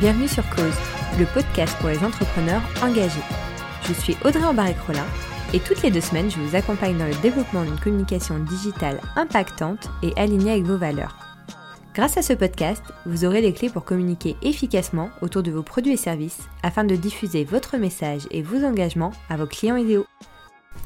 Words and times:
Bienvenue 0.00 0.28
sur 0.28 0.48
Cause, 0.48 0.78
le 1.18 1.26
podcast 1.26 1.76
pour 1.78 1.90
les 1.90 1.98
entrepreneurs 1.98 2.62
engagés. 2.82 3.20
Je 3.86 3.92
suis 3.92 4.16
Audrey 4.24 4.42
Embarek-Rollin 4.42 5.04
et 5.52 5.60
toutes 5.60 5.82
les 5.82 5.90
deux 5.90 6.00
semaines, 6.00 6.30
je 6.30 6.38
vous 6.38 6.56
accompagne 6.56 6.96
dans 6.96 7.06
le 7.06 7.20
développement 7.20 7.64
d'une 7.64 7.78
communication 7.78 8.38
digitale 8.38 8.98
impactante 9.14 9.90
et 10.02 10.14
alignée 10.16 10.52
avec 10.52 10.64
vos 10.64 10.78
valeurs. 10.78 11.18
Grâce 11.94 12.16
à 12.16 12.22
ce 12.22 12.32
podcast, 12.32 12.82
vous 13.04 13.26
aurez 13.26 13.42
les 13.42 13.52
clés 13.52 13.68
pour 13.68 13.84
communiquer 13.84 14.36
efficacement 14.40 15.10
autour 15.20 15.42
de 15.42 15.50
vos 15.50 15.62
produits 15.62 15.92
et 15.92 15.98
services 15.98 16.48
afin 16.62 16.84
de 16.84 16.96
diffuser 16.96 17.44
votre 17.44 17.76
message 17.76 18.22
et 18.30 18.40
vos 18.40 18.64
engagements 18.64 19.12
à 19.28 19.36
vos 19.36 19.46
clients 19.46 19.76
idéaux. 19.76 20.06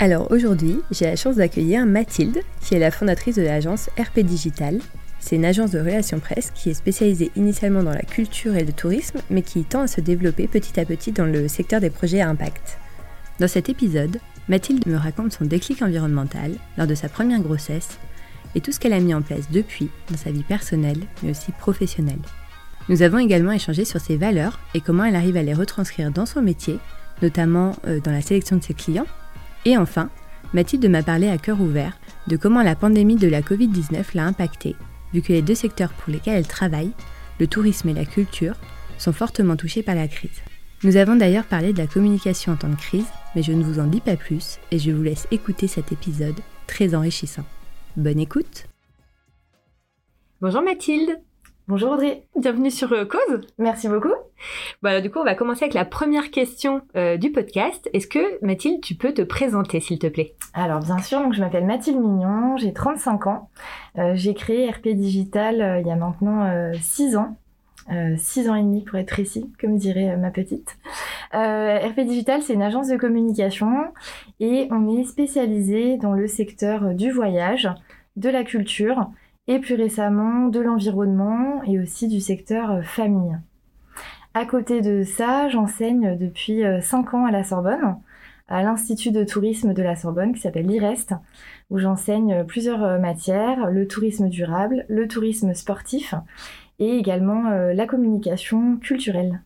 Alors 0.00 0.32
aujourd'hui, 0.32 0.80
j'ai 0.90 1.04
la 1.04 1.14
chance 1.14 1.36
d'accueillir 1.36 1.86
Mathilde, 1.86 2.42
qui 2.60 2.74
est 2.74 2.80
la 2.80 2.90
fondatrice 2.90 3.36
de 3.36 3.42
l'agence 3.42 3.90
RP 3.96 4.24
Digital. 4.24 4.80
C'est 5.24 5.36
une 5.36 5.46
agence 5.46 5.70
de 5.70 5.78
relations 5.78 6.20
presse 6.20 6.50
qui 6.50 6.68
est 6.68 6.74
spécialisée 6.74 7.30
initialement 7.34 7.82
dans 7.82 7.94
la 7.94 8.02
culture 8.02 8.56
et 8.56 8.64
le 8.64 8.74
tourisme, 8.74 9.20
mais 9.30 9.40
qui 9.40 9.64
tend 9.64 9.80
à 9.80 9.86
se 9.86 10.02
développer 10.02 10.46
petit 10.46 10.78
à 10.78 10.84
petit 10.84 11.12
dans 11.12 11.24
le 11.24 11.48
secteur 11.48 11.80
des 11.80 11.88
projets 11.88 12.20
à 12.20 12.28
impact. 12.28 12.76
Dans 13.40 13.48
cet 13.48 13.70
épisode, 13.70 14.18
Mathilde 14.50 14.86
me 14.86 14.98
raconte 14.98 15.32
son 15.32 15.46
déclic 15.46 15.80
environnemental 15.80 16.52
lors 16.76 16.86
de 16.86 16.94
sa 16.94 17.08
première 17.08 17.40
grossesse 17.40 17.98
et 18.54 18.60
tout 18.60 18.70
ce 18.70 18.78
qu'elle 18.78 18.92
a 18.92 19.00
mis 19.00 19.14
en 19.14 19.22
place 19.22 19.50
depuis 19.50 19.88
dans 20.10 20.18
sa 20.18 20.30
vie 20.30 20.42
personnelle 20.42 21.00
mais 21.22 21.30
aussi 21.30 21.52
professionnelle. 21.52 22.20
Nous 22.90 23.00
avons 23.00 23.16
également 23.16 23.52
échangé 23.52 23.86
sur 23.86 24.02
ses 24.02 24.18
valeurs 24.18 24.60
et 24.74 24.82
comment 24.82 25.04
elle 25.04 25.16
arrive 25.16 25.38
à 25.38 25.42
les 25.42 25.54
retranscrire 25.54 26.10
dans 26.10 26.26
son 26.26 26.42
métier, 26.42 26.78
notamment 27.22 27.76
euh, 27.86 27.98
dans 27.98 28.12
la 28.12 28.20
sélection 28.20 28.56
de 28.56 28.62
ses 28.62 28.74
clients. 28.74 29.06
Et 29.64 29.78
enfin, 29.78 30.10
Mathilde 30.52 30.86
m'a 30.90 31.02
parlé 31.02 31.30
à 31.30 31.38
cœur 31.38 31.62
ouvert 31.62 31.96
de 32.26 32.36
comment 32.36 32.62
la 32.62 32.76
pandémie 32.76 33.16
de 33.16 33.28
la 33.28 33.40
Covid-19 33.40 34.04
l'a 34.12 34.26
impactée, 34.26 34.76
vu 35.14 35.22
que 35.22 35.32
les 35.32 35.42
deux 35.42 35.54
secteurs 35.54 35.92
pour 35.92 36.12
lesquels 36.12 36.34
elle 36.34 36.46
travaille, 36.46 36.90
le 37.38 37.46
tourisme 37.46 37.88
et 37.88 37.94
la 37.94 38.04
culture, 38.04 38.56
sont 38.98 39.12
fortement 39.12 39.56
touchés 39.56 39.82
par 39.82 39.94
la 39.94 40.08
crise. 40.08 40.42
Nous 40.82 40.96
avons 40.96 41.16
d'ailleurs 41.16 41.44
parlé 41.44 41.72
de 41.72 41.78
la 41.78 41.86
communication 41.86 42.52
en 42.52 42.56
temps 42.56 42.68
de 42.68 42.74
crise, 42.74 43.06
mais 43.34 43.42
je 43.42 43.52
ne 43.52 43.62
vous 43.62 43.78
en 43.78 43.86
dis 43.86 44.00
pas 44.00 44.16
plus 44.16 44.58
et 44.70 44.78
je 44.78 44.90
vous 44.90 45.02
laisse 45.02 45.26
écouter 45.30 45.66
cet 45.66 45.92
épisode 45.92 46.38
très 46.66 46.94
enrichissant. 46.94 47.44
Bonne 47.96 48.18
écoute. 48.18 48.66
Bonjour 50.40 50.62
Mathilde. 50.62 51.20
Bonjour 51.68 51.92
Audrey. 51.92 52.26
Bienvenue 52.36 52.70
sur 52.70 52.92
euh, 52.92 53.06
Cause. 53.06 53.46
Merci 53.56 53.88
beaucoup 53.88 54.12
Voilà, 54.82 55.00
du 55.00 55.10
coup, 55.10 55.18
on 55.18 55.24
va 55.24 55.34
commencer 55.34 55.64
avec 55.64 55.74
la 55.74 55.84
première 55.84 56.30
question 56.30 56.82
euh, 56.96 57.16
du 57.16 57.30
podcast. 57.30 57.88
Est-ce 57.92 58.06
que 58.06 58.44
Mathilde, 58.44 58.80
tu 58.82 58.94
peux 58.94 59.12
te 59.12 59.22
présenter, 59.22 59.80
s'il 59.80 59.98
te 59.98 60.06
plaît? 60.06 60.34
Alors, 60.52 60.80
bien 60.80 60.98
sûr, 60.98 61.32
je 61.32 61.40
m'appelle 61.40 61.66
Mathilde 61.66 62.00
Mignon, 62.00 62.56
j'ai 62.56 62.72
35 62.72 63.26
ans. 63.26 63.48
Euh, 63.98 64.12
j'ai 64.14 64.34
créé 64.34 64.70
RP 64.70 64.88
Digital 64.88 65.80
il 65.80 65.86
y 65.86 65.90
a 65.90 65.96
maintenant 65.96 66.72
6 66.80 67.16
ans. 67.16 67.36
6 68.16 68.48
ans 68.48 68.54
et 68.54 68.62
demi 68.62 68.82
pour 68.82 68.98
être 68.98 69.08
précis, 69.10 69.52
comme 69.60 69.76
dirait 69.76 70.16
ma 70.16 70.30
petite. 70.30 70.78
RP 71.32 72.00
Digital, 72.00 72.40
c'est 72.40 72.54
une 72.54 72.62
agence 72.62 72.88
de 72.88 72.96
communication 72.96 73.92
et 74.40 74.68
on 74.70 74.96
est 74.96 75.04
spécialisé 75.04 75.98
dans 75.98 76.14
le 76.14 76.26
secteur 76.26 76.94
du 76.94 77.10
voyage, 77.10 77.68
de 78.16 78.30
la 78.30 78.44
culture 78.44 79.10
et 79.46 79.58
plus 79.58 79.74
récemment 79.74 80.48
de 80.48 80.60
l'environnement 80.60 81.62
et 81.64 81.78
aussi 81.78 82.08
du 82.08 82.20
secteur 82.20 82.70
euh, 82.70 82.82
famille. 82.82 83.38
À 84.36 84.46
côté 84.46 84.80
de 84.80 85.04
ça, 85.04 85.48
j'enseigne 85.48 86.18
depuis 86.18 86.62
5 86.82 87.14
euh, 87.14 87.16
ans 87.16 87.24
à 87.24 87.30
la 87.30 87.44
Sorbonne, 87.44 88.00
à 88.48 88.64
l'Institut 88.64 89.12
de 89.12 89.22
tourisme 89.22 89.72
de 89.74 89.82
la 89.82 89.94
Sorbonne 89.94 90.34
qui 90.34 90.40
s'appelle 90.40 90.66
l'IREST, 90.66 91.14
où 91.70 91.78
j'enseigne 91.78 92.34
euh, 92.34 92.42
plusieurs 92.42 92.98
matières, 92.98 93.70
le 93.70 93.86
tourisme 93.86 94.28
durable, 94.28 94.86
le 94.88 95.06
tourisme 95.06 95.54
sportif 95.54 96.14
et 96.80 96.98
également 96.98 97.50
la 97.50 97.86
communication 97.86 98.76
culturelle. 98.78 99.40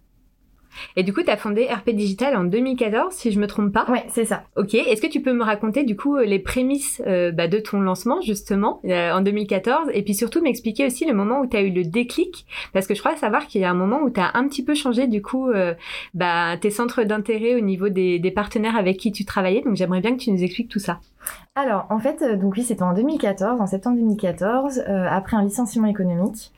Et 0.97 1.03
du 1.03 1.13
coup, 1.13 1.23
tu 1.23 1.31
as 1.31 1.37
fondé 1.37 1.67
RP 1.67 1.91
Digital 1.91 2.37
en 2.37 2.45
2014, 2.45 3.13
si 3.13 3.31
je 3.31 3.41
me 3.41 3.47
trompe 3.47 3.73
pas. 3.73 3.87
Oui, 3.89 3.99
c'est 4.09 4.25
ça. 4.25 4.45
Ok. 4.57 4.75
Est-ce 4.75 5.01
que 5.01 5.07
tu 5.07 5.21
peux 5.21 5.33
me 5.33 5.45
raconter 5.45 5.85
du 5.85 5.97
coup 5.97 6.17
les 6.19 6.39
prémices 6.39 7.03
euh, 7.07 7.31
bah, 7.33 7.49
de 7.49 7.59
ton 7.59 7.81
lancement 7.81 8.21
justement 8.21 8.81
euh, 8.85 9.13
en 9.13 9.21
2014 9.21 9.91
et 9.93 10.03
puis 10.03 10.15
surtout 10.15 10.41
m'expliquer 10.43 10.87
aussi 10.87 11.07
le 11.07 11.15
moment 11.15 11.41
où 11.41 11.47
tu 11.47 11.57
as 11.57 11.63
eu 11.63 11.71
le 11.71 11.85
déclic? 11.85 12.47
Parce 12.73 12.87
que 12.87 12.95
je 12.95 13.01
crois 13.01 13.17
savoir 13.17 13.47
qu'il 13.47 13.61
y 13.61 13.65
a 13.65 13.71
un 13.71 13.75
moment 13.75 14.01
où 14.03 14.11
tu 14.11 14.21
as 14.21 14.31
un 14.35 14.47
petit 14.49 14.65
peu 14.65 14.75
changé 14.75 15.07
du 15.07 15.23
coup 15.23 15.51
euh, 15.51 15.75
bah, 16.15 16.57
tes 16.61 16.71
centres 16.71 17.05
d'intérêt 17.05 17.55
au 17.55 17.61
niveau 17.61 17.89
des, 17.89 18.19
des 18.19 18.31
partenaires 18.31 18.77
avec 18.77 18.97
qui 18.97 19.13
tu 19.13 19.25
travaillais. 19.25 19.63
Donc 19.63 19.77
j'aimerais 19.77 20.01
bien 20.01 20.13
que 20.17 20.23
tu 20.23 20.31
nous 20.31 20.43
expliques 20.43 20.69
tout 20.69 20.79
ça. 20.79 21.01
Alors, 21.55 21.87
en 21.91 21.99
fait, 21.99 22.23
donc 22.39 22.55
oui, 22.57 22.63
c'était 22.63 22.83
en 22.83 22.95
2014, 22.95 23.61
en 23.61 23.67
septembre 23.67 23.97
2014, 23.97 24.85
après 25.11 25.37
un 25.37 25.43
licenciement 25.43 25.89
économique. 25.89 26.53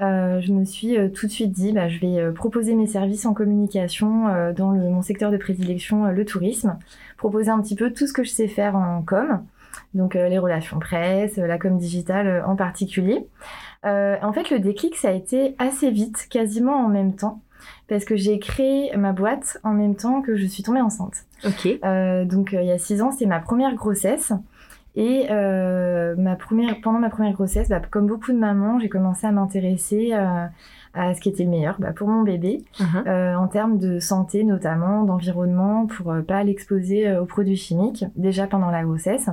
Euh, 0.00 0.40
je 0.40 0.52
me 0.52 0.64
suis 0.64 0.98
euh, 0.98 1.08
tout 1.08 1.26
de 1.26 1.32
suite 1.32 1.52
dit, 1.52 1.72
bah, 1.72 1.88
je 1.88 2.00
vais 2.00 2.18
euh, 2.18 2.32
proposer 2.32 2.74
mes 2.74 2.86
services 2.86 3.26
en 3.26 3.34
communication 3.34 4.24
dans 4.56 4.72
mon 4.72 5.02
secteur 5.02 5.30
de 5.30 5.36
prédilection, 5.36 6.06
le 6.06 6.24
tourisme, 6.24 6.78
proposer 7.16 7.50
un 7.50 7.60
petit 7.60 7.76
peu 7.76 7.92
tout 7.92 8.06
ce 8.06 8.12
que 8.12 8.24
je 8.24 8.30
sais 8.30 8.48
faire 8.48 8.76
en 8.76 9.02
com, 9.02 9.44
donc 9.94 10.14
les 10.14 10.38
relations 10.38 10.78
presse, 10.78 11.36
la 11.36 11.58
com 11.58 11.78
digitale 11.78 12.42
en 12.46 12.56
particulier. 12.56 13.26
en 13.84 14.32
fait, 14.32 14.50
le 14.50 14.58
déclic, 14.58 14.96
ça 14.96 15.08
a 15.08 15.12
été 15.12 15.54
assez 15.58 15.90
vite, 15.90 16.26
quasiment 16.30 16.84
en 16.84 16.88
même 16.88 17.14
temps, 17.14 17.40
parce 17.88 18.04
que 18.04 18.16
j'ai 18.16 18.38
créé 18.38 18.96
ma 18.96 19.12
boîte 19.12 19.58
en 19.64 19.72
même 19.72 19.96
temps 19.96 20.22
que 20.22 20.36
je 20.36 20.46
suis 20.46 20.62
tombée 20.62 20.80
enceinte. 20.80 21.24
Ok. 21.44 21.80
donc 22.26 22.52
il 22.52 22.64
y 22.64 22.70
a 22.70 22.78
six 22.78 23.02
ans, 23.02 23.10
c'était 23.10 23.26
ma 23.26 23.40
première 23.40 23.74
grossesse. 23.74 24.32
Et 24.94 25.26
euh, 25.30 26.14
ma 26.16 26.36
première, 26.36 26.80
pendant 26.82 26.98
ma 26.98 27.08
première 27.08 27.32
grossesse, 27.32 27.68
bah, 27.68 27.80
comme 27.90 28.06
beaucoup 28.06 28.32
de 28.32 28.38
mamans, 28.38 28.78
j'ai 28.78 28.90
commencé 28.90 29.26
à 29.26 29.32
m'intéresser 29.32 30.10
euh, 30.12 30.46
à 30.92 31.14
ce 31.14 31.20
qui 31.20 31.30
était 31.30 31.44
le 31.44 31.50
meilleur 31.50 31.76
bah, 31.78 31.92
pour 31.92 32.08
mon 32.08 32.22
bébé, 32.22 32.62
uh-huh. 32.78 33.08
euh, 33.08 33.34
en 33.34 33.48
termes 33.48 33.78
de 33.78 33.98
santé 33.98 34.44
notamment, 34.44 35.04
d'environnement, 35.04 35.86
pour 35.86 36.14
pas 36.28 36.44
l'exposer 36.44 37.16
aux 37.16 37.24
produits 37.24 37.56
chimiques, 37.56 38.04
déjà 38.16 38.46
pendant 38.46 38.70
la 38.70 38.82
grossesse. 38.82 39.30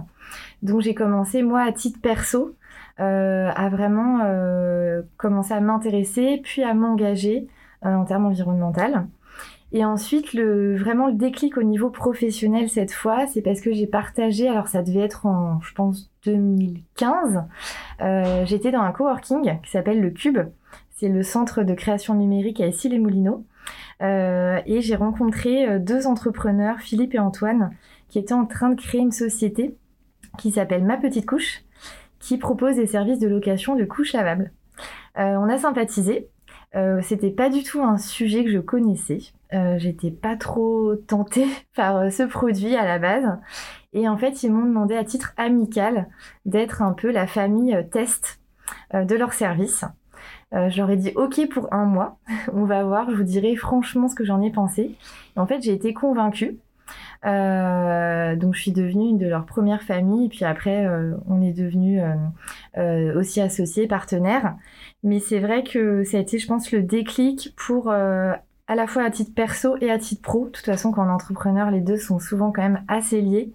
Donc 0.63 0.79
j'ai 0.81 0.94
commencé, 0.94 1.41
moi, 1.41 1.62
à 1.62 1.72
titre 1.73 2.00
perso, 2.01 2.56
à 2.97 3.69
vraiment 3.69 4.19
commencer 5.16 5.53
à 5.53 5.62
m'intéresser, 5.62 6.41
puis 6.44 6.63
à 6.63 6.73
m'engager 6.73 7.47
en 7.81 8.06
termes 8.06 8.25
environnementaux. 8.25 8.81
Et 9.72 9.85
ensuite, 9.85 10.34
le, 10.34 10.75
vraiment 10.75 11.07
le 11.07 11.13
déclic 11.13 11.57
au 11.57 11.63
niveau 11.63 11.90
professionnel 11.90 12.69
cette 12.69 12.91
fois, 12.91 13.28
c'est 13.28 13.41
parce 13.41 13.62
que 13.62 13.72
j'ai 13.72 13.85
partagé, 13.85 14.47
alors 14.47 14.67
ça 14.67 14.81
devait 14.81 15.01
être 15.01 15.28
en, 15.28 15.62
je 15.62 15.73
pense, 15.73 16.12
2015, 16.25 17.44
euh, 18.01 18.45
j'étais 18.45 18.72
dans 18.72 18.81
un 18.81 18.91
coworking 18.91 19.62
qui 19.62 19.69
s'appelle 19.69 20.01
le 20.01 20.09
Cube. 20.09 20.39
C'est 20.95 21.09
le 21.09 21.23
centre 21.23 21.63
de 21.63 21.73
création 21.75 22.16
numérique 22.16 22.59
à 22.59 22.68
Issy-les-Moulineaux. 22.68 23.45
Euh, 24.01 24.59
et 24.66 24.81
j'ai 24.81 24.95
rencontré 24.95 25.68
euh, 25.68 25.79
deux 25.79 26.07
entrepreneurs, 26.07 26.79
Philippe 26.79 27.13
et 27.13 27.19
Antoine, 27.19 27.72
qui 28.07 28.18
étaient 28.18 28.34
en 28.34 28.45
train 28.45 28.69
de 28.69 28.79
créer 28.81 29.01
une 29.01 29.12
société 29.12 29.75
qui 30.38 30.51
s'appelle 30.51 30.84
Ma 30.84 30.97
Petite 30.97 31.25
Couche, 31.25 31.63
qui 32.19 32.38
propose 32.38 32.75
des 32.75 32.88
services 32.88 33.19
de 33.19 33.28
location 33.28 33.75
de 33.75 33.85
couches 33.85 34.13
lavables. 34.13 34.51
Euh, 35.18 35.35
on 35.38 35.50
a 35.50 35.57
sympathisé 35.57 36.29
euh, 36.75 37.02
c'était 37.02 37.31
pas 37.31 37.50
du 37.50 37.63
tout 37.63 37.81
un 37.81 37.97
sujet 37.97 38.44
que 38.44 38.52
je 38.52 38.59
connaissais. 38.59 39.19
Euh, 39.53 39.78
J'étais 39.80 40.12
pas 40.12 40.35
trop 40.35 40.96
tentée 40.96 41.47
par 41.75 41.97
euh, 41.97 42.09
ce 42.09 42.24
produit 42.24 42.75
à 42.75 42.85
la 42.85 43.00
base. 43.00 43.40
Et 43.94 44.07
en 44.07 44.18
fait, 44.18 44.44
ils 44.44 44.52
m'ont 44.52 44.66
demandé 44.66 44.96
à 44.96 45.03
titre 45.03 45.34
amical 45.38 46.07
d'être 46.46 46.81
un 46.81 46.94
peu 46.94 47.12
la 47.12 47.28
famille 47.28 47.75
euh, 47.75 47.84
test 47.84 48.40
de 48.94 49.16
leur 49.16 49.34
service. 49.34 49.84
Euh, 50.53 50.69
ai 50.69 50.95
dit 50.95 51.12
OK 51.16 51.48
pour 51.50 51.74
un 51.74 51.86
mois. 51.86 52.18
On 52.54 52.66
va 52.66 52.83
voir, 52.83 53.10
je 53.10 53.16
vous 53.16 53.24
dirai 53.24 53.56
franchement 53.56 54.07
ce 54.07 54.16
que 54.16 54.25
j'en 54.25 54.42
ai 54.42 54.51
pensé. 54.51 54.95
Et 55.36 55.39
en 55.39 55.48
fait, 55.48 55.62
j'ai 55.62 55.74
été 55.74 55.94
convaincue. 55.94 56.57
Euh, 57.25 58.36
donc 58.36 58.56
je 58.56 58.62
suis 58.62 58.71
devenue 58.71 59.09
une 59.09 59.18
de 59.18 59.27
leurs 59.27 59.45
premières 59.45 59.83
familles 59.83 60.27
et 60.27 60.30
puis 60.30 60.45
après 60.45 60.86
euh, 60.86 61.15
on 61.27 61.41
est 61.41 61.51
devenus 61.51 62.01
euh, 62.77 63.19
aussi 63.19 63.41
associés, 63.41 63.88
partenaires. 63.88 64.56
Mais 65.03 65.19
c'est 65.19 65.39
vrai 65.39 65.63
que 65.63 66.03
ça 66.03 66.18
a 66.18 66.19
été 66.19 66.39
je 66.39 66.47
pense 66.47 66.71
le 66.71 66.81
déclic 66.81 67.53
pour 67.56 67.89
à 67.91 68.75
la 68.75 68.86
fois 68.86 69.03
à 69.03 69.09
titre 69.09 69.33
perso 69.33 69.77
et 69.81 69.89
à 69.91 69.97
titre 69.97 70.21
pro. 70.21 70.45
De 70.45 70.51
toute 70.51 70.65
façon, 70.65 70.91
quand 70.91 71.06
on 71.06 71.09
est 71.09 71.12
entrepreneur, 71.12 71.71
les 71.71 71.81
deux 71.81 71.97
sont 71.97 72.19
souvent 72.19 72.51
quand 72.51 72.62
même 72.62 72.83
assez 72.88 73.21
liés 73.21 73.51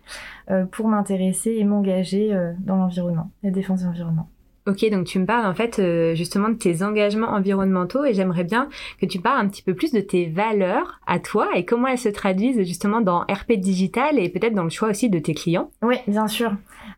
pour 0.72 0.88
m'intéresser 0.88 1.52
et 1.52 1.64
m'engager 1.64 2.36
dans 2.58 2.76
l'environnement, 2.76 3.30
la 3.42 3.50
défense 3.50 3.82
de 3.82 3.86
l'environnement. 3.86 4.28
Ok, 4.66 4.88
donc 4.90 5.06
tu 5.06 5.18
me 5.18 5.26
parles 5.26 5.44
en 5.44 5.54
fait 5.54 5.78
euh, 5.78 6.14
justement 6.14 6.48
de 6.48 6.54
tes 6.54 6.82
engagements 6.82 7.28
environnementaux 7.28 8.06
et 8.06 8.14
j'aimerais 8.14 8.44
bien 8.44 8.70
que 8.98 9.04
tu 9.04 9.20
parles 9.20 9.44
un 9.44 9.48
petit 9.48 9.60
peu 9.60 9.74
plus 9.74 9.92
de 9.92 10.00
tes 10.00 10.24
valeurs 10.24 11.00
à 11.06 11.18
toi 11.18 11.50
et 11.54 11.66
comment 11.66 11.88
elles 11.88 11.98
se 11.98 12.08
traduisent 12.08 12.62
justement 12.66 13.02
dans 13.02 13.20
RP 13.30 13.52
Digital 13.58 14.18
et 14.18 14.30
peut-être 14.30 14.54
dans 14.54 14.64
le 14.64 14.70
choix 14.70 14.88
aussi 14.88 15.10
de 15.10 15.18
tes 15.18 15.34
clients. 15.34 15.70
Oui, 15.82 15.96
bien 16.06 16.28
sûr. 16.28 16.52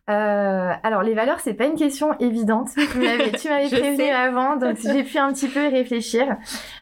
Euh, 0.09 0.71
alors 0.83 1.03
les 1.03 1.13
valeurs, 1.13 1.41
c'est 1.41 1.53
pas 1.53 1.65
une 1.65 1.75
question 1.75 2.17
évidente. 2.19 2.69
Tu 2.75 2.97
m'avais, 2.97 3.29
prévenu 3.69 4.09
avant, 4.09 4.55
donc 4.55 4.77
j'ai 4.81 5.03
pu 5.03 5.17
un 5.17 5.33
petit 5.33 5.47
peu 5.47 5.65
y 5.65 5.67
réfléchir. 5.67 6.37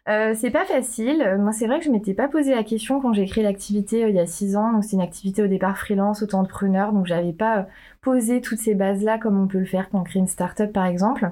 Euh, 0.07 0.33
c'est 0.35 0.51
pas 0.51 0.65
facile. 0.65 1.37
Moi, 1.39 1.51
c'est 1.51 1.65
vrai 1.65 1.79
que 1.79 1.85
je 1.85 1.89
m'étais 1.89 2.13
pas 2.13 2.27
posé 2.27 2.53
la 2.53 2.63
question 2.63 3.01
quand 3.01 3.13
j'ai 3.13 3.25
créé 3.25 3.43
l'activité 3.43 4.03
euh, 4.03 4.09
il 4.09 4.15
y 4.15 4.19
a 4.19 4.27
six 4.27 4.55
ans. 4.55 4.71
Donc 4.71 4.83
c'est 4.83 4.95
une 4.95 5.01
activité 5.01 5.41
au 5.41 5.47
départ 5.47 5.77
freelance, 5.77 6.21
auto-entrepreneur, 6.21 6.93
donc 6.93 7.07
j'avais 7.07 7.33
pas 7.33 7.65
poser 8.01 8.41
toutes 8.41 8.59
ces 8.59 8.75
bases-là 8.75 9.17
comme 9.17 9.41
on 9.41 9.47
peut 9.47 9.59
le 9.59 9.65
faire 9.65 9.89
quand 9.89 9.99
on 10.01 10.03
crée 10.03 10.19
une 10.19 10.27
start-up 10.27 10.71
par 10.71 10.85
exemple. 10.85 11.31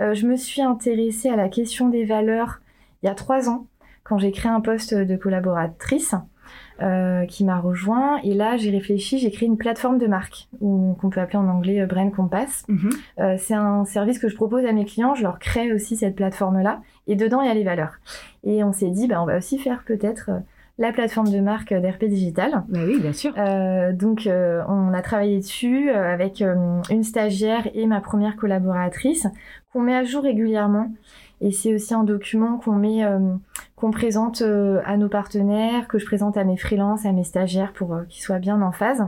Euh, 0.00 0.14
je 0.14 0.26
me 0.26 0.36
suis 0.36 0.62
intéressée 0.62 1.28
à 1.28 1.36
la 1.36 1.48
question 1.48 1.88
des 1.88 2.04
valeurs 2.04 2.60
il 3.02 3.06
y 3.06 3.08
a 3.08 3.14
trois 3.14 3.48
ans, 3.48 3.66
quand 4.04 4.18
j'ai 4.18 4.30
créé 4.30 4.50
un 4.50 4.60
poste 4.60 4.94
de 4.94 5.16
collaboratrice. 5.16 6.14
Qui 7.28 7.44
m'a 7.44 7.58
rejoint 7.58 8.18
et 8.22 8.34
là 8.34 8.56
j'ai 8.56 8.70
réfléchi, 8.70 9.18
j'ai 9.18 9.30
créé 9.30 9.48
une 9.48 9.56
plateforme 9.56 9.98
de 9.98 10.06
marque 10.06 10.48
qu'on 10.60 11.10
peut 11.10 11.20
appeler 11.20 11.38
en 11.38 11.48
anglais 11.48 11.86
Brain 11.86 12.10
Compass. 12.10 12.64
Mhm. 12.68 12.90
c'est 13.38 13.54
un 13.54 13.84
service 13.84 14.18
que 14.18 14.28
je 14.28 14.34
propose 14.34 14.64
à 14.66 14.72
mes 14.72 14.84
clients, 14.84 15.14
je 15.14 15.22
leur 15.22 15.38
crée 15.38 15.72
aussi 15.72 15.96
cette 15.96 16.14
plateforme 16.14 16.60
là 16.60 16.80
et 17.06 17.16
dedans 17.16 17.40
il 17.40 17.48
y 17.48 17.50
a 17.50 17.54
les 17.54 17.64
valeurs. 17.64 17.94
Et 18.44 18.62
on 18.62 18.72
s'est 18.72 18.90
dit 18.90 19.08
bah, 19.08 19.22
on 19.22 19.26
va 19.26 19.38
aussi 19.38 19.58
faire 19.58 19.84
peut-être 19.84 20.30
la 20.78 20.92
plateforme 20.92 21.30
de 21.30 21.40
marque 21.40 21.72
d'RP 21.72 22.04
Digital. 22.04 22.64
Bah 22.68 22.80
oui, 22.86 23.00
bien 23.00 23.12
sûr. 23.12 23.32
Euh, 23.38 23.92
donc, 23.92 24.26
euh, 24.26 24.62
on 24.68 24.92
a 24.92 25.00
travaillé 25.02 25.38
dessus 25.38 25.90
euh, 25.90 26.12
avec 26.12 26.42
une 26.42 27.02
stagiaire 27.02 27.68
et 27.74 27.86
ma 27.86 28.00
première 28.00 28.36
collaboratrice 28.36 29.26
qu'on 29.72 29.80
met 29.80 29.94
à 29.94 30.04
jour 30.04 30.22
régulièrement. 30.22 30.92
Et 31.40 31.50
c'est 31.50 31.74
aussi 31.74 31.92
un 31.94 32.04
document 32.04 32.58
qu'on 32.58 32.72
met, 32.72 33.04
qu'on 33.74 33.90
présente 33.90 34.42
à 34.42 34.96
nos 34.96 35.08
partenaires, 35.08 35.86
que 35.86 35.98
je 35.98 36.06
présente 36.06 36.36
à 36.36 36.44
mes 36.44 36.56
freelances, 36.56 37.04
à 37.04 37.12
mes 37.12 37.24
stagiaires 37.24 37.72
pour 37.72 37.94
qu'ils 38.08 38.22
soient 38.22 38.38
bien 38.38 38.62
en 38.62 38.72
phase. 38.72 39.04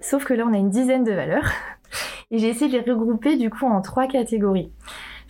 sauf 0.00 0.24
que 0.24 0.34
là, 0.34 0.44
on 0.48 0.52
a 0.52 0.58
une 0.58 0.70
dizaine 0.70 1.04
de 1.04 1.12
valeurs. 1.12 1.48
Et 2.30 2.38
j'ai 2.38 2.48
essayé 2.48 2.70
de 2.70 2.84
les 2.84 2.92
regrouper 2.92 3.36
du 3.36 3.50
coup 3.50 3.66
en 3.66 3.80
trois 3.80 4.06
catégories. 4.06 4.70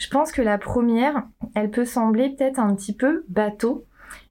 Je 0.00 0.08
pense 0.08 0.32
que 0.32 0.40
la 0.40 0.56
première, 0.56 1.24
elle 1.54 1.70
peut 1.70 1.84
sembler 1.84 2.30
peut-être 2.30 2.58
un 2.58 2.74
petit 2.74 2.94
peu 2.94 3.24
bateau, 3.28 3.84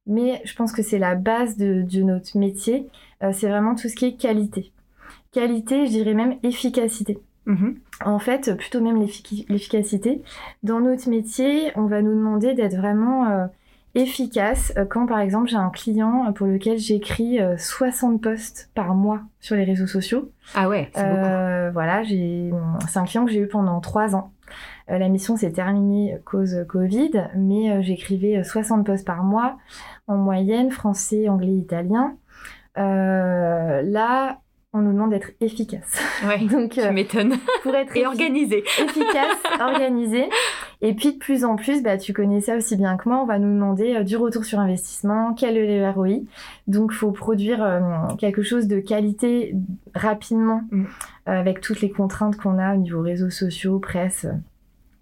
mais 0.07 0.41
je 0.43 0.55
pense 0.55 0.73
que 0.73 0.81
c'est 0.81 0.97
la 0.97 1.13
base 1.13 1.57
de, 1.57 1.85
notre 2.01 2.37
métier. 2.37 2.87
Euh, 3.21 3.31
c'est 3.33 3.47
vraiment 3.47 3.75
tout 3.75 3.87
ce 3.87 3.95
qui 3.95 4.05
est 4.05 4.15
qualité. 4.15 4.71
Qualité, 5.31 5.85
je 5.85 5.91
dirais 5.91 6.15
même 6.15 6.37
efficacité. 6.41 7.19
Mhm. 7.49 7.75
En 8.05 8.19
fait, 8.19 8.55
plutôt 8.55 8.79
même 8.79 8.97
l'efficacité. 8.97 10.21
Dans 10.63 10.79
notre 10.79 11.09
métier, 11.09 11.71
on 11.75 11.85
va 11.85 12.01
nous 12.01 12.13
demander 12.13 12.53
d'être 12.53 12.75
vraiment 12.75 13.27
euh, 13.27 13.47
efficace 13.95 14.71
euh, 14.77 14.85
quand, 14.85 15.05
par 15.05 15.19
exemple, 15.19 15.49
j'ai 15.49 15.57
un 15.57 15.69
client 15.69 16.31
pour 16.33 16.47
lequel 16.47 16.77
j'écris 16.77 17.39
60 17.57 18.21
posts 18.21 18.69
par 18.73 18.95
mois 18.95 19.21
sur 19.41 19.57
les 19.57 19.65
réseaux 19.65 19.87
sociaux. 19.87 20.31
Ah 20.55 20.69
ouais, 20.69 20.89
c'est 20.93 21.03
beaucoup. 21.03 21.73
Voilà, 21.73 22.03
c'est 22.05 22.99
un 22.99 23.05
client 23.05 23.25
que 23.25 23.31
j'ai 23.31 23.41
eu 23.41 23.47
pendant 23.47 23.81
trois 23.81 24.15
ans. 24.15 24.31
Euh, 24.89 24.97
la 24.97 25.09
mission 25.09 25.37
s'est 25.37 25.51
terminée 25.51 26.17
cause 26.25 26.65
Covid, 26.67 27.11
mais 27.35 27.71
euh, 27.71 27.81
j'écrivais 27.81 28.43
60 28.43 28.79
euh, 28.79 28.91
posts 28.91 29.05
par 29.05 29.23
mois 29.23 29.57
en 30.07 30.17
moyenne, 30.17 30.71
français, 30.71 31.29
anglais, 31.29 31.53
italien. 31.53 32.15
là, 32.75 34.39
on 34.73 34.81
nous 34.81 34.93
demande 34.93 35.09
d'être 35.11 35.31
efficace. 35.41 35.99
Ouais, 36.25 36.45
Donc, 36.51 36.71
tu 36.71 36.89
m'étonnes. 36.91 37.35
Pour 37.63 37.75
être 37.75 37.95
et 37.97 38.05
organisé. 38.05 38.63
Efficace, 38.79 39.37
organisé. 39.59 40.29
Et 40.81 40.93
puis 40.93 41.13
de 41.13 41.17
plus 41.17 41.43
en 41.43 41.55
plus, 41.55 41.81
bah, 41.81 41.97
tu 41.97 42.13
connais 42.13 42.39
ça 42.39 42.55
aussi 42.55 42.75
bien 42.75 42.95
que 42.95 43.09
moi, 43.09 43.19
on 43.21 43.25
va 43.25 43.39
nous 43.39 43.53
demander 43.53 44.03
du 44.03 44.15
retour 44.15 44.45
sur 44.45 44.59
investissement, 44.59 45.33
quel 45.33 45.57
est 45.57 45.79
le 45.79 45.89
ROI. 45.89 46.21
Donc, 46.67 46.93
faut 46.93 47.11
produire 47.11 47.81
quelque 48.17 48.43
chose 48.43 48.67
de 48.67 48.79
qualité 48.79 49.55
rapidement, 49.93 50.61
mm. 50.71 50.85
avec 51.25 51.61
toutes 51.61 51.81
les 51.81 51.89
contraintes 51.89 52.37
qu'on 52.37 52.59
a 52.59 52.75
au 52.75 52.77
niveau 52.77 53.01
réseaux 53.01 53.29
sociaux, 53.29 53.79
presse, 53.79 54.25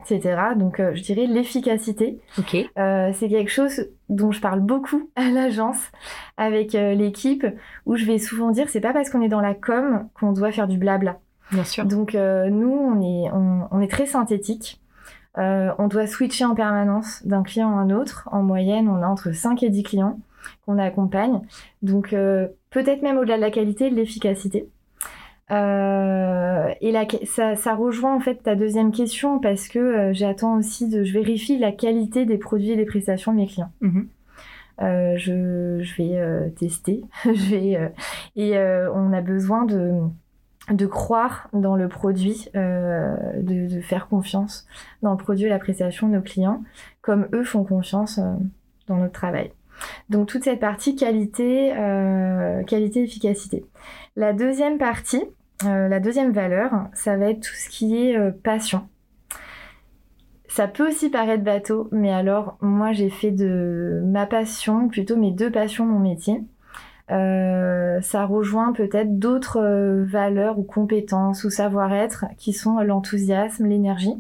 etc. 0.02 0.38
Donc, 0.56 0.80
euh, 0.80 0.94
je 0.96 1.02
dirais 1.02 1.26
l'efficacité. 1.26 2.20
Ok. 2.38 2.56
Euh, 2.78 3.12
c'est 3.14 3.30
quelque 3.30 3.52
chose 3.52 3.88
dont 4.10 4.32
je 4.32 4.40
parle 4.42 4.62
beaucoup 4.62 5.10
à 5.16 5.30
l'agence 5.30 5.80
avec 6.38 6.76
euh, 6.76 6.94
l'équipe, 6.94 7.46
où 7.86 7.96
je 7.96 8.06
vais 8.06 8.18
souvent 8.18 8.52
dire, 8.52 8.70
c'est 8.70 8.82
pas 8.82 8.94
parce 8.94 9.10
qu'on 9.10 9.22
est 9.22 9.30
dans 9.30 9.42
la 9.42 9.54
com 9.54 10.08
qu'on 10.20 10.32
doit 10.34 10.52
faire 10.52 10.68
du 10.68 10.78
blabla. 10.78 11.20
Bien 11.52 11.64
sûr. 11.64 11.86
Donc, 11.86 12.14
nous, 12.14 12.72
on 12.72 13.02
est, 13.02 13.32
on, 13.72 13.80
est 13.80 13.90
très 13.90 14.06
synthétique. 14.06 14.82
on 15.38 15.88
doit 15.88 16.06
switcher 16.06 16.44
en 16.44 16.56
permanence 16.56 17.26
d'un 17.26 17.42
client 17.42 17.70
à 17.70 17.80
un 17.80 17.90
autre. 17.90 18.28
En 18.34 18.44
moyenne, 18.44 18.90
on 18.90 19.02
a 19.02 19.08
entre 19.08 19.32
5 19.32 19.64
et 19.64 19.70
10 19.70 19.84
clients 19.84 20.20
qu'on 20.66 20.78
accompagne. 20.78 21.40
Donc, 21.84 22.10
peut-être 22.10 23.02
même 23.02 23.18
au-delà 23.18 23.38
de 23.38 23.42
la 23.42 23.52
qualité, 23.52 23.90
de 23.90 23.96
l'efficacité. 23.96 24.68
Euh, 25.50 26.74
et 26.82 26.92
là, 26.92 27.06
ça, 27.26 27.56
ça, 27.56 27.74
rejoint 27.74 28.14
en 28.14 28.20
fait 28.20 28.44
ta 28.44 28.56
deuxième 28.56 28.92
question 28.92 29.40
parce 29.40 29.70
que 29.70 29.80
euh, 29.80 30.14
j'attends 30.14 30.58
aussi 30.58 30.90
de, 30.90 31.06
je 31.06 31.14
vérifie 31.14 31.58
la 31.58 31.72
qualité 31.72 32.26
des 32.26 32.38
produits 32.38 32.72
et 32.72 32.76
des 32.76 32.86
prestations 32.86 33.32
de 33.32 33.38
mes 33.38 33.48
clients. 33.48 33.72
Mhm. 33.82 34.10
Euh, 34.82 35.18
je, 35.18 35.80
je, 35.82 35.96
vais 35.98 36.52
tester, 36.52 37.04
je 37.26 37.50
vais 37.50 37.92
et 38.36 38.58
on 38.94 39.14
a 39.14 39.22
besoin 39.22 39.66
de 39.66 40.02
de 40.70 40.86
croire 40.86 41.48
dans 41.54 41.78
le 41.78 41.88
produit, 41.88 42.50
de, 42.54 43.42
de, 43.42 43.80
faire 43.80 44.10
confiance 44.10 44.68
dans 45.02 45.12
le 45.12 45.18
produit 45.18 45.46
et 45.46 45.50
la 45.50 45.60
prestation 45.60 46.10
de 46.10 46.16
nos 46.16 46.22
clients, 46.22 46.62
comme 47.02 47.30
eux 47.32 47.46
font 47.46 47.64
confiance 47.64 48.20
dans 48.88 48.98
notre 48.98 49.14
travail. 49.14 49.54
Donc 50.10 50.28
toute 50.28 50.44
cette 50.44 50.60
partie 50.60 50.98
qualité, 50.98 51.72
qualité, 52.68 53.04
efficacité. 53.04 53.64
La 54.18 54.34
deuxième 54.34 54.78
partie, 54.78 55.24
euh, 55.66 55.88
la 55.88 56.00
deuxième 56.00 56.32
valeur, 56.32 56.88
ça 56.94 57.18
va 57.18 57.32
être 57.32 57.42
tout 57.42 57.56
ce 57.56 57.70
qui 57.70 57.98
est 57.98 58.18
euh, 58.18 58.32
passion. 58.32 58.88
Ça 60.48 60.68
peut 60.68 60.88
aussi 60.88 61.10
paraître 61.10 61.44
bateau, 61.44 61.88
mais 61.92 62.12
alors 62.12 62.58
moi 62.62 62.92
j'ai 62.92 63.10
fait 63.10 63.32
de 63.32 64.02
ma 64.06 64.26
passion, 64.26 64.88
plutôt 64.88 65.16
mes 65.16 65.32
deux 65.32 65.52
passions, 65.52 65.86
mon 65.86 66.00
métier. 66.00 66.44
Euh, 67.10 68.02
ça 68.02 68.26
rejoint 68.26 68.74
peut-être 68.74 69.18
d'autres 69.18 69.62
valeurs 70.06 70.60
ou 70.60 70.64
compétences 70.64 71.44
ou 71.44 71.50
savoir-être 71.50 72.26
qui 72.38 72.54
sont 72.54 72.80
l'enthousiasme, 72.80 73.66
l'énergie. 73.66 74.16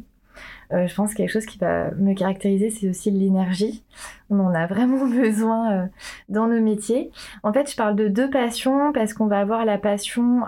Je 0.71 0.93
pense 0.95 1.11
que 1.11 1.17
quelque 1.17 1.31
chose 1.31 1.45
qui 1.45 1.57
va 1.57 1.91
me 1.91 2.13
caractériser, 2.13 2.69
c'est 2.69 2.89
aussi 2.89 3.11
l'énergie. 3.11 3.83
On 4.29 4.39
en 4.39 4.53
a 4.53 4.67
vraiment 4.67 5.05
besoin 5.09 5.89
dans 6.29 6.47
nos 6.47 6.61
métiers. 6.61 7.11
En 7.43 7.53
fait, 7.53 7.71
je 7.71 7.75
parle 7.75 7.95
de 7.95 8.07
deux 8.07 8.29
passions 8.29 8.91
parce 8.91 9.13
qu'on 9.13 9.27
va 9.27 9.39
avoir 9.39 9.65
la 9.65 9.77
passion 9.77 10.41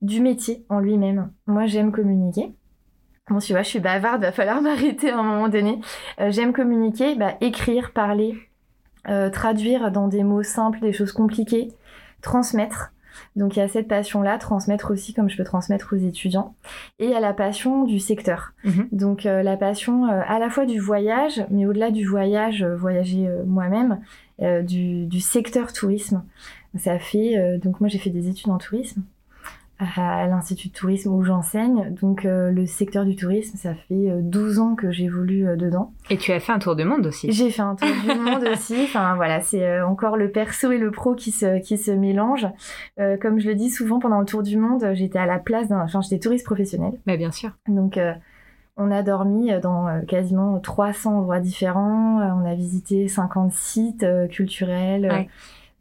du 0.00 0.20
métier 0.20 0.64
en 0.68 0.80
lui-même. 0.80 1.30
Moi, 1.46 1.66
j'aime 1.66 1.92
communiquer. 1.92 2.54
Bon, 3.30 3.38
tu 3.38 3.52
vois, 3.52 3.62
je 3.62 3.68
suis 3.68 3.80
bavarde, 3.80 4.22
va 4.22 4.32
falloir 4.32 4.60
m'arrêter 4.62 5.10
à 5.10 5.18
un 5.18 5.22
moment 5.22 5.48
donné. 5.48 5.80
Euh, 6.20 6.30
j'aime 6.30 6.52
communiquer, 6.52 7.14
bah, 7.14 7.34
écrire, 7.40 7.92
parler, 7.92 8.36
euh, 9.08 9.30
traduire 9.30 9.90
dans 9.90 10.08
des 10.08 10.24
mots 10.24 10.42
simples 10.42 10.80
des 10.80 10.92
choses 10.92 11.12
compliquées, 11.12 11.72
transmettre. 12.20 12.92
Donc 13.36 13.56
il 13.56 13.60
y 13.60 13.62
a 13.62 13.68
cette 13.68 13.88
passion-là, 13.88 14.38
transmettre 14.38 14.90
aussi 14.92 15.14
comme 15.14 15.28
je 15.28 15.36
peux 15.36 15.44
transmettre 15.44 15.94
aux 15.94 15.98
étudiants. 15.98 16.54
Et 16.98 17.04
il 17.06 17.10
y 17.10 17.14
a 17.14 17.20
la 17.20 17.34
passion 17.34 17.84
du 17.84 17.98
secteur. 17.98 18.52
Mhm. 18.64 18.88
Donc 18.92 19.26
euh, 19.26 19.42
la 19.42 19.56
passion 19.56 20.04
à 20.04 20.38
la 20.38 20.50
fois 20.50 20.66
du 20.66 20.78
voyage, 20.78 21.44
mais 21.50 21.66
au-delà 21.66 21.90
du 21.90 22.06
voyage, 22.06 22.64
voyager 22.64 23.28
moi-même, 23.46 24.00
du, 24.40 25.06
du, 25.06 25.20
secteur 25.20 25.72
tourisme. 25.72 26.24
Ça 26.76 26.98
fait, 26.98 27.58
donc 27.58 27.80
moi 27.80 27.88
j'ai 27.88 27.98
fait 27.98 28.10
des 28.10 28.28
études 28.28 28.50
en 28.50 28.58
tourisme 28.58 29.02
à 29.78 30.26
l'Institut 30.28 30.68
de 30.68 30.72
tourisme 30.72 31.12
où 31.12 31.24
j'enseigne. 31.24 31.94
Donc 32.00 32.24
euh, 32.24 32.50
le 32.50 32.66
secteur 32.66 33.04
du 33.04 33.16
tourisme, 33.16 33.56
ça 33.56 33.74
fait 33.74 34.10
12 34.22 34.58
euh, 34.58 34.62
ans 34.62 34.74
que 34.76 34.92
j'évolue 34.92 35.48
euh, 35.48 35.56
dedans. 35.56 35.92
Et 36.10 36.16
tu 36.16 36.32
as 36.32 36.38
fait 36.38 36.52
un 36.52 36.58
tour 36.58 36.76
du 36.76 36.84
monde 36.84 37.06
aussi. 37.06 37.30
J'ai 37.32 37.50
fait 37.50 37.62
un 37.62 37.74
tour 37.74 37.88
du 37.88 38.20
monde 38.20 38.44
aussi. 38.52 38.76
Enfin 38.84 39.16
voilà, 39.16 39.40
c'est 39.40 39.80
encore 39.80 40.16
le 40.16 40.30
perso 40.30 40.70
et 40.70 40.78
le 40.78 40.90
pro 40.90 41.14
qui 41.14 41.32
se, 41.32 41.58
qui 41.60 41.76
se 41.76 41.90
mélangent. 41.90 42.48
comme 43.20 43.40
je 43.40 43.48
le 43.48 43.54
dis 43.54 43.70
souvent 43.70 43.98
pendant 43.98 44.20
le 44.20 44.26
tour 44.26 44.42
du 44.42 44.56
monde, 44.56 44.84
j'étais 44.94 45.18
à 45.18 45.26
la 45.26 45.38
place 45.38 45.68
d'un... 45.68 45.82
Enfin 45.82 46.00
j'étais 46.00 46.18
touriste 46.18 46.46
professionnel. 46.46 46.92
Mais 47.06 47.16
bien 47.16 47.32
sûr. 47.32 47.50
Donc 47.68 47.98
on 48.76 48.90
a 48.90 49.02
dormi 49.02 49.50
dans 49.60 50.02
quasiment 50.06 50.58
300 50.60 51.18
endroits 51.18 51.40
différents. 51.40 52.20
On 52.20 52.44
a 52.44 52.54
visité 52.54 53.08
50 53.08 53.52
sites 53.52 54.06
culturels. 54.30 55.28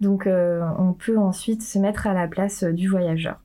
Donc 0.01 0.27
on 0.27 0.93
peut 0.93 1.17
ensuite 1.17 1.61
se 1.61 1.77
mettre 1.77 2.07
à 2.07 2.13
la 2.13 2.27
place 2.27 2.63
du 2.63 2.87
voyageur. 2.87 3.39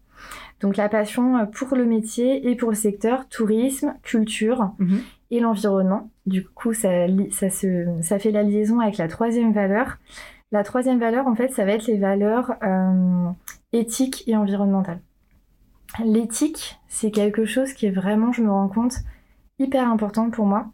Donc 0.61 0.77
la 0.77 0.89
passion 0.89 1.37
euh, 1.37 1.45
pour 1.45 1.77
le 1.77 1.85
métier 1.85 2.49
et 2.49 2.57
pour 2.57 2.71
le 2.71 2.77
secteur 2.77 3.29
tourisme, 3.29 3.95
culture 4.03 4.73
mhm. 4.79 5.01
et 5.31 5.41
l'environnement. 5.41 6.11
Du 6.27 6.45
coup, 6.45 6.75
ça, 6.75 7.07
ça, 7.31 7.49
ça 7.51 8.19
fait 8.19 8.31
la 8.31 8.43
liaison 8.43 8.81
avec 8.81 8.97
la 8.97 9.09
troisième 9.09 9.53
valeur. 9.53 9.99
La 10.51 10.65
troisième 10.65 10.99
valeur, 10.99 11.27
en 11.27 11.35
fait, 11.35 11.49
ça 11.49 11.65
va 11.65 11.73
être 11.73 11.87
les 11.87 11.99
valeurs 11.99 12.55
euh, 12.63 13.31
éthiques 13.73 14.25
et 14.27 14.37
environnementales. 14.37 15.01
L'éthique, 16.05 16.79
c'est 16.87 17.11
quelque 17.11 17.45
chose 17.45 17.73
qui 17.73 17.87
est 17.87 17.91
vraiment, 17.91 18.33
je 18.33 18.43
me 18.43 18.51
rends 18.51 18.69
compte, 18.69 18.97
hyper 19.59 19.89
important 19.89 20.31
pour 20.31 20.47
moi. 20.47 20.71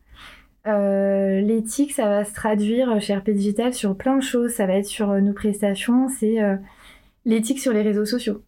Euh, 0.66 1.40
l'éthique, 1.40 1.92
ça 1.92 2.06
va 2.06 2.24
se 2.24 2.32
traduire 2.32 3.00
chez 3.00 3.14
RP 3.14 3.30
Digital 3.30 3.74
sur 3.74 3.96
plein 3.96 4.16
de 4.16 4.22
choses. 4.22 4.52
Ça 4.52 4.66
va 4.66 4.74
être 4.74 4.86
sur 4.86 5.08
nos 5.20 5.32
prestations, 5.32 6.08
c'est 6.08 6.38
l'éthique 7.24 7.60
sur 7.60 7.72
les 7.72 7.82
réseaux 7.82 8.06
sociaux. 8.06 8.42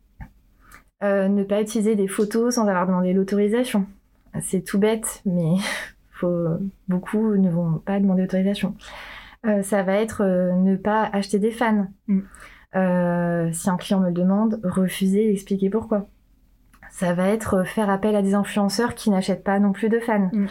Euh, 1.03 1.29
ne 1.29 1.45
pas 1.45 1.61
utiliser 1.61 1.95
des 1.95 2.09
photos 2.09 2.55
sans 2.55 2.67
avoir 2.67 2.87
demandé 2.87 3.13
l'autorisation. 3.13 3.87
C'est 4.41 4.63
tout 4.63 4.79
bête, 4.79 5.21
mais 5.27 5.57
faut, 6.11 6.49
beaucoup 6.89 7.37
ne 7.37 7.51
vont 7.51 7.79
pas 7.85 8.01
demander 8.01 8.23
l'autorisation. 8.23 8.75
Euh, 9.45 9.63
ça 9.63 9.83
va 9.83 9.95
être 9.95 10.23
euh, 10.23 10.53
ne 10.55 10.77
pas 10.77 11.05
acheter 11.13 11.39
des 11.39 11.51
fans. 11.51 11.87
Mm. 12.09 12.21
si 13.53 13.71
un 13.71 13.77
client 13.77 14.01
me 14.01 14.07
le 14.07 14.13
demande, 14.13 14.61
refuser 14.65 15.27
et 15.27 15.33
expliquer 15.33 15.69
pourquoi. 15.69 16.09
Ça 16.91 17.13
va 17.13 17.29
être 17.29 17.65
faire 17.65 17.91
appel 17.91 18.17
à 18.17 18.23
des 18.23 18.35
influenceurs 18.35 18.95
qui 18.95 19.11
n'achètent 19.11 19.45
pas 19.45 19.59
non 19.59 19.73
plus 19.73 19.91
de 19.91 20.01
fans. 20.01 20.31
Mm. 20.33 20.47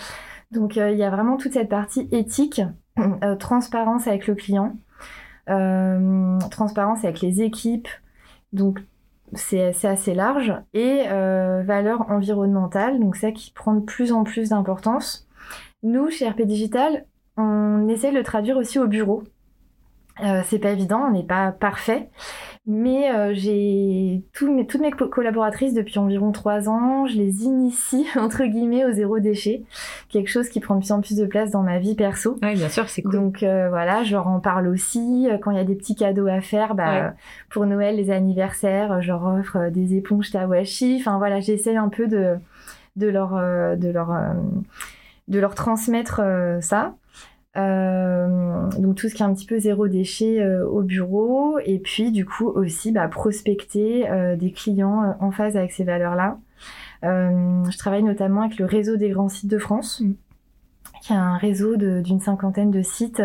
Donc 0.52 0.76
il 0.76 0.96
y 0.96 1.04
a 1.04 1.10
vraiment 1.10 1.38
toute 1.38 1.54
cette 1.54 1.70
partie 1.70 2.08
éthique 2.12 2.62
transparence 3.40 4.08
avec 4.08 4.28
le 4.28 4.36
client, 4.36 4.78
transparence 6.52 7.04
avec 7.04 7.22
les 7.22 7.42
équipes, 7.42 7.90
donc 8.54 8.80
c'est 9.34 9.86
assez 9.86 10.14
large, 10.14 10.54
et 10.74 11.04
valeur 11.08 12.10
environnementale, 12.10 13.00
donc 13.00 13.16
ça 13.16 13.32
qui 13.32 13.52
prend 13.52 13.74
de 13.74 13.84
plus 13.84 14.12
en 14.12 14.24
plus 14.24 14.50
d'importance. 14.50 15.28
Nous, 15.84 16.10
chez 16.10 16.28
RP 16.28 16.44
Digital, 16.44 17.06
on 17.38 17.88
essaie 17.88 18.12
de 18.12 18.18
le 18.18 18.24
traduire 18.24 18.58
aussi 18.58 18.80
au 18.80 18.88
bureau. 18.88 19.24
Euh, 20.24 20.42
c'est 20.46 20.60
pas 20.60 20.72
évident, 20.72 21.02
on 21.08 21.12
n'est 21.12 21.26
pas 21.26 21.52
parfait, 21.52 22.10
mais 22.68 23.14
euh, 23.14 23.34
j'ai 23.36 24.24
toutes 24.34 24.82
mes 24.82 24.92
collaboratrices 24.92 25.76
depuis 25.76 26.00
environ 26.00 26.32
trois 26.32 26.68
ans, 26.68 27.06
je 27.06 27.16
les 27.16 27.44
initie 27.44 28.08
entre 28.16 28.44
guillemets 28.46 28.86
au 28.86 28.92
zéro 28.92 29.20
déchet, 29.20 29.64
quelque 30.10 30.30
chose 30.30 30.50
qui 30.50 30.60
prend 30.60 30.76
de 30.76 30.80
plus 30.80 30.92
en 30.92 31.02
plus 31.02 31.16
de 31.16 31.26
place 31.26 31.52
dans 31.52 31.62
ma 31.62 31.78
vie 31.78 31.94
perso. 31.94 32.38
Oui, 32.42 32.56
bien 32.56 32.70
sûr, 32.70 32.90
c'est 32.90 33.04
cool. 33.04 33.14
Donc 33.14 33.44
euh, 33.44 33.70
voilà, 33.70 34.04
je 34.04 34.14
leur 34.14 34.28
en 34.28 34.40
parle 34.40 34.68
aussi 34.68 35.28
quand 35.42 35.52
il 35.52 35.58
y 35.58 35.60
a 35.60 35.64
des 35.64 35.76
petits 35.76 35.96
cadeaux 35.96 36.28
à 36.28 36.42
faire, 36.42 36.74
bah, 36.74 37.14
pour 37.50 37.66
Noël, 37.68 37.98
les 37.98 38.10
anniversaires, 38.10 39.02
je 39.02 39.08
leur 39.10 39.24
offre 39.26 39.70
des 39.70 39.96
éponges 39.96 40.32
Tawashi. 40.32 40.98
Enfin 41.00 41.20
voilà, 41.20 41.40
j'essaie 41.40 41.76
un 41.76 41.90
peu 41.90 42.08
de 42.08 42.36
de 42.96 43.08
leur 43.08 43.32
de 43.78 43.90
leur 43.90 44.12
de 45.28 45.40
leur 45.40 45.54
transmettre 45.54 46.22
ça. 46.62 46.96
Euh, 47.58 48.70
donc 48.80 48.96
tout 48.96 49.08
ce 49.08 49.16
qui 49.16 49.24
est 49.24 49.26
un 49.26 49.34
petit 49.34 49.46
peu 49.46 49.60
zéro 49.60 49.88
déchet 49.88 50.42
euh, 50.42 50.68
au 50.68 50.82
bureau 50.82 51.58
et 51.60 51.80
puis 51.80 52.12
du 52.12 52.26
coup 52.26 52.48
aussi 52.48 52.92
bah, 52.92 53.08
prospecter 53.08 54.10
euh, 54.10 54.36
des 54.36 54.52
clients 54.52 55.16
en 55.22 55.32
phase 55.32 55.56
avec 55.56 55.72
ces 55.72 55.86
valeurs-là. 55.86 56.38
je 57.04 57.78
travaille 57.78 58.04
notamment 58.04 58.42
avec 58.42 58.58
le 58.58 58.66
réseau 58.66 58.98
des 58.98 59.10
grands 59.10 59.30
sites 59.30 59.50
de 59.50 59.58
France, 59.58 60.02
mm. 60.02 60.14
qui 61.02 61.14
est 61.14 61.16
un 61.16 61.38
réseau 61.38 61.78
d'une 61.78 62.20
cinquantaine 62.20 62.72
de 62.72 62.82
sites 62.82 63.22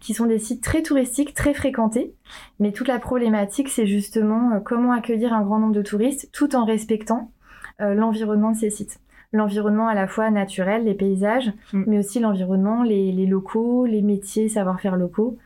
qui 0.00 0.14
sont 0.14 0.26
des 0.26 0.38
sites 0.38 0.62
très 0.62 0.82
touristiques, 0.82 1.34
très 1.34 1.54
fréquentés. 1.54 2.14
Mais 2.58 2.72
toute 2.72 2.88
la 2.88 2.98
problématique, 2.98 3.68
c'est 3.68 3.86
justement 3.86 4.60
comment 4.60 4.92
accueillir 4.92 5.32
un 5.32 5.42
grand 5.42 5.60
nombre 5.60 5.74
de 5.74 5.82
touristes 5.82 6.30
tout 6.32 6.56
en 6.56 6.64
respectant 6.64 7.30
l'environnement 7.78 8.52
de 8.52 8.56
ces 8.56 8.70
sites 8.70 9.00
l'environnement 9.34 9.88
à 9.88 9.94
la 9.94 10.06
fois 10.06 10.30
naturel, 10.30 10.84
les 10.84 10.94
paysages, 10.94 11.52
mm. 11.72 11.84
mais 11.86 11.98
aussi 11.98 12.20
l'environnement, 12.20 12.82
les, 12.82 13.26
locaux, 13.26 13.84
les 13.84 14.00
métiers, 14.00 14.48
savoir-faire 14.48 14.96
locaux. 14.96 15.36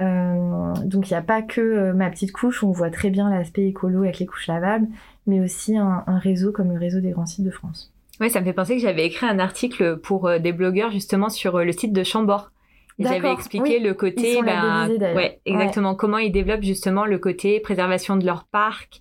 Euh, 0.00 0.72
donc 0.84 1.10
il 1.10 1.12
n'y 1.12 1.18
a 1.18 1.22
pas 1.22 1.42
que 1.42 1.60
euh, 1.60 1.92
ma 1.92 2.08
petite 2.08 2.32
couche, 2.32 2.64
on 2.64 2.70
voit 2.70 2.90
très 2.90 3.10
bien 3.10 3.28
l'aspect 3.28 3.66
écolo 3.66 4.04
avec 4.04 4.20
les 4.20 4.26
couches 4.26 4.46
lavables, 4.46 4.86
mais 5.26 5.40
aussi 5.40 5.76
un, 5.76 6.04
réseau 6.06 6.52
comme 6.52 6.72
le 6.72 6.78
réseau 6.78 7.00
des 7.00 7.10
grands 7.10 7.26
sites 7.26 7.44
de 7.44 7.50
France. 7.50 7.92
Oui, 8.20 8.30
ça 8.30 8.40
me 8.40 8.44
fait 8.44 8.52
penser 8.52 8.76
que 8.76 8.82
j'avais 8.82 9.04
écrit 9.04 9.26
un 9.26 9.40
article 9.40 9.98
pour 9.98 10.28
euh, 10.28 10.38
des 10.38 10.52
blogueurs 10.52 10.92
justement 10.92 11.28
sur 11.28 11.58
le 11.58 11.72
site 11.72 11.92
de 11.92 12.04
Chambord. 12.04 12.51
J'avais 13.02 13.32
expliqué 13.32 13.78
le 13.78 13.94
côté, 13.94 14.40
ben, 14.42 14.88
ouais, 15.14 15.40
exactement, 15.44 15.94
comment 15.94 16.18
ils 16.18 16.32
développent 16.32 16.62
justement 16.62 17.04
le 17.04 17.18
côté 17.18 17.60
préservation 17.60 18.16
de 18.16 18.24
leur 18.24 18.44
parc, 18.44 19.00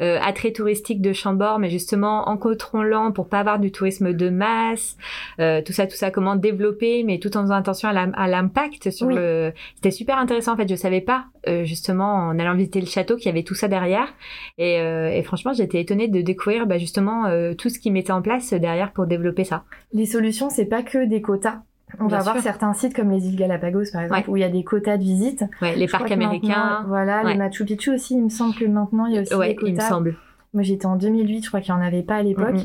euh, 0.00 0.18
attrait 0.22 0.52
touristique 0.52 1.00
de 1.00 1.12
Chambord, 1.12 1.58
mais 1.58 1.70
justement 1.70 2.28
en 2.28 2.36
contrôlant 2.36 3.12
pour 3.12 3.28
pas 3.28 3.40
avoir 3.40 3.58
du 3.58 3.72
tourisme 3.72 4.12
de 4.12 4.30
masse, 4.30 4.96
euh, 5.40 5.62
tout 5.62 5.72
ça, 5.72 5.86
tout 5.86 5.96
ça, 5.96 6.10
comment 6.10 6.36
développer, 6.36 7.04
mais 7.04 7.18
tout 7.18 7.36
en 7.36 7.42
faisant 7.42 7.54
attention 7.54 7.88
à 7.88 8.28
l'impact 8.28 8.90
sur 8.90 9.08
le. 9.08 9.52
C'était 9.76 9.90
super 9.90 10.18
intéressant 10.18 10.54
en 10.54 10.56
fait. 10.56 10.68
Je 10.68 10.76
savais 10.76 11.00
pas 11.00 11.26
euh, 11.48 11.64
justement 11.64 12.14
en 12.14 12.38
allant 12.38 12.54
visiter 12.54 12.80
le 12.80 12.86
château 12.86 13.16
qu'il 13.16 13.26
y 13.26 13.28
avait 13.28 13.42
tout 13.42 13.54
ça 13.54 13.68
derrière, 13.68 14.14
et, 14.58 14.80
euh, 14.80 15.10
et 15.10 15.22
franchement 15.22 15.52
j'étais 15.52 15.80
étonnée 15.80 16.08
de 16.08 16.20
découvrir 16.20 16.66
bah, 16.66 16.78
justement 16.78 17.26
euh, 17.26 17.54
tout 17.54 17.68
ce 17.68 17.78
qu'ils 17.78 17.92
mettaient 17.92 18.12
en 18.12 18.22
place 18.22 18.52
derrière 18.52 18.92
pour 18.92 19.06
développer 19.06 19.44
ça. 19.44 19.64
Les 19.92 20.06
solutions, 20.06 20.50
c'est 20.50 20.66
pas 20.66 20.82
que 20.82 21.04
des 21.04 21.20
quotas 21.20 21.62
on 22.00 22.06
va 22.06 22.20
voir 22.20 22.38
certains 22.40 22.72
sites 22.72 22.94
comme 22.94 23.10
les 23.10 23.26
îles 23.26 23.36
Galapagos, 23.36 23.84
par 23.92 24.02
exemple, 24.02 24.30
où 24.30 24.36
il 24.36 24.40
y 24.40 24.44
a 24.44 24.48
des 24.48 24.64
quotas 24.64 24.96
de 24.96 25.02
visite. 25.02 25.44
les 25.60 25.86
parcs 25.86 26.10
américains. 26.10 26.84
Voilà, 26.88 27.22
les 27.24 27.36
Machu 27.36 27.64
Picchu 27.64 27.94
aussi, 27.94 28.14
il 28.14 28.24
me 28.24 28.28
semble 28.28 28.54
que 28.54 28.64
maintenant, 28.64 29.06
il 29.06 29.14
y 29.14 29.18
a 29.18 29.22
aussi 29.22 29.30
des 29.30 29.54
quotas. 29.54 29.68
il 29.68 29.74
me 29.74 29.80
semble. 29.80 30.16
Moi, 30.54 30.62
j'étais 30.62 30.86
en 30.86 30.96
2008, 30.96 31.44
je 31.44 31.48
crois 31.48 31.60
qu'il 31.60 31.74
n'y 31.74 31.80
en 31.80 31.84
avait 31.84 32.02
pas 32.02 32.16
à 32.16 32.22
l'époque. 32.22 32.60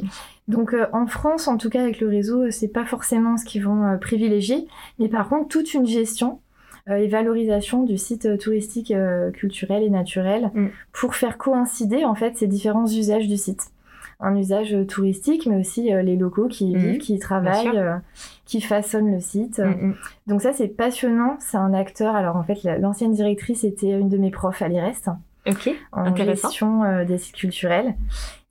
Donc, 0.47 0.73
euh, 0.73 0.87
en 0.91 1.07
France, 1.07 1.47
en 1.47 1.57
tout 1.57 1.69
cas, 1.69 1.81
avec 1.81 1.99
le 1.99 2.07
réseau, 2.07 2.51
c'est 2.51 2.67
pas 2.67 2.85
forcément 2.85 3.37
ce 3.37 3.45
qu'ils 3.45 3.63
vont 3.63 3.83
euh, 3.83 3.97
privilégier. 3.97 4.67
Mais 4.99 5.07
par 5.07 5.29
contre, 5.29 5.47
toute 5.47 5.73
une 5.73 5.85
gestion 5.85 6.39
euh, 6.89 6.97
et 6.97 7.07
valorisation 7.07 7.83
du 7.83 7.97
site 7.97 8.37
touristique, 8.39 8.93
culturel 9.33 9.83
et 9.83 9.89
naturel 9.89 10.51
mm. 10.53 10.67
pour 10.91 11.15
faire 11.15 11.37
coïncider, 11.37 12.03
en 12.03 12.15
fait, 12.15 12.37
ces 12.37 12.47
différents 12.47 12.87
usages 12.87 13.27
du 13.27 13.37
site 13.37 13.71
un 14.19 14.35
usage 14.35 14.75
touristique, 14.87 15.45
mais 15.45 15.57
aussi 15.57 15.93
euh, 15.93 16.01
les 16.01 16.15
locaux 16.15 16.47
qui 16.47 16.73
mhm. 16.73 16.77
vivent, 16.77 16.97
qui 16.99 17.19
travaillent, 17.19 17.77
euh, 17.77 17.97
qui 18.45 18.61
façonnent 18.61 19.11
le 19.11 19.19
site. 19.19 19.59
Mhm. 19.59 19.95
Donc 20.25 20.41
ça, 20.41 20.53
c'est 20.53 20.67
passionnant. 20.67 21.37
C'est 21.39 21.57
un 21.57 21.73
acteur. 21.73 22.15
Alors 22.15 22.35
en 22.35 22.43
fait, 22.43 22.63
l'ancienne 22.79 23.11
directrice 23.11 23.63
était 23.63 23.91
une 23.91 24.09
de 24.09 24.17
mes 24.17 24.31
profs 24.31 24.61
à 24.61 24.67
l'IREST. 24.67 25.09
Ok, 25.47 25.69
en 25.93 26.13
gestion 26.13 26.83
euh, 26.83 27.05
des 27.05 27.17
sites 27.17 27.35
culturels. 27.35 27.95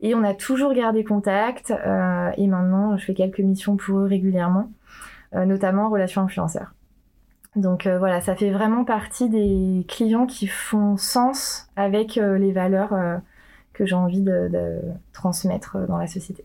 Et 0.00 0.14
on 0.14 0.22
a 0.22 0.32
toujours 0.32 0.72
gardé 0.72 1.04
contact. 1.04 1.70
et 1.70 2.46
maintenant, 2.46 2.96
je 2.96 3.04
fais 3.04 3.14
quelques 3.14 3.40
missions 3.40 3.76
pour 3.76 3.98
eux 3.98 4.06
régulièrement, 4.06 4.70
notamment 5.34 5.86
en 5.86 5.90
relation 5.90 6.22
influenceurs. 6.22 6.74
Donc 7.54 7.86
voilà, 7.86 8.20
ça 8.20 8.36
fait 8.36 8.50
vraiment 8.50 8.84
partie 8.84 9.30
des 9.30 9.86
clients 9.88 10.26
qui 10.26 10.46
font 10.46 10.98
sens 10.98 11.68
avec 11.76 12.16
les 12.16 12.52
valeurs 12.52 12.92
que 13.76 13.86
j'ai 13.86 13.94
envie 13.94 14.22
de, 14.22 14.80
transmettre 15.12 15.78
dans 15.86 15.98
la 15.98 16.06
société. 16.06 16.44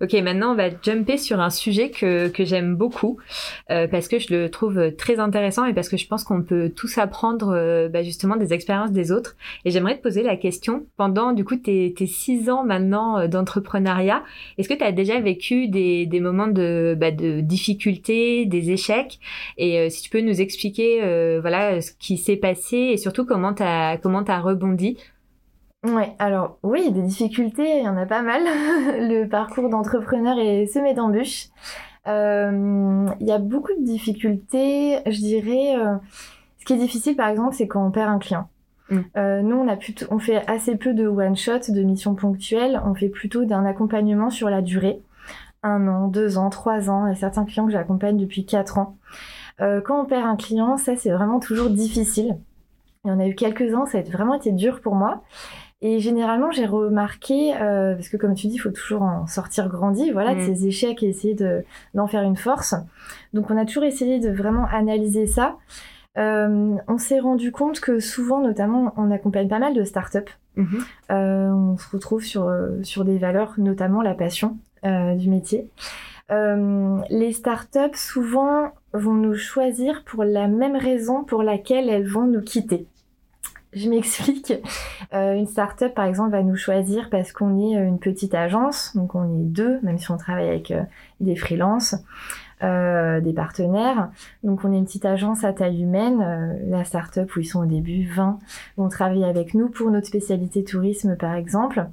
Ok, 0.00 0.12
maintenant 0.14 0.52
on 0.52 0.54
va 0.56 0.70
jumper 0.82 1.18
sur 1.18 1.40
un 1.40 1.50
sujet 1.50 1.90
que, 1.90 2.26
que 2.26 2.44
j'aime 2.44 2.74
beaucoup 2.74 3.18
euh, 3.70 3.86
parce 3.86 4.08
que 4.08 4.18
je 4.18 4.34
le 4.34 4.50
trouve 4.50 4.92
très 4.96 5.20
intéressant 5.20 5.64
et 5.66 5.72
parce 5.72 5.88
que 5.88 5.96
je 5.96 6.08
pense 6.08 6.24
qu'on 6.24 6.42
peut 6.42 6.72
tous 6.74 6.98
apprendre 6.98 7.54
euh, 7.54 7.88
bah, 7.88 8.02
justement 8.02 8.34
des 8.34 8.52
expériences 8.52 8.90
des 8.90 9.12
autres. 9.12 9.36
Et 9.64 9.70
j'aimerais 9.70 9.96
te 9.96 10.02
poser 10.02 10.24
la 10.24 10.36
question, 10.36 10.86
pendant 10.96 11.32
du 11.32 11.44
coup 11.44 11.54
tes, 11.54 11.94
tes 11.96 12.06
six 12.06 12.50
ans 12.50 12.64
maintenant 12.64 13.18
euh, 13.18 13.28
d'entrepreneuriat, 13.28 14.24
est-ce 14.58 14.68
que 14.68 14.74
tu 14.74 14.82
as 14.82 14.90
déjà 14.90 15.20
vécu 15.20 15.68
des, 15.68 16.06
des 16.06 16.20
moments 16.20 16.48
de, 16.48 16.96
bah, 16.98 17.12
de 17.12 17.40
difficultés, 17.40 18.46
des 18.46 18.72
échecs? 18.72 19.20
Et 19.58 19.88
si 19.90 20.02
tu 20.02 20.10
peux 20.10 20.22
nous 20.22 20.40
expliquer 20.40 21.38
voilà 21.40 21.80
ce 21.80 21.92
qui 21.92 22.18
s'est 22.18 22.36
passé 22.36 22.76
et 22.76 22.96
surtout 22.96 23.24
comment 23.24 23.54
tu 23.54 23.62
as, 23.62 23.96
comment 23.96 24.24
as 24.24 24.40
rebondi 24.40 24.96
Ouais, 25.84 26.16
alors 26.18 26.58
oui, 26.64 26.90
des 26.90 27.02
difficultés, 27.02 27.78
il 27.78 27.84
y 27.84 27.88
en 27.88 27.96
a 27.96 28.06
pas 28.06 28.22
mal. 28.22 28.42
le 29.08 29.26
parcours 29.26 29.68
d'entrepreneur 29.68 30.38
est 30.38 30.66
semé 30.66 30.92
d'embûches. 30.92 31.48
Euh, 32.08 33.06
il 33.20 33.26
y 33.26 33.32
a 33.32 33.38
beaucoup 33.38 33.72
de 33.78 33.84
difficultés, 33.84 34.98
je 35.06 35.18
dirais. 35.18 35.76
Euh, 35.78 35.96
ce 36.58 36.64
qui 36.64 36.72
est 36.72 36.78
difficile, 36.78 37.14
par 37.14 37.28
exemple, 37.28 37.54
c'est 37.54 37.68
quand 37.68 37.86
on 37.86 37.90
perd 37.92 38.10
un 38.10 38.18
client. 38.18 38.48
Mm. 38.90 38.98
Euh, 39.16 39.42
nous, 39.42 39.56
on, 39.56 39.68
a 39.68 39.76
plutôt, 39.76 40.06
on 40.10 40.18
fait 40.18 40.44
assez 40.50 40.76
peu 40.76 40.94
de 40.94 41.06
one-shot, 41.06 41.60
de 41.68 41.82
missions 41.82 42.16
ponctuelles. 42.16 42.80
On 42.84 42.94
fait 42.94 43.08
plutôt 43.08 43.44
d'un 43.44 43.64
accompagnement 43.64 44.30
sur 44.30 44.50
la 44.50 44.62
durée. 44.62 45.00
Un 45.62 45.86
an, 45.86 46.08
deux 46.08 46.38
ans, 46.38 46.50
trois 46.50 46.90
ans. 46.90 47.06
Il 47.06 47.10
y 47.10 47.12
a 47.12 47.18
certains 47.18 47.44
clients 47.44 47.66
que 47.66 47.72
j'accompagne 47.72 48.16
depuis 48.16 48.44
quatre 48.44 48.78
ans. 48.78 48.96
quand 49.58 50.00
on 50.00 50.06
perd 50.06 50.26
un 50.26 50.36
client, 50.36 50.76
ça, 50.76 50.96
c'est 50.96 51.10
vraiment 51.10 51.38
toujours 51.38 51.70
difficile. 51.70 52.36
Il 53.04 53.08
y 53.08 53.10
en 53.12 53.20
a 53.20 53.26
eu 53.26 53.34
quelques-uns, 53.34 53.86
ça 53.86 53.98
a 53.98 54.02
vraiment 54.02 54.34
été 54.34 54.50
dur 54.50 54.80
pour 54.80 54.94
moi. 54.94 55.22
Et 55.80 56.00
généralement, 56.00 56.50
j'ai 56.50 56.66
remarqué, 56.66 57.54
euh, 57.54 57.94
parce 57.94 58.08
que 58.08 58.16
comme 58.16 58.34
tu 58.34 58.48
dis, 58.48 58.54
il 58.54 58.58
faut 58.58 58.70
toujours 58.70 59.02
en 59.02 59.26
sortir 59.26 59.68
grandi, 59.68 60.10
voilà, 60.10 60.34
de 60.34 60.40
mm. 60.40 60.46
ces 60.46 60.66
échecs 60.66 61.02
et 61.02 61.08
essayer 61.08 61.34
de, 61.34 61.64
d'en 61.94 62.08
faire 62.08 62.22
une 62.22 62.36
force. 62.36 62.74
Donc, 63.32 63.50
on 63.50 63.56
a 63.56 63.64
toujours 63.64 63.84
essayé 63.84 64.18
de 64.18 64.30
vraiment 64.30 64.66
analyser 64.66 65.26
ça. 65.26 65.56
Euh, 66.16 66.74
on 66.88 66.98
s'est 66.98 67.20
rendu 67.20 67.52
compte 67.52 67.78
que 67.78 68.00
souvent, 68.00 68.40
notamment, 68.40 68.92
on 68.96 69.10
accompagne 69.12 69.48
pas 69.48 69.60
mal 69.60 69.74
de 69.74 69.84
startups. 69.84 70.32
Mm 70.56 70.78
euh, 71.12 71.48
on 71.50 71.76
se 71.78 71.88
retrouve 71.90 72.24
sur, 72.24 72.52
sur 72.82 73.04
des 73.04 73.18
valeurs, 73.18 73.54
notamment 73.58 74.02
la 74.02 74.14
passion 74.14 74.58
euh, 74.84 75.14
du 75.14 75.28
métier. 75.28 75.68
Euh, 76.30 76.98
les 77.10 77.32
startups, 77.32 77.96
souvent, 77.96 78.72
vont 78.92 79.14
nous 79.14 79.34
choisir 79.34 80.04
pour 80.04 80.24
la 80.24 80.46
même 80.46 80.76
raison 80.76 81.24
pour 81.24 81.42
laquelle 81.42 81.88
elles 81.88 82.06
vont 82.06 82.26
nous 82.26 82.42
quitter. 82.42 82.86
Je 83.72 83.88
m'explique. 83.88 84.52
Euh, 85.14 85.32
une 85.32 85.46
start-up, 85.46 85.94
par 85.94 86.04
exemple, 86.04 86.32
va 86.32 86.42
nous 86.42 86.56
choisir 86.56 87.08
parce 87.08 87.32
qu'on 87.32 87.58
est 87.58 87.78
euh, 87.78 87.86
une 87.86 87.98
petite 87.98 88.34
agence, 88.34 88.94
donc 88.94 89.14
on 89.14 89.24
est 89.24 89.44
deux, 89.44 89.80
même 89.80 89.98
si 89.98 90.10
on 90.10 90.18
travaille 90.18 90.48
avec 90.48 90.70
euh, 90.70 90.82
des 91.20 91.34
freelances. 91.34 91.94
Euh, 92.60 93.20
des 93.20 93.32
partenaires. 93.32 94.10
Donc 94.42 94.64
on 94.64 94.72
est 94.72 94.78
une 94.78 94.84
petite 94.84 95.04
agence 95.04 95.44
à 95.44 95.52
taille 95.52 95.80
humaine, 95.80 96.20
euh, 96.20 96.54
la 96.68 96.82
start-up 96.82 97.36
où 97.36 97.40
ils 97.40 97.44
sont 97.44 97.60
au 97.60 97.66
début 97.66 98.04
20 98.04 98.40
vont 98.76 98.88
travailler 98.88 99.26
avec 99.26 99.54
nous 99.54 99.68
pour 99.68 99.92
notre 99.92 100.08
spécialité 100.08 100.64
tourisme 100.64 101.16
par 101.16 101.34
exemple. 101.34 101.86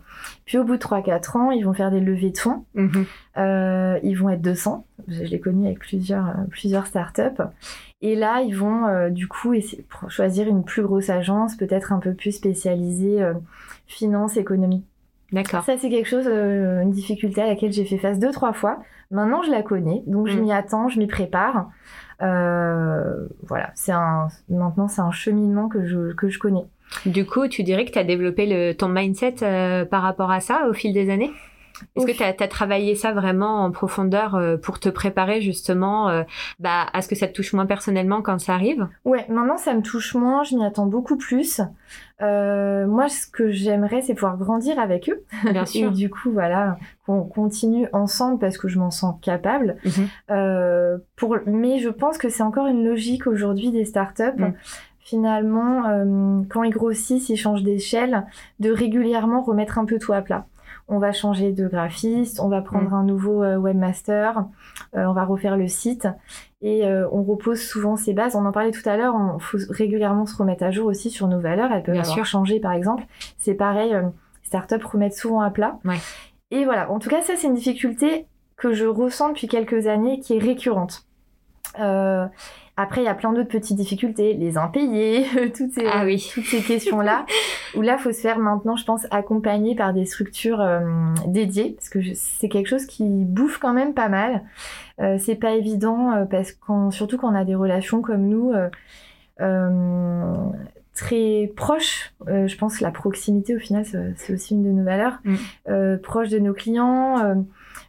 Puis 0.46 0.58
au 0.58 0.64
bout 0.64 0.78
de 0.78 0.82
3-4 0.82 1.38
ans, 1.38 1.52
ils 1.52 1.64
vont 1.64 1.74
faire 1.74 1.92
des 1.92 2.00
levées 2.00 2.32
de 2.32 2.38
fonds. 2.40 2.66
Mhm. 2.74 3.06
Euh, 3.38 4.00
ils 4.02 4.16
vont 4.16 4.30
être 4.30 4.42
200. 4.42 4.88
Je, 5.08 5.22
l'ai 5.24 5.40
connu 5.40 5.68
avec 5.68 5.78
plusieurs, 5.78 6.34
plusieurs 6.50 6.88
start-up. 6.88 7.44
Et 8.02 8.16
là, 8.16 8.42
ils 8.42 8.56
vont 8.56 9.10
du 9.10 9.28
coup 9.28 9.54
choisir 10.08 10.48
une 10.48 10.64
plus 10.64 10.82
grosse 10.82 11.12
agence, 11.12 11.56
peut-être 11.56 11.94
un 11.94 12.00
peu 12.00 12.14
plus 12.14 12.32
spécialisée 12.32 13.24
finance, 13.86 14.38
économie. 14.38 14.84
D'accord. 15.32 15.64
Ça, 15.64 15.78
c'est 15.78 15.90
quelque 15.90 16.08
chose, 16.08 16.26
euh, 16.28 16.82
une 16.82 16.92
difficulté 16.92 17.42
à 17.42 17.48
laquelle 17.48 17.72
j'ai 17.74 17.86
fait 17.86 17.98
face 17.98 18.20
deux, 18.20 18.32
trois 18.32 18.54
fois. 18.54 18.80
Maintenant, 19.12 19.42
je 19.44 19.52
la 19.52 19.62
connais, 19.64 20.04
donc 20.08 20.28
je 20.28 20.38
Mm. 20.38 20.42
m'y 20.42 20.52
attends, 20.54 20.88
je 20.90 21.00
m'y 21.00 21.08
prépare. 21.08 21.70
Euh, 22.22 23.28
voilà, 23.44 23.72
c'est 23.76 23.92
un, 23.92 24.28
maintenant, 24.50 24.88
c'est 24.88 25.02
un 25.02 25.12
cheminement 25.12 25.68
que 25.68 25.86
je, 25.86 26.14
que 26.14 26.30
je 26.30 26.40
connais. 26.40 26.66
Du 27.06 27.26
coup, 27.26 27.48
tu 27.48 27.64
dirais 27.64 27.86
que 27.86 27.92
tu 27.92 28.00
as 28.00 28.04
développé 28.04 28.46
le, 28.46 28.74
ton 28.74 28.88
mindset 28.88 29.36
euh, 29.42 29.86
par 29.86 30.02
rapport 30.04 30.32
à 30.32 30.40
ça 30.40 30.68
au 30.70 30.74
fil 30.74 30.94
des 30.94 31.10
années? 31.10 31.32
Est-ce 31.96 32.06
que 32.06 32.12
tu 32.12 32.24
as, 32.24 32.48
travaillé 32.48 32.96
ça 32.96 33.12
vraiment 33.12 33.64
en 33.64 33.72
profondeur 33.72 34.36
euh, 34.36 34.58
pour 34.58 34.80
te 34.80 34.90
préparer 34.90 35.42
justement 35.42 36.10
euh, 36.10 36.24
bah, 36.60 36.86
à 36.94 37.02
ce 37.02 37.08
que 37.08 37.16
ça 37.16 37.28
te 37.28 37.34
touche 37.34 37.54
moins 37.54 37.66
personnellement 37.66 38.22
quand 38.22 38.40
ça 38.40 38.54
arrive? 38.54 38.88
Ouais, 39.04 39.26
maintenant, 39.30 39.58
ça 39.58 39.74
me 39.74 39.82
touche 39.82 40.16
moins, 40.16 40.44
je 40.44 40.56
m'y 40.56 40.66
attends 40.66 40.86
beaucoup 40.86 41.18
plus. 41.18 41.62
Euh, 42.22 42.88
moi, 42.88 43.10
ce 43.10 43.28
que 43.28 43.52
j'aimerais, 43.52 44.02
c'est 44.02 44.14
pouvoir 44.14 44.38
grandir 44.38 44.80
avec 44.80 45.10
eux. 45.10 45.24
Bien 45.52 45.64
Et 45.64 45.68
sûr. 45.68 45.92
du 45.92 46.10
coup, 46.10 46.32
voilà, 46.32 46.78
qu'on 47.06 47.24
continue 47.24 47.88
ensemble 47.94 48.40
parce 48.40 48.58
que 48.58 48.68
je 48.68 48.80
m'en 48.80 48.92
sens 48.92 49.16
capable. 49.22 49.78
Mhm. 49.84 51.00
Pour, 51.16 51.38
mais 51.46 51.80
je 51.80 51.90
pense 51.90 52.18
que 52.18 52.30
c'est 52.30 52.44
encore 52.44 52.68
une 52.68 52.86
logique 52.86 53.28
aujourd'hui 53.28 53.72
des 53.72 53.86
startups. 53.86 54.38
Mm. 54.38 54.54
Finalement, 55.06 55.86
euh, 55.86 56.42
quand 56.50 56.64
ils 56.64 56.72
grossissent, 56.72 57.30
ils 57.30 57.38
changent 57.38 57.62
d'échelle, 57.62 58.26
de 58.60 58.72
régulièrement 58.72 59.44
remettre 59.44 59.78
un 59.78 59.86
peu 59.86 60.00
tout 60.00 60.14
à 60.14 60.24
plat. 60.24 60.48
On 60.88 61.00
va 61.00 61.12
changer 61.12 61.52
de 61.52 61.68
graphiste, 61.68 62.40
on 62.40 62.48
va 62.48 62.62
prendre 62.62 62.94
un 62.94 63.04
nouveau 63.04 63.44
euh, 63.44 63.58
webmaster, 63.58 64.46
euh, 64.96 65.06
on 65.06 65.14
va 65.14 65.26
refaire 65.26 65.58
le 65.58 65.68
site 65.68 66.08
et 66.62 66.86
euh, 66.86 67.08
on 67.12 67.24
repose 67.24 67.60
souvent 67.60 67.96
ses 67.96 68.14
bases. 68.14 68.36
On 68.36 68.46
en 68.46 68.52
parlait 68.52 68.72
tout 68.72 68.88
à 68.88 68.96
l'heure, 68.96 69.16
il 69.36 69.42
faut 69.42 69.58
régulièrement 69.70 70.26
se 70.26 70.36
remettre 70.38 70.64
à 70.64 70.72
jour 70.72 70.86
aussi 70.88 71.10
sur 71.10 71.28
nos 71.28 71.40
valeurs. 71.40 71.72
Elles 71.72 71.84
peuvent 71.84 71.94
Bien 71.94 72.04
avoir 72.04 72.16
sûr. 72.16 72.26
changé 72.26 72.60
par 72.60 72.74
exemple. 72.74 73.06
C'est 73.38 73.56
pareil, 73.56 73.96
startups 74.44 74.84
remettent 74.84 75.16
souvent 75.16 75.42
à 75.42 75.50
plat. 75.50 75.80
Ouais. 75.86 75.98
Et 76.52 76.66
voilà, 76.66 76.92
en 76.92 77.00
tout 77.00 77.10
cas, 77.10 77.22
ça 77.22 77.34
c'est 77.36 77.48
une 77.48 77.56
difficulté 77.56 78.28
que 78.56 78.74
je 78.74 78.86
ressens 78.86 79.30
depuis 79.30 79.48
quelques 79.48 79.88
années 79.88 80.20
qui 80.20 80.36
est 80.36 80.40
récurrente. 80.40 81.06
Euh, 81.80 82.26
après, 82.78 83.02
il 83.02 83.06
y 83.06 83.10
a 83.10 83.14
plein 83.16 83.32
d'autres 83.34 83.50
petites 83.50 83.78
difficultés, 83.78 84.34
les 84.34 84.58
impayés, 84.58 85.26
toutes 85.56 85.72
ces, 85.72 85.86
Ah 85.86 86.04
oui. 86.04 86.30
toutes 86.34 86.46
ces 86.46 86.62
questions-là, 86.62 87.26
où 87.76 87.82
là, 87.82 87.98
faut 87.98 88.12
se 88.12 88.22
faire 88.22 88.40
maintenant, 88.40 88.76
je 88.76 88.86
pense, 88.86 89.08
accompagner 89.12 89.76
par 89.76 89.94
des 89.94 90.06
structures 90.06 90.62
euh, 90.62 90.80
dédiées, 91.28 91.72
parce 91.76 91.90
que 91.90 92.00
c'est 92.14 92.50
quelque 92.50 92.68
chose 92.68 92.86
qui 92.86 93.04
bouffe 93.04 93.58
quand 93.58 93.74
même 93.74 93.94
pas 93.94 94.10
mal. 94.10 94.44
Euh, 95.00 95.18
c'est 95.20 95.36
pas 95.36 95.52
évident, 95.52 96.12
euh, 96.12 96.26
parce 96.26 96.52
qu'on, 96.52 96.92
surtout 96.92 97.18
quand 97.18 97.32
on 97.32 97.36
a 97.36 97.46
des 97.46 97.56
relations 97.56 98.02
comme 98.02 98.28
nous, 98.28 98.54
très 100.96 101.52
proches. 101.56 102.14
Euh, 102.28 102.48
je 102.48 102.58
pense 102.58 102.80
que 102.80 102.84
la 102.84 102.92
proximité, 102.92 103.56
au 103.56 103.60
final, 103.60 103.86
c'est 104.16 104.34
aussi 104.34 104.56
une 104.56 104.64
de 104.64 104.72
nos 104.72 104.84
valeurs. 104.84 105.20
Mm. 105.24 105.36
Euh, 105.70 105.98
proche 105.98 106.30
de 106.30 106.40
nos 106.40 106.54
clients. 106.54 107.46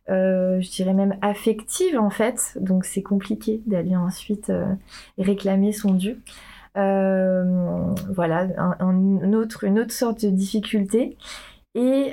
Euh, 0.09 0.61
je 0.61 0.71
dirais 0.71 0.95
même 0.95 1.17
affective 1.23 1.99
en 1.99 2.11
fait, 2.11 2.57
donc 2.61 2.85
c'est 2.85 3.03
compliqué 3.03 3.63
d'aller 3.67 3.97
ensuite 3.97 4.51
euh, 4.51 4.67
réclamer 5.19 5.73
son 5.73 5.95
dû. 5.95 6.17
Euh, 6.77 7.95
voilà, 8.15 8.49
un, 8.59 8.77
un 8.81 9.33
autre, 9.33 9.65
une 9.65 9.79
autre 9.79 9.93
sorte 9.93 10.25
de 10.25 10.31
difficulté. 10.31 11.17
Et 11.75 12.13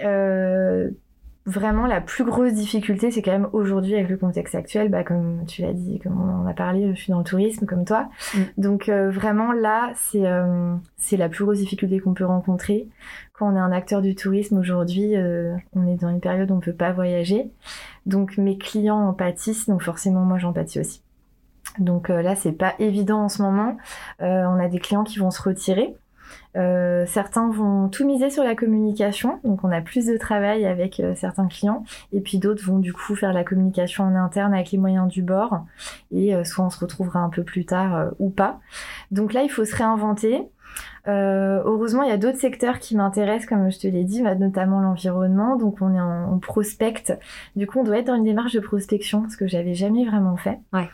vraiment 1.46 1.88
la 1.88 2.00
plus 2.00 2.24
grosse 2.24 2.54
difficulté, 2.54 3.12
c'est 3.12 3.22
quand 3.22 3.32
même 3.32 3.50
aujourd'hui 3.52 3.96
avec 3.96 4.10
le 4.10 4.18
contexte 4.18 4.56
actuel, 4.56 4.90
bah, 4.90 5.04
comme 5.04 5.46
tu 5.46 5.62
l'as 5.62 5.74
dit, 5.74 6.00
comme 6.00 6.20
on 6.22 6.44
en 6.44 6.48
a 6.48 6.54
parlé, 6.54 6.94
je 6.96 7.00
suis 7.00 7.12
dans 7.12 7.20
le 7.20 7.26
tourisme 7.26 7.66
comme 7.66 7.84
toi. 7.86 8.10
Mm. 8.34 8.40
Donc 8.58 8.90
euh, 8.90 9.10
vraiment 9.10 9.52
là, 9.52 9.92
c'est 9.96 10.26
euh, 10.26 10.74
c'est 10.98 11.18
la 11.18 11.30
plus 11.30 11.44
grosse 11.44 11.60
difficulté 11.60 12.00
qu'on 12.00 12.14
peut 12.14 12.26
rencontrer. 12.26 12.88
On 13.44 13.56
est 13.56 13.60
un 13.60 13.72
acteur 13.72 14.02
du 14.02 14.16
tourisme 14.16 14.58
aujourd'hui, 14.58 15.16
euh, 15.16 15.56
on 15.76 15.88
est 15.88 15.96
dans 15.96 16.10
une 16.10 16.22
période 16.22 16.50
où 16.52 16.56
on 16.56 16.60
peut 16.60 16.74
pas 16.74 16.92
voyager. 16.92 17.52
Donc 18.06 18.38
mes 18.38 18.58
clients 18.58 19.08
en 19.08 19.14
pâtissent, 19.14 19.68
donc 19.70 19.82
forcément 19.82 20.22
moi 20.22 20.38
j'en 20.38 20.54
pâtis 20.54 20.80
aussi. 20.80 21.02
Donc 21.80 22.10
euh, 22.10 22.22
là 22.22 22.36
c'est 22.36 22.52
pas 22.52 22.74
évident 22.80 23.24
en 23.24 23.30
ce 23.30 23.42
moment. 23.42 23.78
Euh, 24.22 24.46
on 24.46 24.60
a 24.60 24.68
des 24.68 24.80
clients 24.80 25.04
qui 25.04 25.20
vont 25.20 25.32
se 25.32 25.42
retirer. 25.42 25.96
Euh, 26.56 27.06
certains 27.06 27.50
vont 27.50 27.90
tout 27.90 28.06
miser 28.06 28.30
sur 28.30 28.44
la 28.44 28.56
communication, 28.56 29.40
donc 29.44 29.64
on 29.64 29.72
a 29.72 29.82
plus 29.82 30.06
de 30.06 30.18
travail 30.18 30.66
avec 30.66 31.02
certains 31.16 31.48
clients, 31.48 31.84
et 32.12 32.22
puis 32.22 32.40
d'autres 32.40 32.64
vont 32.64 32.80
du 32.80 32.94
coup 32.94 33.16
faire 33.16 33.34
la 33.34 33.44
communication 33.44 34.04
en 34.04 34.16
interne 34.16 34.54
avec 34.54 34.72
les 34.72 34.78
moyens 34.78 35.08
du 35.08 35.22
bord, 35.22 35.66
et 36.12 36.34
soit 36.44 36.66
on 36.66 36.70
se 36.70 36.80
retrouvera 36.80 37.20
un 37.20 37.30
peu 37.30 37.44
plus 37.44 37.66
tard 37.66 38.12
ou 38.20 38.30
pas. 38.30 38.60
Donc 39.12 39.34
là, 39.34 39.44
il 39.44 39.50
faut 39.50 39.66
se 39.66 39.76
réinventer. 39.76 40.48
Euh, 41.08 41.62
heureusement, 41.66 42.04
il 42.04 42.10
y 42.10 42.14
a 42.14 42.18
d'autres 42.18 42.40
secteurs 42.40 42.80
qui 42.80 42.96
m'intéressent, 42.96 43.48
comme 43.48 43.72
je 43.72 43.80
te 43.80 43.88
l'ai 43.88 44.04
dit, 44.04 44.22
bah, 44.22 44.36
notamment 44.36 44.80
l'environnement. 44.80 45.58
Donc 45.58 45.78
on 45.82 45.94
est 45.94 46.00
en, 46.00 46.34
on 46.34 46.40
prospecte. 46.40 47.14
Du 47.56 47.68
coup, 47.68 47.80
on 47.80 47.84
doit 47.84 47.98
être 48.00 48.08
dans 48.08 48.16
une 48.16 48.24
démarche 48.24 48.54
de 48.54 48.60
prospection, 48.60 49.28
ce 49.30 49.38
que 49.38 49.48
j'avais 49.48 49.74
jamais 49.74 50.06
vraiment 50.06 50.38
fait. 50.38 50.60
Ouais. 50.72 50.90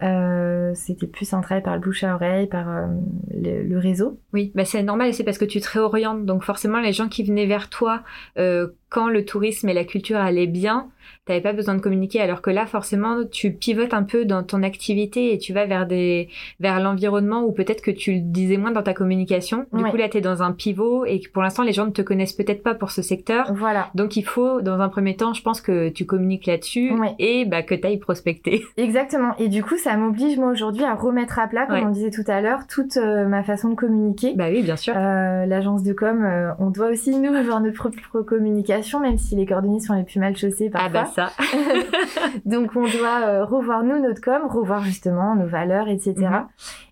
Euh, 0.00 0.70
c'était 0.74 1.08
plus 1.08 1.32
un 1.34 1.40
travail 1.40 1.62
par 1.62 1.74
le 1.74 1.80
bouche 1.80 2.04
à 2.04 2.14
oreille, 2.14 2.46
par 2.46 2.68
euh, 2.68 2.86
le, 3.34 3.64
le 3.64 3.78
réseau. 3.78 4.20
Oui, 4.32 4.52
bah 4.54 4.64
c'est 4.64 4.82
normal 4.84 5.08
et 5.08 5.12
c'est 5.12 5.24
parce 5.24 5.38
que 5.38 5.44
tu 5.44 5.60
te 5.60 5.68
réorientes. 5.68 6.24
Donc 6.24 6.44
forcément, 6.44 6.78
les 6.78 6.92
gens 6.92 7.08
qui 7.08 7.24
venaient 7.24 7.46
vers 7.46 7.68
toi 7.68 8.04
euh, 8.38 8.68
quand 8.90 9.08
le 9.08 9.24
tourisme 9.24 9.68
et 9.68 9.74
la 9.74 9.84
culture 9.84 10.16
allaient 10.18 10.46
bien, 10.46 10.88
t'avais 11.26 11.40
pas 11.42 11.52
besoin 11.52 11.74
de 11.74 11.80
communiquer. 11.80 12.20
Alors 12.20 12.40
que 12.42 12.50
là, 12.50 12.64
forcément, 12.66 13.18
tu 13.30 13.52
pivotes 13.52 13.92
un 13.94 14.02
peu 14.02 14.24
dans 14.24 14.42
ton 14.42 14.62
activité 14.62 15.32
et 15.34 15.38
tu 15.38 15.52
vas 15.52 15.66
vers 15.66 15.86
des 15.86 16.28
vers 16.60 16.80
l'environnement 16.80 17.42
où 17.44 17.52
peut-être 17.52 17.82
que 17.82 17.90
tu 17.90 18.12
le 18.14 18.20
disais 18.20 18.56
moins 18.56 18.70
dans 18.70 18.82
ta 18.82 18.94
communication. 18.94 19.66
Du 19.72 19.82
Ouais. 19.84 19.90
coup, 19.90 19.96
là, 19.96 20.08
t'es 20.08 20.20
dans 20.22 20.42
un 20.42 20.52
pivot 20.52 21.04
et 21.04 21.20
pour 21.32 21.42
l'instant, 21.42 21.62
les 21.64 21.72
gens 21.72 21.84
ne 21.86 21.90
te 21.90 22.02
connaissent 22.02 22.32
peut-être 22.32 22.62
pas 22.62 22.74
pour 22.74 22.90
ce 22.90 23.02
secteur. 23.02 23.52
Voilà, 23.54 23.90
Donc 23.94 24.16
il 24.16 24.22
faut, 24.24 24.60
dans 24.62 24.80
un 24.80 24.88
premier 24.88 25.16
temps, 25.16 25.32
je 25.34 25.42
pense 25.42 25.60
que 25.60 25.88
tu 25.90 26.06
communiques 26.06 26.46
là-dessus 26.46 26.92
Ouais. 26.92 27.14
et 27.18 27.44
bah, 27.44 27.62
que 27.62 27.74
tu 27.74 27.86
ailles 27.86 27.98
prospecter. 27.98 28.64
exactement. 28.78 29.36
Et 29.38 29.48
du 29.48 29.62
coup, 29.62 29.76
ça 29.76 29.96
m'oblige 29.96 30.38
moi 30.38 30.50
aujourd'hui 30.50 30.84
à 30.84 30.94
remettre 30.94 31.38
à 31.38 31.46
plat, 31.48 31.66
comme 31.66 31.76
Ouais. 31.76 31.84
on 31.86 31.90
disait 31.90 32.10
tout 32.10 32.24
à 32.26 32.40
l'heure, 32.40 32.66
toute 32.66 32.96
euh, 32.96 33.26
ma 33.28 33.42
façon 33.42 33.68
de 33.70 33.74
communiquer. 33.74 34.32
bah 34.34 34.46
oui, 34.50 34.62
bien 34.62 34.76
sûr. 34.76 34.94
Euh, 34.96 35.44
L'agence 35.46 35.82
de 35.82 35.92
com, 35.92 36.24
euh, 36.24 36.52
on 36.58 36.70
doit 36.70 36.88
aussi 36.88 37.16
nous 37.18 37.32
avoir 37.34 37.60
notre 37.60 37.76
propre 37.76 38.22
communication, 38.22 38.77
même 39.00 39.18
si 39.18 39.36
les 39.36 39.46
cordonniers 39.46 39.80
sont 39.80 39.94
les 39.94 40.04
plus 40.04 40.20
mal 40.20 40.36
chaussés 40.36 40.70
ah 40.74 40.88
parfois. 40.90 41.02
bah 41.16 41.32
ça. 41.36 41.44
Donc 42.44 42.70
on 42.76 42.86
doit 42.88 43.20
euh, 43.26 43.44
revoir 43.44 43.82
nous 43.82 43.98
notre 43.98 44.20
com, 44.20 44.42
revoir 44.48 44.82
justement 44.82 45.34
nos 45.34 45.46
valeurs, 45.46 45.88
etc. 45.88 46.14
Mhm. 46.16 46.46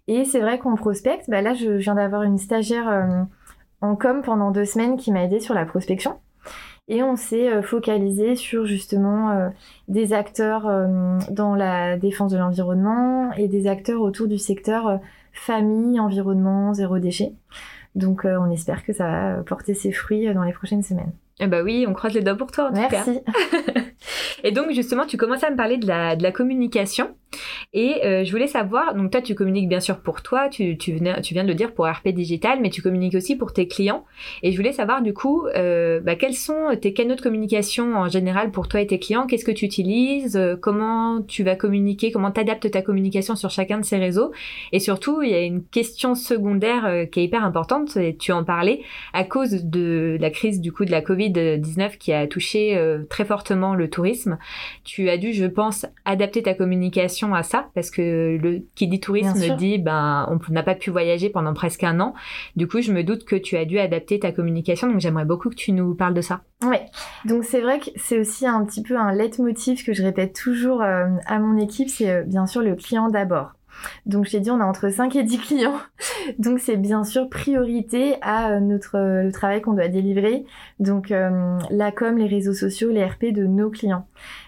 Et 0.09 0.25
c'est 0.25 0.40
vrai 0.40 0.59
qu'on 0.59 0.75
prospecte. 0.77 1.29
Bah 1.29 1.42
là, 1.42 1.55
je 1.55 1.70
viens 1.70 1.94
d'avoir 1.94 2.22
une 2.22 2.38
stagiaire 2.38 2.88
euh, 2.88 3.22
en 3.81 3.96
com 3.96 4.22
pendant 4.22 4.51
deux 4.51 4.64
semaines 4.64 4.96
qui 4.96 5.12
m'a 5.12 5.25
aidé 5.25 5.40
sur 5.40 5.55
la 5.55 5.64
prospection. 5.64 6.18
Et 6.88 7.03
on 7.03 7.16
s'est 7.16 7.53
euh, 7.53 7.62
focalisé 7.62 8.37
sur 8.37 8.64
justement 8.64 9.31
euh, 9.31 9.49
des 9.88 10.12
acteurs 10.12 10.70
dans 11.31 11.55
la 11.57 11.96
défense 11.96 12.33
de 12.33 12.38
l'environnement 12.38 13.33
et 13.33 13.49
des 13.49 13.66
acteurs 13.66 14.01
autour 14.01 14.29
du 14.29 14.38
secteur 14.38 15.01
famille, 15.33 16.01
environnement, 16.01 16.75
zéro 16.75 16.99
déchet. 16.99 17.33
Donc 17.96 18.25
euh, 18.25 18.38
on 18.38 18.51
espère 18.51 18.85
que 18.85 18.92
ça 18.92 19.09
va 19.09 19.42
porter 19.42 19.75
ses 19.75 19.90
fruits 19.90 20.33
dans 20.33 20.44
les 20.44 20.53
prochaines 20.53 20.83
semaines. 20.83 21.12
Eh 21.38 21.46
bah 21.46 21.62
oui, 21.62 21.85
on 21.87 21.92
croise 21.92 22.14
les 22.14 22.22
doigts 22.22 22.37
pour 22.37 22.51
toi 22.51 22.66
en 22.66 22.68
tout 22.68 22.88
cas. 22.88 23.05
Merci. 23.07 23.20
Et 24.44 24.53
donc 24.53 24.70
justement, 24.72 25.05
tu 25.07 25.16
commences 25.16 25.44
à 25.44 25.51
me 25.51 25.57
parler 25.57 25.77
de 25.77 25.87
la, 25.87 26.16
de 26.16 26.22
la 26.22 26.33
communication. 26.33 27.14
Et 27.72 28.04
euh, 28.04 28.24
je 28.24 28.30
voulais 28.30 28.46
savoir, 28.46 28.94
donc 28.94 29.10
toi 29.10 29.20
tu 29.20 29.34
communiques 29.34 29.68
bien 29.68 29.80
sûr 29.80 29.98
pour 30.00 30.22
toi, 30.22 30.48
tu, 30.48 30.78
tu, 30.78 30.94
venais, 30.94 31.20
tu 31.20 31.34
viens 31.34 31.42
de 31.42 31.48
le 31.48 31.54
dire 31.54 31.74
pour 31.74 31.86
RP 31.86 32.08
Digital, 32.08 32.58
mais 32.62 32.70
tu 32.70 32.82
communiques 32.82 33.14
aussi 33.14 33.36
pour 33.36 33.52
tes 33.52 33.68
clients. 33.68 34.04
Et 34.42 34.52
je 34.52 34.56
voulais 34.56 34.72
savoir 34.72 35.02
du 35.02 35.12
coup, 35.12 35.46
euh, 35.48 36.00
bah, 36.00 36.14
quels 36.14 36.34
sont 36.34 36.76
tes 36.80 36.92
canaux 36.92 37.14
de 37.14 37.20
communication 37.20 37.94
en 37.96 38.08
général 38.08 38.50
pour 38.50 38.68
toi 38.68 38.80
et 38.80 38.86
tes 38.86 38.98
clients? 38.98 39.26
Qu'est-ce 39.26 39.44
que 39.44 39.52
tu 39.52 39.64
utilises? 39.64 40.36
Euh, 40.36 40.56
Comment 40.56 41.22
tu 41.22 41.42
vas 41.42 41.56
communiquer? 41.56 42.10
Comment 42.10 42.30
t'adaptes 42.30 42.70
ta 42.70 42.82
communication 42.82 43.36
sur 43.36 43.50
chacun 43.50 43.78
de 43.78 43.84
ces 43.84 43.98
réseaux? 43.98 44.32
Et 44.72 44.80
surtout, 44.80 45.22
il 45.22 45.30
y 45.30 45.34
a 45.34 45.42
une 45.42 45.62
question 45.62 46.14
secondaire 46.14 47.06
qui 47.10 47.20
est 47.20 47.24
hyper 47.24 47.44
importante, 47.44 47.98
tu 48.18 48.32
en 48.32 48.44
parlais, 48.44 48.80
à 49.12 49.24
cause 49.24 49.64
de 49.64 50.16
la 50.20 50.30
crise 50.30 50.60
du 50.60 50.72
coup 50.72 50.84
de 50.84 50.90
la 50.90 51.02
Covid-19 51.02 51.98
qui 51.98 52.12
a 52.12 52.26
touché 52.26 52.80
très 53.10 53.24
fortement 53.24 53.74
le 53.74 53.90
tourisme. 53.90 54.38
Tu 54.84 55.08
as 55.08 55.18
dû, 55.18 55.32
je 55.32 55.46
pense, 55.46 55.86
adapter 56.04 56.42
ta 56.42 56.54
communication 56.54 57.15
à 57.35 57.42
ça 57.42 57.68
parce 57.74 57.90
que 57.90 58.38
le 58.40 58.66
qui 58.74 58.88
dit 58.88 59.00
tourisme 59.00 59.57
dit 59.57 59.79
ben 59.79 60.29
on 60.31 60.52
n'a 60.52 60.62
pas 60.62 60.74
pu 60.74 60.90
voyager 60.90 61.31
pendant 61.31 61.55
presque 61.55 61.85
un 61.85 62.00
an. 62.00 62.14
Du 62.57 62.68
coup, 62.68 62.81
je 62.81 62.92
me 62.92 63.02
doute 63.02 63.24
que 63.24 63.37
tu 63.37 63.57
as 63.57 63.64
dû 63.64 63.79
adapter 63.79 64.20
ta 64.20 64.33
communication. 64.33 64.88
Donc 64.88 65.00
j'aimerais 65.00 65.24
beaucoup 65.24 65.50
que 65.50 65.55
tu 65.55 65.72
nous 65.72 65.94
parles 65.94 66.14
de 66.14 66.20
ça. 66.20 66.42
Ouais, 66.64 66.87
donc 67.24 67.44
c'est 67.44 67.61
vrai 67.61 67.79
que 67.79 67.90
c'est 67.96 68.18
aussi 68.18 68.46
un 68.46 68.64
petit 68.64 68.83
peu 68.83 68.96
un 68.96 69.12
leitmotiv 69.12 69.85
que 69.85 69.92
je 69.92 70.02
répète 70.02 70.35
toujours 70.35 70.83
euh, 70.83 71.07
à 71.26 71.38
mon 71.38 71.59
équipe, 71.59 71.90
c'est 71.90 72.11
euh, 72.11 72.22
bien 72.22 72.46
sûr 72.46 72.62
le 72.62 72.74
client 72.74 73.09
d'abord. 73.09 73.52
Donc 74.07 74.26
je 74.26 74.33
t'ai 74.33 74.40
dit, 74.40 74.50
on 74.50 74.61
a 74.61 74.64
entre 74.64 74.88
5 74.88 75.14
et 75.16 75.22
10 75.22 75.38
clients, 75.38 75.79
donc 76.38 76.61
c'est 76.61 76.76
bien 76.76 77.05
sûr 77.05 77.29
priorité 77.29 78.16
à 78.22 78.52
euh, 78.52 78.61
notre 78.61 78.98
le 78.98 79.33
travail 79.33 79.61
qu'on 79.61 79.74
doit 79.74 79.88
délivrer, 79.88 80.44
donc 80.79 81.11
euh, 81.11 81.59
la 81.70 81.92
com, 81.92 82.16
les 82.16 82.26
réseaux 82.26 82.55
sociaux, 82.55 82.90
les 82.90 83.05
RP 83.05 83.26
de 83.33 83.44
nos 83.46 83.70
clients. 83.70 84.07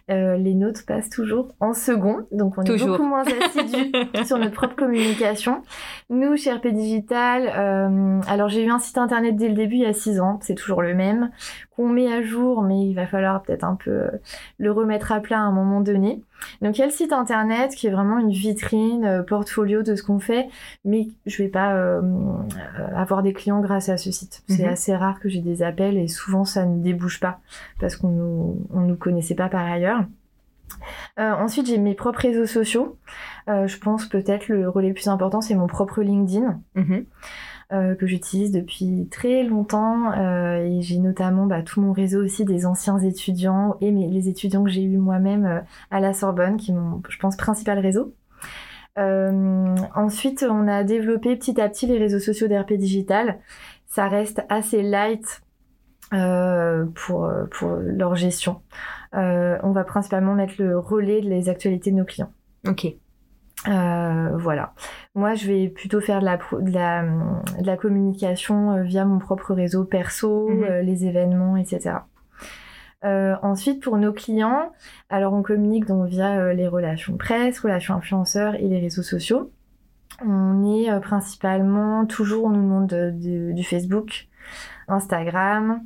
Les 0.08 0.54
notes 0.54 0.84
passent 0.86 1.10
toujours 1.10 1.48
en 1.60 1.74
second, 1.74 2.26
donc 2.32 2.56
on 2.56 2.62
est 2.62 2.84
beaucoup 2.84 3.04
moins 3.04 3.24
assidus 3.24 3.92
sur 4.24 4.38
notre 4.38 4.54
propre 4.54 4.76
communication. 4.76 5.62
Nous, 6.10 6.36
chez 6.36 6.52
RP 6.52 6.68
Digital, 6.68 7.48
alors 8.26 8.48
j'ai 8.48 8.64
eu 8.64 8.70
un 8.70 8.78
site 8.78 8.98
internet 8.98 9.36
dès 9.36 9.48
le 9.48 9.54
début 9.54 9.76
il 9.76 9.82
y 9.82 9.86
a 9.86 9.92
six 9.92 10.20
ans, 10.20 10.38
c'est 10.42 10.54
toujours 10.54 10.82
le 10.82 10.94
même, 10.94 11.30
qu'on 11.76 11.88
met 11.88 12.12
à 12.12 12.22
jour, 12.22 12.62
mais 12.62 12.88
il 12.88 12.94
va 12.94 13.06
falloir 13.06 13.42
peut-être 13.42 13.64
un 13.64 13.76
peu 13.76 14.06
le 14.58 14.72
remettre 14.72 15.12
à 15.12 15.20
plat 15.20 15.38
à 15.38 15.42
un 15.42 15.52
moment 15.52 15.80
donné. 15.80 16.22
Donc 16.62 16.76
il 16.76 16.80
y 16.80 16.84
a 16.84 16.86
le 16.86 16.92
site 16.92 17.12
internet 17.12 17.74
qui 17.74 17.86
est 17.86 17.90
vraiment 17.90 18.18
une 18.18 18.30
vitrine, 18.30 19.24
portfolio 19.26 19.82
de 19.82 19.94
ce 19.94 20.02
qu'on 20.02 20.18
fait, 20.18 20.48
mais 20.84 21.08
je 21.26 21.42
vais 21.42 21.48
pas 21.48 22.00
avoir 22.94 23.22
des 23.22 23.32
clients 23.32 23.60
grâce 23.60 23.88
à 23.88 23.96
ce 23.96 24.10
site. 24.10 24.42
C'est 24.48 24.64
mhm. 24.64 24.72
assez 24.72 24.96
rare 24.96 25.20
que 25.20 25.28
j'ai 25.28 25.40
des 25.40 25.62
appels 25.62 25.98
et 25.98 26.08
souvent 26.08 26.44
ça 26.44 26.64
ne 26.64 26.82
débouche 26.82 27.20
pas 27.20 27.40
parce 27.80 27.96
qu'on 27.96 28.08
nous, 28.08 28.66
on 28.72 28.80
nous 28.80 28.96
connaissait 28.96 29.34
pas 29.34 29.48
par 29.58 29.72
ailleurs. 29.72 30.04
Euh, 31.18 31.32
ensuite, 31.32 31.66
j'ai 31.66 31.78
mes 31.78 31.94
propres 31.94 32.20
réseaux 32.20 32.46
sociaux. 32.46 32.96
Euh, 33.48 33.66
je 33.66 33.78
pense 33.78 34.06
peut-être 34.06 34.48
le 34.48 34.68
relais 34.68 34.88
le 34.88 34.94
plus 34.94 35.08
important, 35.08 35.40
c'est 35.40 35.56
mon 35.56 35.66
propre 35.66 36.02
LinkedIn. 36.02 36.60
Mhm. 36.76 37.04
Euh, 37.70 37.94
que 37.94 38.06
j'utilise 38.06 38.50
depuis 38.50 39.08
très 39.10 39.42
longtemps 39.42 40.14
et 40.14 40.80
j'ai 40.80 40.98
notamment 40.98 41.44
bah, 41.44 41.60
tout 41.60 41.82
mon 41.82 41.92
réseau 41.92 42.24
aussi 42.24 42.46
des 42.46 42.64
anciens 42.64 42.98
étudiants 42.98 43.76
et 43.82 43.90
les 43.90 44.28
étudiants 44.30 44.64
que 44.64 44.70
j'ai 44.70 44.82
eu 44.82 44.96
moi-même 44.96 45.62
à 45.90 46.00
la 46.00 46.14
Sorbonne 46.14 46.56
qui 46.56 46.72
mon, 46.72 47.02
je 47.10 47.18
pense, 47.18 47.36
principal 47.36 47.78
réseau. 47.78 48.14
ensuite, 48.96 50.46
on 50.48 50.66
a 50.66 50.82
développé 50.82 51.36
petit 51.36 51.60
à 51.60 51.68
petit 51.68 51.86
les 51.86 51.98
réseaux 51.98 52.20
sociaux 52.20 52.48
d'RP 52.48 52.74
Digital. 52.74 53.38
Ça 53.86 54.08
reste 54.08 54.40
assez 54.48 54.82
light 54.82 55.42
pour, 56.10 57.30
pour 57.50 57.70
leur 57.82 58.14
gestion. 58.14 58.62
Euh, 59.14 59.58
on 59.62 59.72
va 59.72 59.84
principalement 59.84 60.34
mettre 60.34 60.54
le 60.58 60.78
relais 60.78 61.20
des 61.20 61.48
actualités 61.48 61.90
de 61.90 61.96
nos 61.96 62.04
clients. 62.04 62.32
Ok. 62.66 62.86
voilà. 63.64 64.74
Moi, 65.14 65.34
je 65.34 65.46
vais 65.46 65.68
plutôt 65.68 66.00
faire 66.00 66.20
de 66.20 66.24
la, 66.24 66.36
de 66.36 66.70
la, 66.72 67.02
de 67.60 67.66
la 67.66 67.76
communication 67.76 68.82
via 68.82 69.04
mon 69.04 69.18
propre 69.18 69.54
réseau 69.54 69.84
perso, 69.84 70.48
mhm. 70.48 70.80
les 70.82 71.06
événements, 71.06 71.56
etc. 71.56 71.96
ensuite, 73.02 73.82
pour 73.82 73.96
nos 73.96 74.12
clients, 74.12 74.72
alors 75.08 75.32
on 75.32 75.42
communique 75.42 75.86
donc 75.86 76.08
via 76.08 76.52
les 76.52 76.68
relations 76.68 77.16
presse, 77.16 77.60
relations 77.60 77.94
influenceurs 77.94 78.54
et 78.54 78.68
les 78.68 78.80
réseaux 78.80 79.02
sociaux. 79.02 79.52
On 80.24 80.64
est 80.64 81.00
principalement, 81.00 82.06
toujours, 82.06 82.46
on 82.46 82.50
nous 82.50 82.62
demande 82.62 83.16
du 83.18 83.62
Facebook, 83.62 84.28
Instagram, 84.88 85.82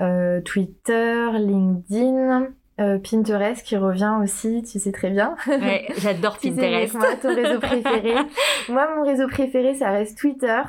euh, 0.00 0.40
Twitter, 0.40 1.28
LinkedIn. 1.34 2.48
Euh, 2.80 2.98
Pinterest 2.98 3.62
qui 3.62 3.76
revient 3.76 4.14
aussi, 4.22 4.62
tu 4.62 4.78
sais 4.78 4.92
très 4.92 5.10
bien. 5.10 5.36
Ouais, 5.46 5.86
j'adore 5.98 6.38
Pinterest. 6.38 6.94
moi, 6.94 7.16
ton 7.20 7.34
réseau 7.34 7.60
préféré. 7.60 8.14
moi, 8.68 8.88
mon 8.96 9.04
réseau 9.04 9.28
préféré, 9.28 9.74
ça 9.74 9.90
reste 9.90 10.18
Twitter. 10.18 10.62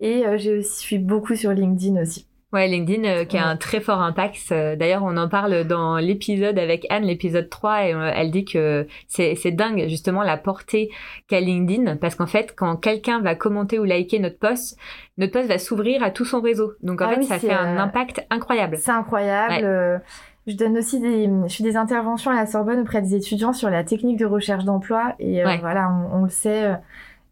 Et 0.00 0.26
euh, 0.26 0.38
je 0.38 0.60
suis 0.62 0.98
beaucoup 0.98 1.34
sur 1.34 1.52
LinkedIn 1.52 2.00
aussi. 2.00 2.26
Ouais, 2.52 2.68
LinkedIn 2.68 3.04
euh, 3.04 3.24
qui 3.24 3.36
a 3.36 3.48
un 3.48 3.56
très 3.56 3.80
fort 3.80 4.00
impact. 4.00 4.50
D'ailleurs, 4.50 5.02
on 5.02 5.16
en 5.16 5.28
parle 5.28 5.64
dans 5.64 5.96
l'épisode 5.96 6.56
avec 6.56 6.86
Anne, 6.88 7.02
l'épisode 7.02 7.50
3, 7.50 7.84
et 7.84 7.94
euh, 7.94 8.12
elle 8.14 8.30
dit 8.30 8.44
que 8.44 8.86
c'est 9.08 9.50
dingue 9.50 9.86
justement 9.88 10.22
la 10.22 10.36
portée 10.36 10.90
qu'a 11.26 11.40
LinkedIn, 11.40 11.96
parce 11.96 12.14
qu'en 12.14 12.28
fait, 12.28 12.54
quand 12.56 12.76
quelqu'un 12.76 13.20
va 13.20 13.34
commenter 13.34 13.80
ou 13.80 13.84
liker 13.84 14.20
notre 14.20 14.38
post, 14.38 14.78
notre 15.18 15.32
post 15.32 15.48
va 15.48 15.58
s'ouvrir 15.58 16.04
à 16.04 16.12
tout 16.12 16.24
son 16.24 16.40
réseau. 16.40 16.74
Donc 16.80 17.02
en 17.02 17.08
ah 17.08 17.16
fait, 17.16 17.22
ça 17.24 17.38
fait 17.40 17.52
un 17.52 17.76
impact 17.76 18.24
incroyable. 18.30 18.76
C'est 18.78 18.92
incroyable. 18.92 20.02
Je 20.46 20.56
donne 20.56 20.76
aussi 20.76 21.00
des, 21.00 21.30
je 21.46 21.56
fais 21.56 21.64
des 21.64 21.76
interventions 21.76 22.30
à 22.30 22.34
la 22.34 22.46
Sorbonne 22.46 22.80
auprès 22.80 23.00
des 23.00 23.14
étudiants 23.14 23.52
sur 23.52 23.70
la 23.70 23.84
technique 23.84 24.18
de 24.18 24.26
recherche 24.26 24.64
d'emploi, 24.64 25.14
et 25.18 25.42
voilà, 25.60 25.90
on, 25.90 26.18
on 26.20 26.22
le 26.24 26.30
sait 26.30 26.76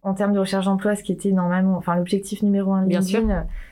en 0.04 0.14
termes 0.14 0.32
de 0.32 0.40
recherche 0.40 0.64
d'emploi, 0.64 0.96
ce 0.96 1.02
qui 1.02 1.12
était 1.12 1.30
normalement, 1.30 1.76
enfin 1.76 1.94
l'objectif 1.94 2.42
numéro 2.42 2.72
un 2.72 2.82
de 2.82 2.88
Bien 2.88 3.02
sûr. 3.02 3.22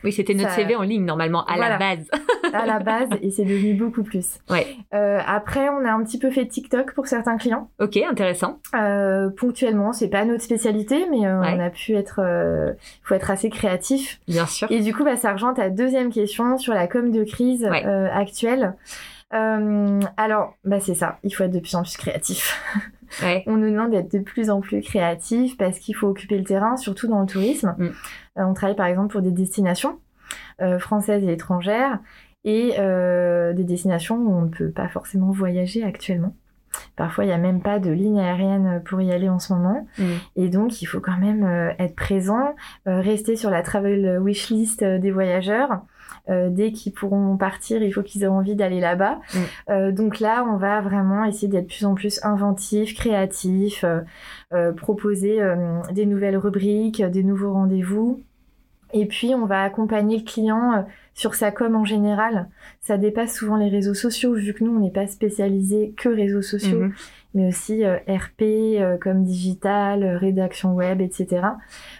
Oui, 0.05 0.13
c'était 0.13 0.35
notre 0.35 0.53
CV 0.53 0.77
en 0.77 0.83
ligne 0.83 1.05
normalement 1.05 1.45
à 1.45 1.57
la 1.57 1.77
base. 1.77 2.09
à 2.53 2.67
la 2.67 2.79
base, 2.79 3.09
et 3.21 3.31
c'est 3.31 3.45
devenu 3.45 3.75
beaucoup 3.75 4.05
plus. 4.05 4.39
Ouais. 4.49 4.67
Euh, 4.95 5.19
après, 5.27 5.69
on 5.69 5.85
a 5.85 5.91
un 5.91 6.03
petit 6.05 6.19
peu 6.19 6.31
fait 6.31 6.47
TikTok 6.47 6.95
pour 6.95 7.07
certains 7.07 7.37
clients. 7.37 7.69
Ok, 7.81 7.97
intéressant. 7.97 8.59
Euh, 8.75 9.31
ponctuellement, 9.31 9.93
c'est 9.93 10.09
pas 10.09 10.25
notre 10.25 10.43
spécialité, 10.43 11.07
mais 11.11 11.27
euh, 11.27 11.41
on 11.41 11.61
a 11.61 11.71
pu 11.71 11.95
être, 11.95 12.21
euh, 12.23 12.73
faut 13.03 13.15
être 13.15 13.31
assez 13.31 13.51
créatif. 13.51 14.21
Bien 14.29 14.47
sûr. 14.47 14.71
Et 14.71 14.81
du 14.81 14.95
coup, 14.95 15.05
bah, 15.05 15.17
ça 15.17 15.33
rejoint 15.33 15.55
ta 15.55 15.69
deuxième 15.69 16.13
question 16.13 16.59
sur 16.59 16.75
la 16.75 16.87
com 16.87 17.11
de 17.11 17.25
crise 17.25 17.65
euh, 17.65 18.09
actuelle. 18.13 18.75
Alors, 19.31 20.55
bah 20.65 20.81
c'est 20.81 20.95
ça, 20.95 21.19
il 21.23 21.31
faut 21.31 21.45
être 21.45 21.53
de 21.53 21.61
plus 21.61 21.75
en 21.75 21.83
plus 21.83 21.97
créatif. 21.97 22.61
On 23.47 23.57
nous 23.57 23.71
demande 23.71 23.91
d'être 23.91 24.13
de 24.13 24.21
plus 24.21 24.51
en 24.51 24.61
plus 24.61 24.81
créatifs 24.83 25.57
parce 25.57 25.79
qu'il 25.79 25.95
faut 25.97 26.09
occuper 26.09 26.39
le 26.39 26.45
terrain, 26.45 26.77
surtout 26.77 27.09
dans 27.09 27.21
le 27.21 27.27
tourisme. 27.27 27.75
Mm. 27.79 27.85
Euh, 28.39 28.45
on 28.45 28.55
travaille 28.55 28.77
par 28.77 28.87
exemple 28.87 29.13
pour 29.13 29.23
des 29.23 29.33
destinations 29.33 29.99
euh, 30.61 30.79
françaises 30.79 31.25
et 31.25 31.33
étrangères 31.33 31.99
et 32.45 32.75
euh, 32.79 33.53
des 33.53 33.65
destinations 33.65 34.17
où 34.17 34.33
on 34.33 34.43
ne 34.43 34.49
peut 34.49 34.71
pas 34.71 34.89
forcément 34.89 35.31
voyager 35.31 35.83
actuellement. 35.83 36.35
Parfois, 36.95 37.25
il 37.25 37.27
n'y 37.27 37.33
a 37.33 37.39
même 37.39 37.63
pas 37.63 37.81
de 37.81 37.91
ligne 37.91 38.21
aérienne 38.21 38.81
pour 38.85 39.01
y 39.01 39.13
aller 39.13 39.29
en 39.29 39.41
ce 39.41 39.53
moment. 39.53 39.89
Mm. 39.99 40.05
Et 40.37 40.49
donc, 40.49 40.83
il 40.83 40.87
faut 40.87 41.01
quand 41.01 41.19
même 41.19 41.45
être 41.81 41.97
présent, 41.97 42.55
rester 42.87 43.35
sur 43.35 43.51
la 43.51 43.63
travel 43.63 44.21
wishlist 44.23 44.85
des 44.85 45.11
voyageurs. 45.11 45.83
Euh, 46.29 46.49
dès 46.51 46.73
qu'ils 46.73 46.93
pourront 46.93 47.37
partir, 47.37 47.83
il 47.83 47.93
faut 47.93 48.03
qu'ils 48.03 48.23
aient 48.23 48.29
envie 48.29 48.55
d'aller 48.55 48.81
là-bas. 48.81 49.21
Mm. 49.35 49.39
Euh, 49.71 49.93
donc 49.93 50.21
là, 50.21 50.45
on 50.49 50.57
va 50.57 50.81
vraiment 50.81 51.25
essayer 51.25 51.49
d'être 51.49 51.65
de 51.65 51.69
plus 51.69 51.85
en 51.85 51.95
plus 51.95 52.21
inventif, 52.23 52.95
créatif, 52.95 53.85
euh, 54.53 54.73
proposer 54.73 55.41
des 55.93 56.07
nouvelles 56.07 56.37
rubriques, 56.37 57.03
des 57.03 57.23
nouveaux 57.23 57.53
rendez-vous. 57.53 58.23
Et 58.93 59.07
puis, 59.07 59.35
on 59.35 59.47
va 59.47 59.63
accompagner 59.63 60.19
le 60.19 60.25
client 60.25 60.85
sur 61.15 61.35
sa 61.35 61.51
com 61.51 61.77
en 61.77 61.85
général. 61.85 62.49
Ça 62.81 62.99
dépasse 62.99 63.35
souvent 63.37 63.57
les 63.57 63.69
réseaux 63.69 63.95
sociaux, 63.95 64.35
vu 64.35 64.55
que 64.55 64.65
nous, 64.65 64.75
on 64.75 64.81
n'est 64.81 64.91
pas 64.91 65.07
spécialisé 65.07 65.95
que 65.97 66.09
réseaux 66.09 66.43
sociaux. 66.43 66.85
Mm-hmm 66.85 66.93
mais 67.35 67.47
aussi 67.47 67.85
euh, 67.85 67.97
RP 68.09 68.43
euh, 68.43 68.97
comme 68.99 69.25
digital, 69.25 70.03
euh, 70.03 70.19
rédaction 70.19 70.75
web, 70.75 71.01
etc. 71.01 71.43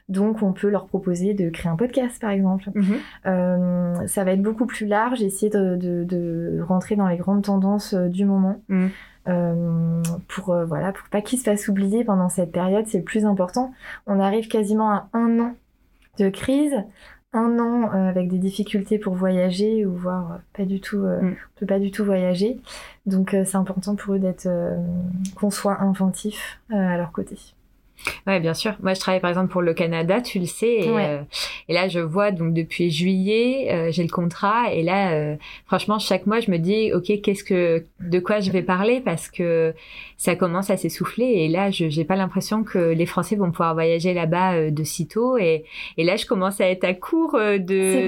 Donc 0.09 0.43
on 0.43 0.53
peut 0.53 0.69
leur 0.69 0.87
proposer 0.87 1.35
de 1.35 1.51
créer 1.51 1.71
un 1.71 1.77
podcast 1.77 2.21
par 2.21 2.31
exemple. 2.31 2.71
Mhm. 2.75 4.07
ça 4.07 4.25
va 4.25 4.33
être 4.33 4.43
beaucoup 4.43 4.67
plus 4.67 4.87
large, 4.87 5.23
essayer 5.23 5.51
de, 5.51 5.77
de, 5.77 6.05
de, 6.05 6.61
rentrer 6.67 6.97
dans 6.97 7.07
les 7.07 7.17
grandes 7.17 7.45
tendances 7.45 7.95
du 7.95 8.25
moment. 8.25 8.61
Mhm. 8.69 8.91
pour 10.29 10.55
voilà 10.67 10.93
pour 10.93 11.09
pas 11.09 11.21
qu'ils 11.21 11.39
se 11.39 11.45
fassent 11.45 11.69
oublier 11.69 12.05
pendant 12.05 12.29
cette 12.29 12.51
période 12.51 12.87
c'est 12.87 12.99
le 12.99 13.05
plus 13.05 13.27
important 13.27 13.73
on 14.07 14.19
arrive 14.19 14.49
quasiment 14.49 14.91
à 14.91 15.09
un 15.13 15.39
an 15.39 15.55
de 16.19 16.31
crise 16.31 16.75
un 17.33 17.59
an 17.59 17.91
euh, 17.95 18.09
avec 18.09 18.29
des 18.29 18.39
difficultés 18.39 18.99
pour 18.99 19.15
voyager 19.15 19.87
ou 19.87 19.95
voir 19.95 20.33
euh, 20.33 20.37
pas 20.53 20.65
du 20.65 20.81
tout, 20.81 20.99
euh, 20.99 21.21
mm. 21.21 21.37
peut 21.57 21.67
pas 21.67 21.79
du 21.79 21.91
tout 21.91 22.05
voyager. 22.05 22.61
Donc 23.07 23.31
c'est 23.31 23.57
important 23.57 23.95
pour 23.97 24.15
eux 24.15 24.19
d'être 24.19 24.49
qu'on 25.35 25.51
soit 25.51 25.81
inventif 25.81 26.61
à 26.71 26.97
leur 26.97 27.13
côté. 27.13 27.37
Ouais, 28.27 28.41
bien 28.41 28.55
sûr. 28.55 28.75
Moi, 28.83 28.95
je 28.95 29.01
travaille 29.01 29.21
par 29.21 29.31
exemple 29.31 29.51
pour 29.51 29.63
le 29.63 29.75
Canada, 29.75 30.21
tu 30.21 30.39
le 30.39 30.47
sais, 30.47 30.81
et, 30.81 30.89
euh, 30.89 31.21
et 31.69 31.75
là, 31.75 31.89
je 31.89 32.01
vois 32.01 32.31
donc 32.31 32.55
depuis 32.55 32.91
juillet, 32.91 33.69
euh, 33.71 33.91
j'ai 33.91 34.03
le 34.03 34.09
contrat, 34.09 34.73
et 34.73 34.83
là, 34.83 35.13
euh, 35.13 35.37
franchement, 35.67 35.99
chaque 35.99 36.27
mois, 36.27 36.41
je 36.41 36.51
me 36.51 36.59
dis, 36.59 36.93
ok, 36.93 37.21
qu'est-ce 37.23 37.45
que, 37.45 37.85
de 38.01 38.19
quoi 38.19 38.41
je 38.41 38.51
vais 38.51 38.63
parler, 38.63 39.01
parce 39.01 39.29
que 39.29 39.75
ça 40.17 40.37
commence 40.37 40.71
à 40.71 40.77
s'essouffler, 40.77 41.25
et 41.27 41.49
là, 41.49 41.71
je 41.71 41.89
j'ai 41.89 42.05
pas 42.05 42.17
l'impression 42.17 42.63
que 42.63 42.79
les 42.79 43.07
Français 43.07 43.37
vont 43.37 43.51
pouvoir 43.51 43.75
voyager 43.75 44.15
là-bas 44.15 44.71
de 44.71 44.85
sitôt, 44.85 45.37
et, 45.39 45.65
et 45.97 46.05
là, 46.05 46.17
je 46.17 46.27
commence 46.27 46.61
à 46.61 46.69
être 46.69 46.85
à 46.85 46.95
court 46.95 47.33
de 47.33 47.59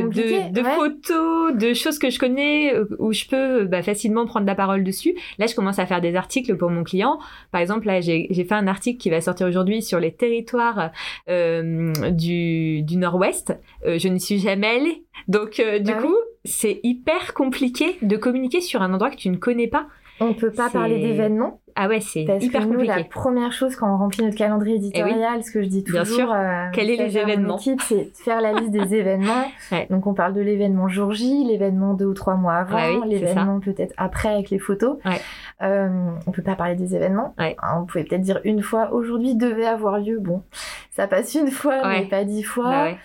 de, 0.09 0.53
de 0.53 0.63
photos, 0.63 1.55
de 1.57 1.75
choses 1.75 1.99
que 1.99 2.11
je 2.11 2.19
connais 2.19 2.75
où 2.99 3.13
je 3.13 3.27
peux 3.27 3.65
bah, 3.65 3.83
facilement 3.83 4.27
prendre 4.27 4.47
la 4.47 4.55
parole 4.55 4.85
dessus. 4.85 5.15
Là, 5.39 5.47
je 5.47 5.55
commence 5.55 5.79
à 5.79 5.87
faire 5.87 6.01
des 6.01 6.15
articles 6.15 6.57
pour 6.57 6.71
mon 6.71 6.85
client. 6.85 7.19
Par 7.51 7.61
exemple, 7.61 7.87
là, 7.87 8.01
j'ai 8.01 8.29
fait 8.33 8.55
un 8.55 8.67
article 8.67 8.99
qui 8.99 9.11
va 9.11 9.21
sortir 9.21 9.47
aujourd'hui 9.47 9.82
sur 9.83 10.01
les 10.01 10.13
territoires 10.15 10.91
euh, 11.29 11.93
du, 12.11 12.83
du 12.83 12.97
Nord-Ouest. 12.97 13.59
Euh, 13.87 13.99
je 13.99 14.09
n'y 14.09 14.21
suis 14.21 14.39
jamais 14.39 14.69
allée. 14.69 15.05
Donc, 15.29 15.61
euh, 15.61 15.79
du 15.79 15.93
bah 15.93 16.03
coup, 16.03 16.17
c'est 16.45 16.81
hyper 16.83 17.35
compliqué 17.35 17.99
de 18.03 18.17
communiquer 18.17 18.61
sur 18.61 18.83
un 18.83 18.93
endroit 18.93 19.11
que 19.11 19.17
tu 19.17 19.29
ne 19.29 19.37
connais 19.37 19.69
pas. 19.69 19.87
On 20.21 20.29
ne 20.29 20.35
peut 20.35 20.53
pas 20.53 20.71
parler 20.71 21.01
d'événements. 21.01 21.61
Ah 21.75 21.89
ouais, 21.89 22.01
c'est 22.01 22.27
hyper 22.41 22.69
que 22.69 22.73
nous, 22.73 22.83
La 22.83 23.03
première 23.03 23.51
chose 23.51 23.77
quand 23.77 23.93
on 23.93 23.97
remplit 23.97 24.25
notre 24.25 24.37
calendrier 24.37 24.77
eh 24.77 24.79
éditorial, 24.79 25.43
ce 25.43 25.51
que 25.51 25.63
je 25.63 25.69
dis 25.69 25.83
toujours, 25.83 26.03
Bien 26.03 26.15
sûr. 26.15 26.35
quels 26.73 26.97
sont 26.97 27.03
les 27.03 27.19
événements 27.19 27.59
c'est 27.59 28.15
faire 28.15 28.43
la 28.43 28.53
liste 28.53 28.71
des 28.71 28.95
événements. 28.95 29.51
Donc 29.89 30.07
on 30.07 30.15
parle 30.15 30.35
de 30.35 30.43
l'événement 30.43 30.89
jour 30.89 31.13
J, 31.13 31.45
l'événement 31.45 31.95
deux 31.95 32.05
ou 32.05 32.15
trois 32.15 32.35
mois 32.35 32.55
avant, 32.55 33.05
l'événement 33.05 33.59
peut-être 33.61 33.95
après 33.97 34.29
avec 34.29 34.51
les 34.51 34.59
photos. 34.59 34.99
Ouais. 35.05 35.21
Euh, 35.63 35.89
on 36.27 36.31
peut 36.31 36.43
pas 36.43 36.57
parler 36.57 36.75
des 36.75 36.95
événements. 36.95 37.35
Hein, 37.39 37.55
on 37.81 37.87
pouvait 37.87 38.05
peut-être 38.05 38.23
dire 38.23 38.41
une 38.45 38.63
fois 38.63 38.93
aujourd'hui 38.93 39.35
devait 39.35 39.67
avoir 39.67 39.99
lieu. 39.99 40.19
Bon, 40.21 40.43
ça 40.91 41.07
passe 41.07 41.35
une 41.35 41.51
fois, 41.51 41.89
mais 41.89 42.05
pas 42.05 42.25
dix 42.25 42.43
fois. 42.43 42.71
Bah 42.71 42.97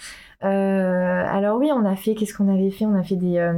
alors 0.42 1.58
oui, 1.58 1.72
on 1.74 1.86
a 1.86 1.96
fait, 1.96 2.16
qu'est-ce 2.16 2.34
qu'on 2.34 2.54
avait 2.54 2.72
fait? 2.72 2.86
On 2.86 2.96
a 2.96 3.04
fait 3.04 3.16
des, 3.16 3.52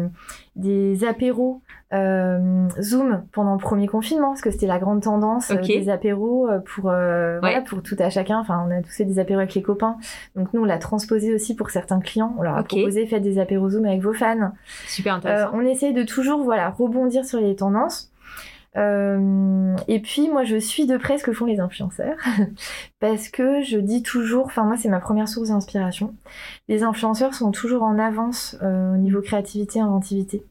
des 0.56 1.04
apéros 1.04 1.62
Zoom 1.92 3.24
pendant 3.32 3.54
le 3.54 3.60
premier 3.60 3.88
confinement, 3.88 4.30
parce 4.30 4.42
que 4.42 4.52
c'était 4.52 4.68
la 4.68 4.80
grande 4.80 5.02
tendance 5.02 5.52
des 5.52 5.90
apéros 5.90 6.50
pour, 6.66 6.84
voilà, 6.84 7.62
pour 7.62 7.82
tout 7.82 7.96
à 8.00 8.10
chacun. 8.10 8.40
Enfin, 8.40 8.66
on 8.68 8.72
a 8.72 8.82
tous 8.82 8.96
fait 8.96 9.06
des 9.06 9.20
apéros 9.20 9.40
avec 9.40 9.56
les 9.56 9.62
copains. 9.62 9.98
Donc 10.36 10.54
nous, 10.54 10.62
on 10.62 10.66
l'a 10.66 10.78
transposé 10.78 11.34
aussi 11.34 11.56
pour 11.56 11.70
certains 11.70 12.00
clients. 12.00 12.34
On 12.38 12.42
leur 12.42 12.56
a 12.56 12.64
proposé, 12.64 13.06
faites 13.08 13.24
des 13.24 13.40
apéros 13.40 13.70
Zoom 13.70 13.86
avec 13.86 14.02
vos 14.02 14.14
fans. 14.14 14.54
Super 14.88 15.16
intéressant. 15.16 15.52
on 15.54 15.62
essaye 15.62 15.94
de 15.94 16.04
toujours 16.04 16.44
voilà, 16.44 16.70
rebondir 16.70 17.26
sur 17.26 17.40
les 17.40 17.56
tendances. 17.56 18.12
Euh, 18.78 19.76
et 19.88 20.00
puis 20.00 20.30
moi 20.30 20.44
je 20.44 20.56
suis 20.56 20.86
de 20.86 20.98
près 20.98 21.18
ce 21.18 21.24
que 21.24 21.34
font 21.34 21.46
les 21.46 21.60
influenceurs 21.60 22.18
parce 23.00 23.28
que 23.28 23.64
je 23.64 23.80
dis 23.80 24.04
toujours, 24.04 24.46
enfin 24.46 24.64
moi 24.64 24.78
c'est 24.78 24.90
ma 24.90 25.00
première 25.00 25.28
source 25.28 25.50
d'inspiration. 25.50 26.16
Les 26.68 26.84
influenceurs 26.84 27.34
sont 27.34 27.52
toujours 27.52 27.84
en 27.84 27.98
avance 27.98 28.58
euh, 28.62 28.94
au 28.94 28.98
niveau 28.98 29.22
créativité, 29.22 29.80
inventivité 29.80 30.44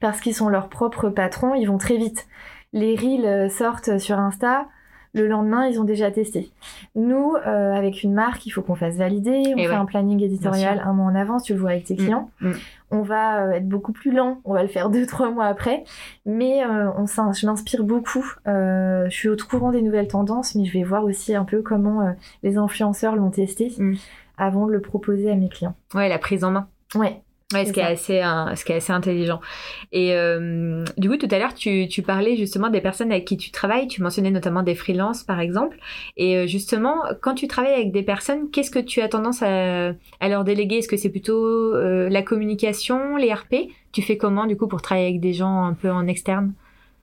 parce 0.00 0.20
qu'ils 0.20 0.34
sont 0.34 0.48
leurs 0.48 0.68
propres 0.68 1.08
patrons, 1.08 1.54
ils 1.54 1.66
vont 1.66 1.78
très 1.78 1.96
vite. 1.96 2.26
Les 2.72 2.96
reels 2.96 3.26
euh, 3.26 3.48
sortent 3.48 3.98
sur 3.98 4.18
Insta, 4.18 4.66
le 5.14 5.26
lendemain, 5.26 5.66
ils 5.66 5.80
ont 5.80 5.84
déjà 5.84 6.10
testé. 6.10 6.50
Nous, 6.94 7.34
euh, 7.34 7.72
avec 7.72 8.02
une 8.02 8.12
marque, 8.12 8.44
il 8.46 8.50
faut 8.50 8.62
qu'on 8.62 8.74
fasse 8.74 8.96
valider. 8.96 9.54
On 9.56 9.58
fait 9.58 9.66
un 9.68 9.86
planning 9.86 10.22
éditorial 10.22 10.82
un 10.84 10.92
mois 10.92 11.06
en 11.06 11.14
avance. 11.14 11.44
Tu 11.44 11.54
le 11.54 11.58
vois 11.58 11.70
avec 11.70 11.84
tes 11.84 11.94
mm, 11.94 11.96
clients. 11.96 12.30
Mm. 12.40 12.52
On 12.90 13.02
va 13.02 13.44
euh, 13.44 13.50
être 13.52 13.68
beaucoup 13.68 13.92
plus 13.92 14.12
lent. 14.12 14.40
On 14.44 14.54
va 14.54 14.62
le 14.62 14.68
faire 14.68 14.90
deux, 14.90 15.06
trois 15.06 15.30
mois 15.30 15.46
après. 15.46 15.84
Mais 16.26 16.64
euh, 16.64 16.90
on, 16.96 17.06
je 17.06 17.46
m'inspire 17.46 17.84
beaucoup. 17.84 18.24
je 18.46 19.08
suis 19.10 19.28
au 19.28 19.36
courant 19.36 19.72
des 19.72 19.82
nouvelles 19.82 20.08
tendances, 20.08 20.54
mais 20.54 20.64
je 20.64 20.72
vais 20.72 20.84
voir 20.84 21.04
aussi 21.04 21.34
un 21.34 21.44
peu 21.44 21.62
comment 21.62 22.14
les 22.42 22.56
influenceurs 22.56 23.16
l'ont 23.16 23.30
testé 23.30 23.72
mm. 23.78 23.94
avant 24.36 24.66
de 24.66 24.72
le 24.72 24.80
proposer 24.80 25.30
à 25.30 25.34
mes 25.34 25.48
clients. 25.48 25.74
Ouais, 25.94 26.08
la 26.08 26.18
prise 26.18 26.44
en 26.44 26.50
main. 26.50 26.68
Ouais, 26.94 27.22
Ouais, 27.54 27.64
ce 27.64 27.72
qui, 27.72 27.80
est 27.80 27.82
assez, 27.82 28.20
ce 28.56 28.62
qui 28.62 28.72
est 28.72 28.76
assez 28.76 28.92
intelligent. 28.92 29.40
Et 29.90 30.12
euh, 30.12 30.84
du 30.98 31.08
coup, 31.08 31.16
tout 31.16 31.28
à 31.30 31.38
l'heure, 31.38 31.54
tu, 31.54 31.88
tu 31.88 32.02
parlais 32.02 32.36
justement 32.36 32.68
des 32.68 32.82
personnes 32.82 33.10
avec 33.10 33.24
qui 33.24 33.38
tu 33.38 33.50
travailles. 33.50 33.88
Tu 33.88 34.02
mentionnais 34.02 34.30
notamment 34.30 34.62
des 34.62 34.74
freelances, 34.74 35.22
par 35.24 35.40
exemple. 35.40 35.78
Et 36.18 36.36
euh, 36.36 36.46
justement, 36.46 36.96
quand 37.22 37.34
tu 37.34 37.48
travailles 37.48 37.72
avec 37.72 37.90
des 37.90 38.02
personnes, 38.02 38.50
qu'est-ce 38.50 38.70
que 38.70 38.78
tu 38.78 39.00
as 39.00 39.08
tendance 39.08 39.42
à, 39.42 39.92
à 40.20 40.28
leur 40.28 40.44
déléguer? 40.44 40.76
Est-ce 40.76 40.88
que 40.88 40.98
c'est 40.98 41.08
plutôt 41.08 41.74
euh, 41.74 42.10
la 42.10 42.20
communication, 42.20 43.16
les 43.16 43.32
RP 43.32 43.54
Tu 43.92 44.02
fais 44.02 44.18
comment, 44.18 44.44
du 44.44 44.58
coup, 44.58 44.68
pour 44.68 44.82
travailler 44.82 45.08
avec 45.08 45.20
des 45.20 45.32
gens 45.32 45.64
un 45.64 45.72
peu 45.72 45.90
en 45.90 46.06
externe? 46.06 46.52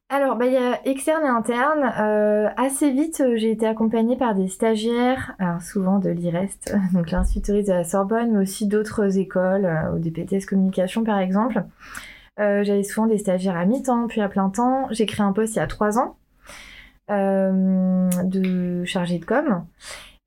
Alors, 0.07 0.35
bah, 0.35 0.45
il 0.45 0.53
y 0.53 0.57
a 0.57 0.87
externe 0.87 1.23
et 1.23 1.27
interne. 1.27 1.91
Euh, 1.99 2.47
assez 2.57 2.91
vite, 2.91 3.21
euh, 3.21 3.37
j'ai 3.37 3.49
été 3.49 3.65
accompagnée 3.65 4.15
par 4.15 4.35
des 4.35 4.47
stagiaires, 4.47 5.33
alors 5.39 5.63
souvent 5.63 5.97
de 5.97 6.11
l'IREST, 6.11 6.75
donc 6.93 7.09
l'Institut 7.09 7.63
de 7.63 7.69
la 7.69 7.83
Sorbonne, 7.83 8.33
mais 8.33 8.43
aussi 8.43 8.67
d'autres 8.67 9.17
écoles, 9.17 9.65
euh, 9.65 9.93
ou 9.95 9.99
des 9.99 10.11
PTS 10.11 10.45
Communication 10.45 11.03
par 11.03 11.19
exemple. 11.19 11.63
J'avais 12.37 12.83
souvent 12.83 13.07
des 13.07 13.17
stagiaires 13.17 13.55
à 13.55 13.65
mi-temps, 13.65 14.07
puis 14.07 14.19
à 14.19 14.27
plein 14.27 14.49
temps. 14.49 14.87
J'ai 14.91 15.05
créé 15.05 15.25
un 15.25 15.31
poste 15.31 15.55
il 15.55 15.59
y 15.59 15.61
a 15.61 15.67
trois 15.67 15.97
ans 15.97 16.17
de 17.07 18.83
chargé 18.83 19.19
de 19.19 19.25
com. 19.25 19.65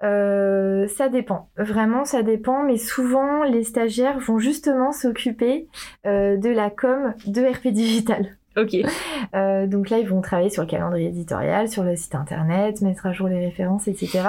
ça 0.01 1.09
dépend, 1.11 1.51
vraiment 1.59 2.07
ça 2.07 2.23
dépend, 2.23 2.63
mais 2.63 2.79
souvent 2.79 3.45
les 3.45 3.63
stagiaires 3.63 4.19
vont 4.21 4.39
justement 4.39 4.91
s'occuper 4.91 5.69
de 6.07 6.49
la 6.49 6.71
com 6.71 7.13
de 7.27 7.43
RP 7.43 7.69
Digital. 7.69 8.39
Ok. 8.59 8.77
Euh, 9.35 9.67
donc 9.67 9.91
là, 9.91 9.99
ils 9.99 10.09
vont 10.09 10.23
travailler 10.23 10.49
sur 10.49 10.63
le 10.63 10.69
calendrier 10.69 11.09
éditorial, 11.09 11.69
sur 11.69 11.83
le 11.83 11.97
site 11.97 12.15
internet, 12.15 12.81
mettre 12.81 13.05
à 13.05 13.13
jour 13.13 13.29
les 13.29 13.45
références, 13.45 13.87
etc. 13.87 14.21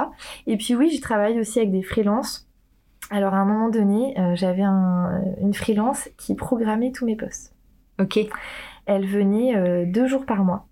Et 0.45 0.57
puis 0.57 0.75
oui, 0.75 0.91
je 0.93 0.99
travaille 0.99 1.39
aussi 1.39 1.59
avec 1.59 1.71
des 1.71 1.83
freelances. 1.83 2.49
Alors 3.11 3.33
à 3.33 3.37
un 3.37 3.45
moment 3.45 3.69
donné, 3.69 4.19
euh, 4.19 4.35
j'avais 4.35 4.63
une 4.63 5.53
freelance 5.53 6.09
qui 6.17 6.35
programmait 6.35 6.91
tous 6.91 7.05
mes 7.05 7.15
posts. 7.15 7.53
Ok. 7.97 8.19
Elle 8.87 9.05
venait 9.05 9.55
euh, 9.55 9.85
deux 9.85 10.07
jours 10.07 10.25
par 10.25 10.43
mois. 10.43 10.65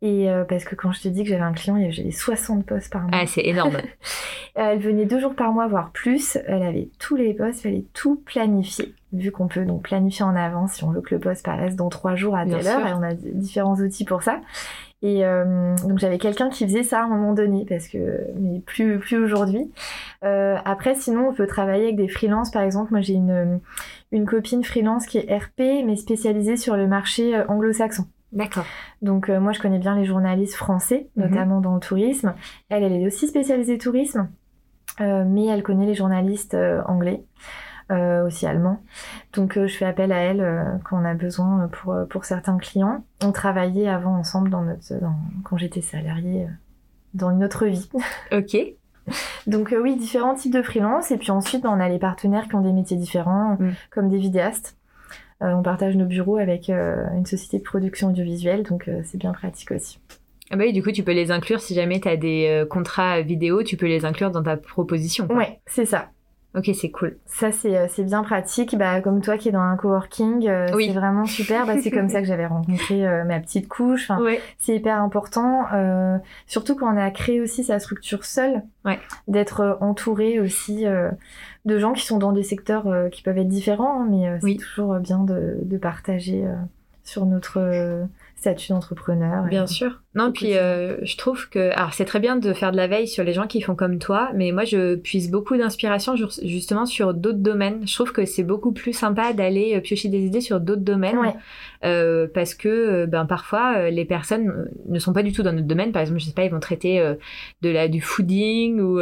Et 0.00 0.28
parce 0.48 0.64
que 0.64 0.74
quand 0.74 0.92
je 0.92 1.02
te 1.02 1.08
dis 1.08 1.24
que 1.24 1.28
j'avais 1.30 1.42
un 1.42 1.52
client, 1.52 1.78
j'avais 1.90 2.10
60 2.10 2.64
postes 2.64 2.92
par 2.92 3.02
mois. 3.02 3.10
Ah, 3.12 3.26
c'est 3.26 3.44
énorme. 3.44 3.78
elle 4.54 4.78
venait 4.78 5.04
deux 5.04 5.20
jours 5.20 5.34
par 5.34 5.52
mois, 5.52 5.66
voire 5.66 5.92
plus. 5.92 6.38
Elle 6.46 6.62
avait 6.62 6.88
tous 6.98 7.16
les 7.16 7.34
postes, 7.34 7.60
il 7.60 7.62
fallait 7.62 7.84
tout 7.92 8.16
planifier 8.24 8.94
vu 9.14 9.30
qu'on 9.30 9.46
peut 9.46 9.64
donc 9.64 9.82
planifier 9.82 10.24
en 10.24 10.36
avance 10.36 10.74
si 10.74 10.84
on 10.84 10.90
veut 10.90 11.00
que 11.00 11.14
le 11.14 11.20
poste 11.20 11.44
paraisse 11.44 11.76
dans 11.76 11.88
trois 11.88 12.14
jours 12.14 12.36
à 12.36 12.44
telle 12.44 12.66
heure, 12.66 12.86
et 12.86 12.92
on 12.92 13.02
a 13.02 13.14
différents 13.14 13.76
outils 13.76 14.04
pour 14.04 14.22
ça. 14.22 14.40
Et 15.04 15.22
euh, 15.22 15.76
donc 15.86 15.98
j'avais 15.98 16.16
quelqu'un 16.16 16.48
qui 16.48 16.64
faisait 16.64 16.82
ça 16.82 17.00
à 17.00 17.04
un 17.04 17.08
moment 17.08 17.34
donné, 17.34 17.66
parce 17.68 17.88
que 17.88 18.26
mais 18.40 18.60
plus 18.60 18.98
plus 18.98 19.22
aujourd'hui. 19.22 19.70
Euh, 20.24 20.56
après, 20.64 20.94
sinon, 20.94 21.28
on 21.28 21.34
peut 21.34 21.46
travailler 21.46 21.84
avec 21.84 21.96
des 21.96 22.08
freelances. 22.08 22.50
Par 22.50 22.62
exemple, 22.62 22.90
moi 22.90 23.02
j'ai 23.02 23.12
une 23.12 23.60
une 24.12 24.24
copine 24.24 24.64
freelance 24.64 25.06
qui 25.06 25.18
est 25.18 25.36
RP, 25.36 25.84
mais 25.84 25.96
spécialisée 25.96 26.56
sur 26.56 26.76
le 26.76 26.86
marché 26.86 27.36
euh, 27.36 27.44
anglo-saxon. 27.48 28.06
D'accord. 28.32 28.64
Donc 29.02 29.28
moi 29.28 29.52
je 29.52 29.60
connais 29.60 29.78
bien 29.78 29.94
les 29.94 30.06
journalistes 30.06 30.54
français, 30.54 31.08
mhm. 31.16 31.28
notamment 31.28 31.60
dans 31.60 31.74
le 31.74 31.80
tourisme. 31.80 32.34
Elle, 32.70 32.82
elle 32.82 32.94
est 32.94 33.06
aussi 33.06 33.28
spécialisée 33.28 33.76
tourisme, 33.76 34.28
mais 34.98 35.46
elle 35.46 35.62
connaît 35.62 35.86
les 35.86 35.94
journalistes 35.94 36.56
anglais. 36.86 37.22
Euh, 37.90 38.26
aussi 38.26 38.46
allemand. 38.46 38.82
Donc 39.34 39.58
euh, 39.58 39.66
je 39.66 39.76
fais 39.76 39.84
appel 39.84 40.10
à 40.10 40.16
elle 40.16 40.40
euh, 40.40 40.64
quand 40.84 40.98
on 40.98 41.04
a 41.04 41.12
besoin 41.12 41.68
pour, 41.68 41.94
pour 42.08 42.24
certains 42.24 42.56
clients. 42.56 43.04
On 43.22 43.30
travaillait 43.30 43.88
avant 43.88 44.16
ensemble 44.16 44.48
dans 44.48 44.62
notre, 44.62 44.94
quand 45.44 45.58
j'étais 45.58 45.82
salariée 45.82 46.46
dans 47.12 47.30
une 47.30 47.44
autre 47.44 47.66
vie. 47.66 47.90
Ok. 48.32 48.56
Donc 49.46 49.74
oui, 49.78 49.96
différents 49.96 50.34
types 50.34 50.54
de 50.54 50.62
freelance. 50.62 51.10
Et 51.10 51.18
puis 51.18 51.30
ensuite, 51.30 51.66
on 51.66 51.78
a 51.78 51.90
les 51.90 51.98
partenaires 51.98 52.48
qui 52.48 52.54
ont 52.54 52.62
des 52.62 52.72
métiers 52.72 52.96
différents, 52.96 53.58
mm. 53.60 53.72
comme 53.90 54.08
des 54.08 54.16
vidéastes. 54.16 54.78
on 55.42 55.62
partage 55.62 55.94
nos 55.94 56.06
bureaux 56.06 56.38
avec 56.38 56.70
une 56.70 57.26
société 57.26 57.58
de 57.58 57.64
production 57.64 58.08
audiovisuelle, 58.08 58.62
donc 58.62 58.88
c'est 59.04 59.18
bien 59.18 59.32
pratique 59.32 59.72
aussi. 59.72 60.00
Ah 60.50 60.56
bah 60.56 60.64
oui, 60.64 60.72
du 60.72 60.82
coup, 60.82 60.90
tu 60.90 61.02
peux 61.02 61.12
les 61.12 61.30
inclure 61.30 61.60
si 61.60 61.74
jamais 61.74 62.00
tu 62.00 62.08
as 62.08 62.16
des 62.16 62.64
contrats 62.70 63.20
vidéo, 63.20 63.62
tu 63.62 63.76
peux 63.76 63.88
les 63.88 64.06
inclure 64.06 64.30
dans 64.30 64.42
ta 64.42 64.56
proposition. 64.56 65.28
Oui, 65.30 65.44
c'est 65.66 65.84
ça. 65.84 66.08
Ok, 66.56 66.70
c'est 66.72 66.90
cool. 66.90 67.16
Ça, 67.26 67.50
c'est, 67.50 67.76
euh, 67.76 67.86
c'est 67.88 68.04
bien 68.04 68.22
pratique. 68.22 68.76
Bah, 68.78 69.00
comme 69.00 69.20
toi 69.20 69.36
qui 69.36 69.48
es 69.48 69.52
dans 69.52 69.60
un 69.60 69.76
coworking, 69.76 70.46
euh, 70.48 70.68
c'est 70.68 70.92
vraiment 70.92 71.24
super. 71.24 71.66
Bah, 71.66 71.74
c'est 71.82 71.90
comme 71.90 72.08
ça 72.08 72.20
que 72.20 72.28
j'avais 72.28 72.46
rencontré 72.46 73.04
euh, 73.06 73.24
ma 73.24 73.40
petite 73.40 73.66
couche. 73.66 74.08
Enfin, 74.08 74.24
C'est 74.58 74.76
hyper 74.76 75.00
important. 75.00 75.64
surtout 76.46 76.76
quand 76.76 76.94
on 76.94 76.96
a 76.96 77.10
créé 77.10 77.40
aussi 77.40 77.64
sa 77.64 77.80
structure 77.80 78.24
seule. 78.24 78.62
Ouais. 78.84 79.00
D'être 79.26 79.78
entouré 79.80 80.38
aussi 80.38 80.84
de 81.64 81.78
gens 81.78 81.92
qui 81.92 82.06
sont 82.06 82.18
dans 82.18 82.32
des 82.32 82.42
secteurs 82.42 83.10
qui 83.10 83.22
peuvent 83.22 83.38
être 83.38 83.48
différents. 83.48 84.02
Hein, 84.02 84.06
mais 84.08 84.38
c'est 84.40 84.56
toujours 84.56 84.94
bien 85.00 85.20
de, 85.24 85.58
de 85.62 85.76
partager 85.76 86.44
sur 87.02 87.26
notre 87.26 88.06
statut 88.44 88.72
d'entrepreneur. 88.72 89.44
Bien 89.44 89.66
sûr. 89.66 90.02
Non, 90.14 90.30
puis 90.30 90.54
euh, 90.54 90.98
je 91.02 91.16
trouve 91.16 91.48
que 91.48 91.72
alors 91.72 91.94
c'est 91.94 92.04
très 92.04 92.20
bien 92.20 92.36
de 92.36 92.52
faire 92.52 92.72
de 92.72 92.76
la 92.76 92.86
veille 92.86 93.08
sur 93.08 93.24
les 93.24 93.32
gens 93.32 93.46
qui 93.46 93.62
font 93.62 93.74
comme 93.74 93.98
toi, 93.98 94.30
mais 94.34 94.52
moi 94.52 94.64
je 94.64 94.96
puise 94.96 95.30
beaucoup 95.30 95.56
d'inspiration 95.56 96.14
justement 96.42 96.84
sur 96.84 97.14
d'autres 97.14 97.38
domaines. 97.38 97.86
Je 97.86 97.94
trouve 97.94 98.12
que 98.12 98.26
c'est 98.26 98.42
beaucoup 98.42 98.72
plus 98.72 98.92
sympa 98.92 99.32
d'aller 99.32 99.74
euh, 99.74 99.80
piocher 99.80 100.10
des 100.10 100.20
idées 100.26 100.42
sur 100.42 100.60
d'autres 100.60 100.82
domaines 100.82 101.34
euh, 101.84 102.28
parce 102.32 102.54
que 102.54 103.06
ben 103.06 103.24
parfois 103.24 103.88
les 103.88 104.04
personnes 104.04 104.68
ne 104.86 104.98
sont 104.98 105.14
pas 105.14 105.22
du 105.22 105.32
tout 105.32 105.42
dans 105.42 105.52
notre 105.52 105.66
domaine. 105.66 105.90
Par 105.90 106.02
exemple, 106.02 106.20
je 106.20 106.26
sais 106.26 106.34
pas, 106.34 106.44
ils 106.44 106.50
vont 106.50 106.60
traiter 106.60 107.02
de 107.62 107.70
la 107.70 107.88
du 107.88 108.02
fooding 108.02 108.78
ou 108.78 109.00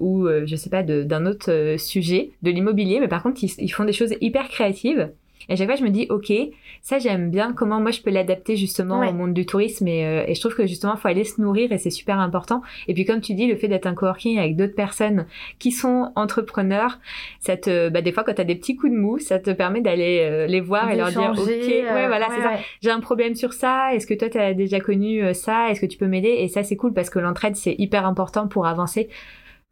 ou 0.00 0.28
je 0.46 0.56
sais 0.56 0.70
pas 0.70 0.82
d'un 0.82 1.26
autre 1.26 1.76
sujet, 1.76 2.32
de 2.42 2.50
l'immobilier, 2.50 2.98
mais 2.98 3.08
par 3.08 3.22
contre 3.22 3.44
ils, 3.44 3.52
ils 3.58 3.68
font 3.68 3.84
des 3.84 3.92
choses 3.92 4.14
hyper 4.22 4.48
créatives 4.48 5.10
et 5.50 5.54
à 5.54 5.56
chaque 5.56 5.66
fois, 5.66 5.74
je 5.74 5.82
me 5.82 5.90
dis, 5.90 6.06
ok, 6.10 6.32
ça 6.80 7.00
j'aime 7.00 7.28
bien. 7.28 7.52
Comment 7.52 7.80
moi 7.80 7.90
je 7.90 8.00
peux 8.00 8.10
l'adapter 8.10 8.54
justement 8.54 9.00
au 9.00 9.12
monde 9.12 9.34
du 9.34 9.46
tourisme 9.46 9.88
et, 9.88 10.06
euh, 10.06 10.24
et, 10.28 10.36
je 10.36 10.40
trouve 10.40 10.54
que 10.54 10.64
justement, 10.64 10.94
il 10.94 11.00
faut 11.00 11.08
aller 11.08 11.24
se 11.24 11.40
nourrir 11.40 11.72
et 11.72 11.78
c'est 11.78 11.90
super 11.90 12.20
important. 12.20 12.62
Et 12.86 12.94
puis 12.94 13.04
comme 13.04 13.20
tu 13.20 13.34
dis, 13.34 13.48
le 13.48 13.56
fait 13.56 13.66
d'être 13.66 13.86
un 13.86 13.94
coworking 13.94 14.38
avec 14.38 14.54
d'autres 14.54 14.76
personnes 14.76 15.26
qui 15.58 15.72
sont 15.72 16.12
entrepreneurs, 16.14 17.00
ça 17.40 17.56
te, 17.56 17.88
bah, 17.88 18.00
des 18.00 18.12
fois 18.12 18.22
quand 18.22 18.34
tu 18.34 18.40
as 18.40 18.44
des 18.44 18.54
petits 18.54 18.76
coups 18.76 18.92
de 18.92 18.96
mou, 18.96 19.18
ça 19.18 19.40
te 19.40 19.50
permet 19.50 19.80
d'aller 19.80 20.20
euh, 20.22 20.46
les 20.46 20.60
voir 20.60 20.88
et 20.88 20.96
leur 20.96 21.08
dire, 21.08 21.32
ok, 21.36 21.48
ouais, 21.48 21.84
euh, 21.84 22.06
voilà, 22.06 22.28
c'est 22.30 22.42
ça. 22.42 22.52
J'ai 22.80 22.90
un 22.90 23.00
problème 23.00 23.34
sur 23.34 23.52
ça. 23.52 23.92
Est-ce 23.92 24.06
que 24.06 24.14
toi 24.14 24.28
tu 24.28 24.38
as 24.38 24.54
déjà 24.54 24.78
connu 24.78 25.34
ça? 25.34 25.68
Est-ce 25.70 25.80
que 25.80 25.86
tu 25.86 25.98
peux 25.98 26.06
m'aider? 26.06 26.28
Et 26.28 26.46
ça 26.46 26.62
c'est 26.62 26.76
cool 26.76 26.92
parce 26.92 27.10
que 27.10 27.18
l'entraide 27.18 27.56
c'est 27.56 27.74
hyper 27.76 28.06
important 28.06 28.46
pour 28.46 28.68
avancer. 28.68 29.08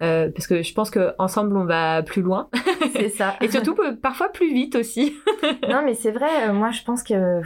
Euh, 0.01 0.31
parce 0.31 0.47
que 0.47 0.63
je 0.63 0.73
pense 0.75 0.91
qu'ensemble 0.91 1.57
on 1.57 1.65
va 1.65 2.03
plus 2.03 2.23
loin. 2.23 2.49
C'est 2.93 3.09
ça. 3.09 3.35
et 3.41 3.51
surtout 3.51 3.75
parfois 4.01 4.29
plus 4.29 4.53
vite 4.53 4.77
aussi. 4.77 5.15
non 5.69 5.83
mais 5.85 5.95
c'est 5.95 6.13
vrai, 6.13 6.49
euh, 6.49 6.53
moi 6.53 6.71
je 6.71 6.83
pense 6.85 7.03
que 7.03 7.41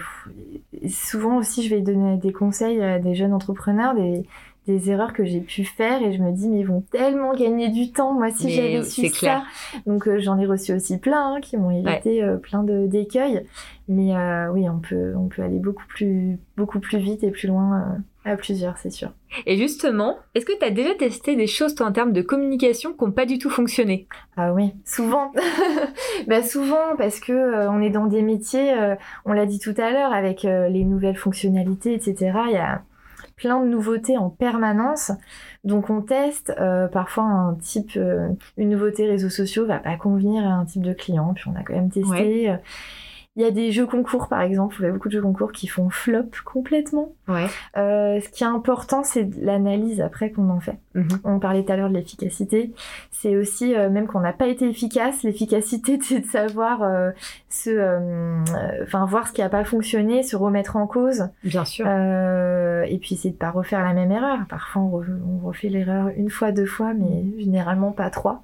souvent 0.89 1.39
aussi 1.39 1.67
je 1.67 1.75
vais 1.75 1.81
donner 1.81 2.19
des 2.19 2.33
conseils 2.33 2.83
à 2.83 2.99
des 2.99 3.15
jeunes 3.15 3.33
entrepreneurs, 3.33 3.95
des, 3.95 4.25
des 4.67 4.91
erreurs 4.91 5.15
que 5.15 5.25
j'ai 5.25 5.41
pu 5.41 5.65
faire 5.65 6.03
et 6.03 6.13
je 6.13 6.21
me 6.23 6.31
dis 6.31 6.47
mais 6.47 6.61
ils 6.61 6.67
vont 6.67 6.83
tellement 6.91 7.33
gagner 7.33 7.71
du 7.71 7.91
temps 7.91 8.13
moi 8.13 8.31
si 8.31 8.51
j'avais 8.51 8.83
su 8.83 9.09
ça. 9.09 9.45
Donc 9.87 10.07
euh, 10.07 10.21
j'en 10.21 10.39
ai 10.39 10.45
reçu 10.45 10.75
aussi 10.75 10.99
plein 10.99 11.37
hein, 11.37 11.41
qui 11.41 11.57
m'ont 11.57 11.71
évité 11.71 12.23
plein 12.43 12.65
de 12.65 12.87
d'écueils. 12.87 13.47
Mais 13.89 14.13
oui, 14.51 14.69
on 14.69 14.79
peut 14.79 15.15
on 15.17 15.29
peut 15.29 15.41
aller 15.41 15.59
beaucoup 15.59 15.87
plus 15.89 16.39
beaucoup 16.59 16.81
plus 16.81 16.99
vite 16.99 17.25
et 17.25 17.31
plus 17.31 17.49
loin 17.49 17.97
À 18.25 18.37
plusieurs, 18.37 18.79
c'est 18.79 18.91
sûr. 18.91 19.11
Et 19.47 19.57
justement, 19.57 20.19
est-ce 20.35 20.47
que 20.47 20.57
tu 20.57 20.65
as 20.65 20.71
déjà 20.71 20.95
testé 20.95 21.35
des 21.35 21.49
choses 21.49 21.75
toi, 21.75 21.89
en 21.89 21.93
termes 21.93 22.13
de 22.13 22.23
communication 22.23 22.93
qui 22.93 23.05
n'ont 23.05 23.11
pas 23.11 23.27
du 23.27 23.39
tout 23.39 23.51
fonctionné? 23.51 24.07
Ah 24.37 24.53
oui, 24.53 24.75
souvent. 24.85 25.33
bah 26.29 26.43
souvent 26.43 26.97
parce 26.97 27.19
que 27.19 27.33
euh, 27.33 27.71
on 27.71 27.81
est 27.81 27.91
dans 27.91 28.07
des 28.07 28.23
métiers, 28.23 28.75
euh, 28.75 28.95
on 29.25 29.33
l'a 29.33 29.45
dit 29.45 29.59
tout 29.59 29.75
à 29.77 29.91
l'heure, 29.91 30.13
avec 30.13 30.45
euh, 30.45 30.69
les 30.69 30.85
nouvelles 30.85 31.17
fonctionnalités, 31.17 31.95
etc. 31.95 32.33
Il 32.47 32.53
y 32.53 32.57
a 32.59 32.83
plein 33.37 33.61
de 33.61 33.67
nouveautés 33.67 34.17
en 34.17 34.31
permanence. 34.31 35.11
Donc 35.65 35.91
on 35.91 36.01
teste 36.01 36.55
parfois 36.93 37.25
un 37.25 37.55
type, 37.55 37.99
une 38.57 38.69
nouveauté 38.69 39.09
réseaux 39.09 39.31
sociaux 39.31 39.67
va 39.67 39.79
pas 39.79 39.97
convenir 39.97 40.45
à 40.45 40.51
un 40.51 40.65
type 40.65 40.83
de 40.83 40.93
client, 40.93 41.33
puis 41.35 41.45
on 41.49 41.59
a 41.59 41.65
quand 41.65 41.75
même 41.75 41.91
testé. 41.91 42.55
Il 43.37 43.43
y 43.43 43.47
a 43.47 43.51
des 43.51 43.73
jeux 43.73 43.87
concours, 43.87 44.29
par 44.29 44.43
exemple. 44.43 44.77
Il 44.81 44.85
y 44.85 44.89
a 44.89 44.91
beaucoup 44.91 45.09
de 45.09 45.15
jeux 45.15 45.23
concours 45.23 45.53
qui 45.53 45.67
font 45.67 45.89
flop 45.89 46.29
complètement. 46.45 47.15
Ouais. 47.29 47.47
Euh, 47.79 48.21
ce 48.21 48.29
qui 48.29 48.45
est 48.45 48.47
important, 48.47 49.05
c'est 49.05 49.27
l'analyse 49.41 50.03
après 50.03 50.31
qu'on 50.31 50.51
en 50.51 50.61
fait. 50.61 50.77
Mhm. 50.95 51.09
On 51.25 51.39
parlait 51.39 51.65
tout 51.65 51.73
à 51.73 51.77
l'heure 51.77 51.89
de 51.89 51.95
l'efficacité. 51.95 52.73
C'est 53.11 53.37
aussi, 53.37 53.75
euh, 53.75 53.89
même 53.89 54.07
qu'on 54.07 54.21
n'a 54.21 54.35
pas 54.35 54.49
été 54.49 54.69
efficace, 54.69 55.23
l'efficacité, 55.23 55.99
c'est 56.03 56.21
de 56.27 56.27
savoir 56.27 56.83
euh, 56.83 57.11
se, 57.49 57.71
euh, 57.71 58.43
enfin, 58.83 59.07
voir 59.07 59.29
ce 59.29 59.33
qui 59.33 59.41
n'a 59.41 59.49
pas 59.49 59.65
fonctionné, 59.65 60.23
se 60.23 60.37
remettre 60.37 60.77
en 60.77 60.87
cause. 60.87 61.29
Bien 61.43 61.65
sûr. 61.65 61.87
et 61.87 62.99
puis, 63.01 63.17
c'est 63.17 63.31
de 63.31 63.37
pas 63.37 63.51
refaire 63.51 63.83
la 63.83 63.95
même 63.95 64.13
erreur. 64.13 64.41
Parfois, 64.49 64.83
on, 64.83 65.47
refait 65.47 65.69
l'erreur 65.69 66.11
une 66.17 66.31
fois, 66.31 66.53
deux 66.53 66.67
fois, 66.67 66.93
mais 66.95 67.25
généralement 67.39 67.93
pas 67.93 68.11
trois. 68.11 68.43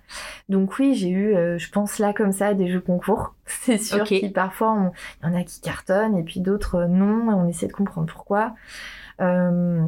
Donc 0.48 0.78
oui, 0.78 0.94
j'ai 0.94 1.10
eu, 1.10 1.34
je 1.58 1.70
pense 1.70 1.98
là 1.98 2.12
comme 2.12 2.32
ça, 2.32 2.54
des 2.54 2.68
jeux 2.68 2.80
concours. 2.80 3.34
C'est 3.48 3.78
sûr 3.78 4.02
okay. 4.02 4.20
qui 4.20 4.28
parfois 4.28 4.77
il 5.22 5.26
y 5.26 5.30
en 5.30 5.34
a 5.34 5.42
qui 5.44 5.60
cartonnent 5.60 6.16
et 6.16 6.22
puis 6.22 6.40
d'autres 6.40 6.76
euh, 6.76 6.86
non, 6.86 7.30
et 7.30 7.34
on 7.34 7.48
essaie 7.48 7.66
de 7.66 7.72
comprendre 7.72 8.10
pourquoi. 8.12 8.54
Euh, 9.20 9.82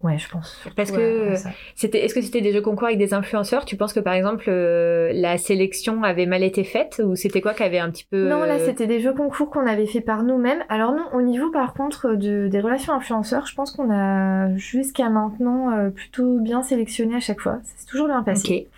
Ouais, 0.00 0.16
je 0.16 0.28
pense. 0.28 0.64
Parce 0.76 0.92
que 0.92 1.34
c'était, 1.74 2.04
est-ce 2.04 2.14
que 2.14 2.22
c'était 2.22 2.40
des 2.40 2.52
jeux 2.52 2.60
concours 2.60 2.86
avec 2.86 2.98
des 2.98 3.14
influenceurs? 3.14 3.64
Tu 3.64 3.76
penses 3.76 3.92
que 3.92 3.98
par 3.98 4.14
exemple 4.14 4.44
euh, 4.46 5.10
la 5.12 5.38
sélection 5.38 6.04
avait 6.04 6.24
mal 6.24 6.44
été 6.44 6.62
faite 6.62 7.02
ou 7.04 7.16
c'était 7.16 7.40
quoi 7.40 7.52
qui 7.52 7.64
avait 7.64 7.80
un 7.80 7.90
petit 7.90 8.06
peu 8.08 8.28
Non, 8.28 8.44
là 8.44 8.60
c'était 8.60 8.86
des 8.86 9.00
jeux 9.00 9.12
concours 9.12 9.50
qu'on 9.50 9.66
avait 9.66 9.88
fait 9.88 10.00
par 10.00 10.22
nous-mêmes. 10.22 10.62
Alors 10.68 10.92
non, 10.92 11.04
au 11.14 11.20
niveau 11.20 11.50
par 11.50 11.74
contre 11.74 12.14
de, 12.14 12.46
des 12.46 12.60
relations 12.60 12.92
influenceurs, 12.92 13.46
je 13.46 13.56
pense 13.56 13.72
qu'on 13.72 13.90
a 13.90 14.54
jusqu'à 14.56 15.10
maintenant 15.10 15.90
plutôt 15.90 16.38
bien 16.38 16.62
sélectionné 16.62 17.16
à 17.16 17.20
chaque 17.20 17.40
fois. 17.40 17.58
C'est 17.64 17.88
toujours 17.88 18.06
bien 18.06 18.22
passé. 18.22 18.68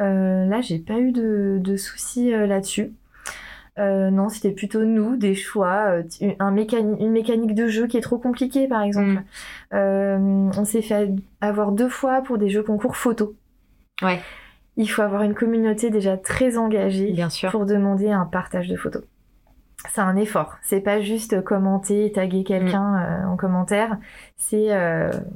Euh, 0.00 0.46
là, 0.46 0.60
j'ai 0.60 0.78
pas 0.78 0.98
eu 0.98 1.12
de, 1.12 1.58
de 1.60 1.76
soucis 1.76 2.30
là-dessus. 2.30 2.92
Euh, 3.78 4.10
non, 4.10 4.28
c'était 4.28 4.50
plutôt 4.50 4.84
nous, 4.84 5.16
des 5.16 5.34
choix, 5.34 6.02
euh, 6.22 6.32
un 6.38 6.50
mécanique, 6.50 7.00
une 7.00 7.10
mécanique 7.10 7.54
de 7.54 7.68
jeu 7.68 7.86
qui 7.86 7.96
est 7.96 8.02
trop 8.02 8.18
compliquée, 8.18 8.68
par 8.68 8.82
exemple. 8.82 9.12
Mm. 9.12 9.24
Euh, 9.74 10.50
on 10.56 10.64
s'est 10.64 10.82
fait 10.82 11.10
avoir 11.40 11.72
deux 11.72 11.88
fois 11.88 12.20
pour 12.20 12.36
des 12.36 12.50
jeux 12.50 12.62
concours 12.62 12.96
photo. 12.96 13.34
Ouais. 14.02 14.20
Il 14.76 14.90
faut 14.90 15.02
avoir 15.02 15.22
une 15.22 15.34
communauté 15.34 15.90
déjà 15.90 16.16
très 16.16 16.58
engagée 16.58 17.12
Bien 17.12 17.30
sûr. 17.30 17.50
pour 17.50 17.66
demander 17.66 18.10
un 18.10 18.26
partage 18.26 18.68
de 18.68 18.76
photos. 18.76 19.02
C'est 19.90 20.00
un 20.00 20.16
effort. 20.16 20.58
C'est 20.62 20.80
pas 20.80 21.00
juste 21.00 21.42
commenter, 21.42 22.12
taguer 22.12 22.44
quelqu'un 22.44 23.22
mm. 23.24 23.28
en 23.28 23.36
commentaire. 23.36 23.96
C'est 24.36 24.68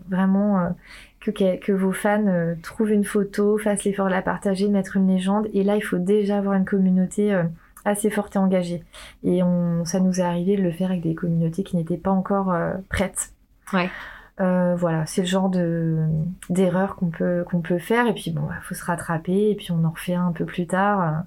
vraiment 0.09 0.75
que, 1.20 1.57
que, 1.57 1.72
vos 1.72 1.92
fans 1.92 2.55
trouvent 2.62 2.92
une 2.92 3.05
photo, 3.05 3.59
fassent 3.59 3.85
l'effort 3.85 4.07
de 4.07 4.12
la 4.12 4.22
partager, 4.22 4.68
mettre 4.68 4.96
une 4.96 5.09
légende. 5.09 5.49
Et 5.53 5.64
là, 5.64 5.77
il 5.77 5.83
faut 5.83 5.99
déjà 5.99 6.38
avoir 6.38 6.55
une 6.55 6.64
communauté 6.64 7.35
assez 7.87 8.11
forte 8.11 8.37
et 8.37 8.38
engagée. 8.38 8.83
Et 9.25 9.42
on, 9.42 9.85
ça 9.85 10.01
nous 10.01 10.20
est 10.20 10.25
arrivé 10.25 10.57
de 10.57 10.62
le 10.62 10.72
faire 10.72 10.90
avec 10.90 11.03
des 11.03 11.14
communautés 11.14 11.62
qui 11.62 11.77
n'étaient 11.77 11.96
pas 11.96 12.11
encore 12.11 12.53
euh, 12.53 12.75
prêtes. 12.90 13.33
Ouais. 13.72 13.88
Euh, 14.40 14.75
voilà, 14.77 15.07
c'est 15.07 15.22
le 15.22 15.27
genre 15.27 15.49
de 15.49 16.05
d'erreur 16.51 16.96
qu'on 16.96 17.07
peut 17.07 17.42
qu'on 17.51 17.61
peut 17.61 17.79
faire 17.79 18.07
et 18.07 18.12
puis 18.12 18.31
bon, 18.33 18.42
il 18.44 18.49
bah, 18.49 18.61
faut 18.61 18.75
se 18.75 18.85
rattraper 18.85 19.51
et 19.51 19.55
puis 19.55 19.70
on 19.70 19.83
en 19.85 19.90
refait 19.90 20.14
un, 20.14 20.33
peu 20.33 20.44
plus 20.44 20.66
tard. 20.66 21.25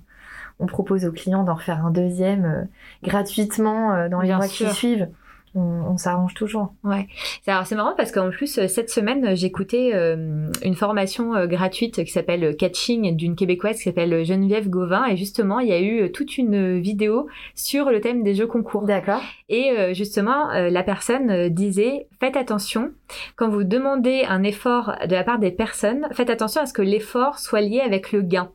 On 0.60 0.68
propose 0.68 1.06
aux 1.06 1.12
clients 1.12 1.44
d'en 1.44 1.56
refaire 1.56 1.84
un 1.84 1.90
deuxième 1.90 2.46
euh, 2.46 2.64
gratuitement 3.02 4.08
dans 4.10 4.22
les 4.22 4.36
mois 4.36 4.48
qui 4.48 4.70
suivent 4.70 5.08
on, 5.56 5.98
s'arrange 5.98 6.34
toujours. 6.34 6.74
Ouais. 6.84 7.08
Alors 7.48 7.66
c'est 7.66 7.76
marrant 7.76 7.94
parce 7.98 8.12
qu'en 8.12 8.30
plus 8.30 8.58
euh, 8.58 8.68
cette 8.68 8.90
semaine 8.90 9.36
j'écoutais 9.36 9.92
euh, 9.94 10.48
une 10.64 10.76
formation 10.76 11.36
euh, 11.36 11.48
gratuite 11.48 12.04
qui 12.04 12.12
s'appelle 12.12 12.56
Catching 12.56 13.16
d'une 13.16 13.36
québécoise 13.36 13.78
qui 13.78 13.84
s'appelle 13.84 14.24
Geneviève 14.24 14.70
Gauvin 14.70 15.06
et 15.08 15.18
justement 15.18 15.60
il 15.60 15.70
y 15.70 15.74
a 15.74 15.82
eu 15.82 16.12
toute 16.12 16.38
une 16.38 16.80
vidéo 16.80 17.28
sur 17.56 17.90
le 17.90 18.00
thème 18.00 18.24
des 18.24 18.36
jeux 18.36 18.48
concours. 18.48 18.84
D'accord. 18.84 19.22
Et 19.50 19.94
justement 19.94 20.52
la 20.52 20.84
personne 20.84 21.50
disait 21.50 22.08
faites 22.20 22.38
attention 22.38 22.92
quand 23.36 23.50
vous 23.50 23.64
demandez 23.64 24.24
un 24.28 24.44
effort 24.44 24.96
de 25.08 25.14
la 25.14 25.24
part 25.24 25.40
des 25.40 25.52
personnes, 25.52 26.08
faites 26.12 26.30
attention 26.30 26.62
à 26.62 26.66
ce 26.66 26.74
que 26.74 26.82
l'effort 26.82 27.40
soit 27.40 27.62
lié 27.62 27.80
avec 27.80 28.12
le 28.12 28.22
gain. 28.22 28.52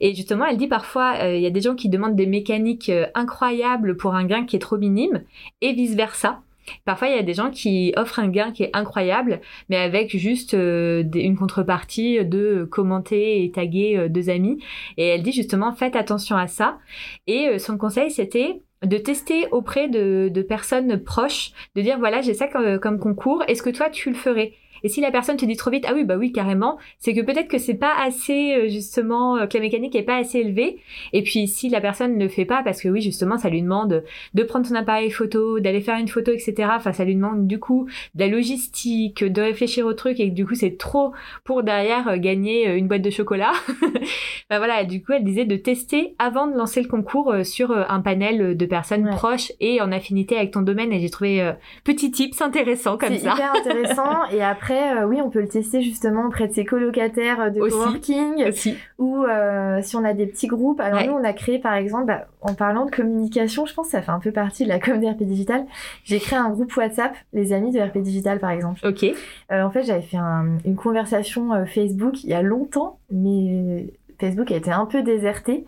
Et 0.00 0.14
justement, 0.14 0.44
elle 0.46 0.56
dit 0.56 0.68
parfois, 0.68 1.14
euh, 1.22 1.36
il 1.36 1.42
y 1.42 1.46
a 1.46 1.50
des 1.50 1.60
gens 1.60 1.74
qui 1.74 1.88
demandent 1.88 2.16
des 2.16 2.26
mécaniques 2.26 2.88
euh, 2.88 3.06
incroyables 3.14 3.96
pour 3.96 4.14
un 4.14 4.24
gain 4.24 4.44
qui 4.44 4.56
est 4.56 4.60
trop 4.60 4.78
minime, 4.78 5.22
et 5.60 5.72
vice 5.72 5.94
versa. 5.94 6.40
Parfois, 6.84 7.08
il 7.08 7.16
y 7.16 7.18
a 7.18 7.22
des 7.22 7.34
gens 7.34 7.50
qui 7.50 7.92
offrent 7.96 8.20
un 8.20 8.28
gain 8.28 8.52
qui 8.52 8.62
est 8.62 8.70
incroyable, 8.72 9.40
mais 9.68 9.76
avec 9.76 10.16
juste 10.16 10.54
euh, 10.54 11.02
une 11.14 11.36
contrepartie 11.36 12.24
de 12.24 12.68
commenter 12.70 13.44
et 13.44 13.50
taguer 13.50 14.08
deux 14.08 14.30
amis. 14.30 14.62
Et 14.96 15.08
elle 15.08 15.22
dit 15.22 15.32
justement, 15.32 15.72
faites 15.72 15.96
attention 15.96 16.36
à 16.36 16.46
ça. 16.46 16.78
Et 17.26 17.58
son 17.58 17.76
conseil, 17.76 18.12
c'était 18.12 18.62
de 18.84 18.96
tester 18.96 19.48
auprès 19.50 19.88
de, 19.88 20.42
personnes 20.48 20.98
proches, 21.02 21.52
de 21.74 21.82
dire 21.82 21.98
voilà, 21.98 22.20
j'ai 22.20 22.34
ça 22.34 22.46
comme 22.48 22.98
concours, 22.98 23.42
est-ce 23.48 23.62
que 23.62 23.70
toi 23.70 23.90
tu 23.90 24.10
le 24.10 24.16
ferais? 24.16 24.52
Et 24.84 24.88
si 24.88 25.00
la 25.00 25.10
personne 25.10 25.36
te 25.36 25.44
dit 25.44 25.56
trop 25.56 25.70
vite, 25.70 25.84
ah 25.88 25.92
oui, 25.94 26.04
bah 26.04 26.16
oui, 26.16 26.32
carrément, 26.32 26.78
c'est 26.98 27.14
que 27.14 27.20
peut-être 27.20 27.48
que 27.48 27.58
c'est 27.58 27.74
pas 27.74 27.94
assez, 28.04 28.54
euh, 28.54 28.68
justement, 28.68 29.36
euh, 29.36 29.46
que 29.46 29.56
la 29.56 29.62
mécanique 29.62 29.94
est 29.94 30.02
pas 30.02 30.16
assez 30.16 30.38
élevée. 30.38 30.78
Et 31.12 31.22
puis, 31.22 31.46
si 31.46 31.68
la 31.68 31.80
personne 31.80 32.16
ne 32.16 32.24
le 32.24 32.28
fait 32.28 32.44
pas, 32.44 32.62
parce 32.62 32.82
que 32.82 32.88
oui, 32.88 33.00
justement, 33.00 33.38
ça 33.38 33.48
lui 33.48 33.62
demande 33.62 34.04
de 34.34 34.42
prendre 34.42 34.66
son 34.66 34.74
appareil 34.74 35.10
photo, 35.10 35.60
d'aller 35.60 35.80
faire 35.80 35.98
une 35.98 36.08
photo, 36.08 36.32
etc. 36.32 36.68
Enfin, 36.74 36.92
ça 36.92 37.04
lui 37.04 37.14
demande, 37.14 37.46
du 37.46 37.58
coup, 37.58 37.86
de 38.14 38.20
la 38.20 38.28
logistique, 38.28 39.24
de 39.24 39.42
réfléchir 39.42 39.86
au 39.86 39.92
truc, 39.92 40.18
et 40.20 40.30
du 40.30 40.46
coup, 40.46 40.54
c'est 40.54 40.76
trop 40.76 41.12
pour 41.44 41.62
derrière 41.62 42.08
euh, 42.08 42.16
gagner 42.16 42.68
une 42.76 42.88
boîte 42.88 43.02
de 43.02 43.10
chocolat. 43.10 43.52
ben 44.50 44.58
voilà, 44.58 44.84
du 44.84 45.02
coup, 45.02 45.12
elle 45.12 45.24
disait 45.24 45.44
de 45.44 45.56
tester 45.56 46.14
avant 46.18 46.46
de 46.46 46.56
lancer 46.56 46.82
le 46.82 46.88
concours 46.88 47.34
sur 47.44 47.72
un 47.72 48.00
panel 48.00 48.56
de 48.56 48.66
personnes 48.66 49.08
proches 49.10 49.52
et 49.60 49.80
en 49.80 49.92
affinité 49.92 50.36
avec 50.36 50.52
ton 50.52 50.62
domaine. 50.62 50.92
Et 50.92 51.00
j'ai 51.00 51.10
trouvé 51.10 51.52
petit 51.84 52.10
tips 52.10 52.40
intéressant 52.40 52.96
comme 52.96 53.16
ça. 53.16 53.34
C'est 53.36 53.42
hyper 53.42 53.54
intéressant. 53.54 54.24
et 54.32 54.42
après, 54.42 54.71
euh, 54.72 55.06
oui, 55.06 55.20
on 55.22 55.30
peut 55.30 55.40
le 55.40 55.48
tester 55.48 55.82
justement 55.82 56.26
auprès 56.26 56.48
de 56.48 56.52
ses 56.52 56.64
colocataires 56.64 57.40
euh, 57.40 57.50
de 57.50 57.60
coworking 57.60 58.52
ou 58.98 59.24
euh, 59.24 59.80
si 59.82 59.96
on 59.96 60.04
a 60.04 60.14
des 60.14 60.26
petits 60.26 60.46
groupes. 60.46 60.80
Alors 60.80 61.04
nous, 61.04 61.12
on 61.12 61.24
a 61.24 61.32
créé 61.32 61.58
par 61.58 61.74
exemple, 61.74 62.06
bah, 62.06 62.26
en 62.40 62.54
parlant 62.54 62.86
de 62.86 62.90
communication, 62.90 63.66
je 63.66 63.74
pense 63.74 63.86
que 63.86 63.92
ça 63.92 64.02
fait 64.02 64.10
un 64.10 64.18
peu 64.18 64.32
partie 64.32 64.64
de 64.64 64.68
la 64.68 64.78
com 64.80 65.00
de 65.00 65.06
RP 65.06 65.22
Digital. 65.22 65.64
J'ai 66.04 66.18
créé 66.18 66.38
un 66.38 66.50
groupe 66.50 66.76
WhatsApp, 66.76 67.14
les 67.32 67.52
amis 67.52 67.72
de 67.72 67.80
RP 67.80 67.98
Digital 67.98 68.38
par 68.38 68.50
exemple. 68.50 68.80
Ok. 68.86 69.04
en 69.50 69.70
fait, 69.70 69.82
j'avais 69.82 70.02
fait 70.02 70.18
une 70.18 70.76
conversation 70.76 71.66
Facebook 71.66 72.24
il 72.24 72.30
y 72.30 72.34
a 72.34 72.42
longtemps, 72.42 72.98
mais 73.10 73.92
Facebook 74.20 74.50
a 74.52 74.56
été 74.56 74.70
un 74.70 74.86
peu 74.86 75.02
déserté 75.02 75.64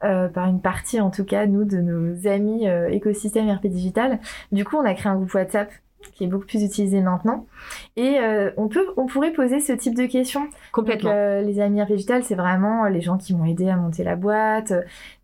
par 0.00 0.46
une 0.46 0.60
partie, 0.60 1.00
en 1.00 1.10
tout 1.10 1.24
cas, 1.24 1.46
nous, 1.46 1.64
de 1.64 1.78
nos 1.78 2.28
amis 2.28 2.66
écosystème 2.90 3.50
RP 3.50 3.66
Digital. 3.66 4.20
Du 4.52 4.64
coup, 4.64 4.76
on 4.76 4.84
a 4.84 4.94
créé 4.94 5.10
un 5.10 5.16
groupe 5.16 5.34
WhatsApp 5.34 5.70
qui 6.12 6.24
est 6.24 6.26
beaucoup 6.26 6.46
plus 6.46 6.62
utilisé 6.62 7.00
maintenant. 7.00 7.46
Et 7.96 8.18
euh, 8.18 8.50
on 8.56 8.68
peut, 8.68 8.86
on 8.96 9.06
pourrait 9.06 9.32
poser 9.32 9.60
ce 9.60 9.72
type 9.72 9.94
de 9.94 10.06
questions. 10.06 10.48
Complètement. 10.72 11.10
Euh, 11.12 11.42
les 11.42 11.60
amis 11.60 11.84
végétal, 11.84 12.24
c'est 12.24 12.34
vraiment 12.34 12.86
les 12.86 13.00
gens 13.00 13.16
qui 13.18 13.34
m'ont 13.34 13.44
aidé 13.44 13.68
à 13.68 13.76
monter 13.76 14.04
la 14.04 14.16
boîte, 14.16 14.72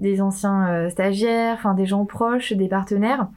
des 0.01 0.21
anciens 0.21 0.88
stagiaires, 0.90 1.55
enfin 1.59 1.75
des 1.75 1.87
gens 1.87 2.05
proches, 2.05 2.53
des 2.53 2.68
partenaires. 2.68 3.29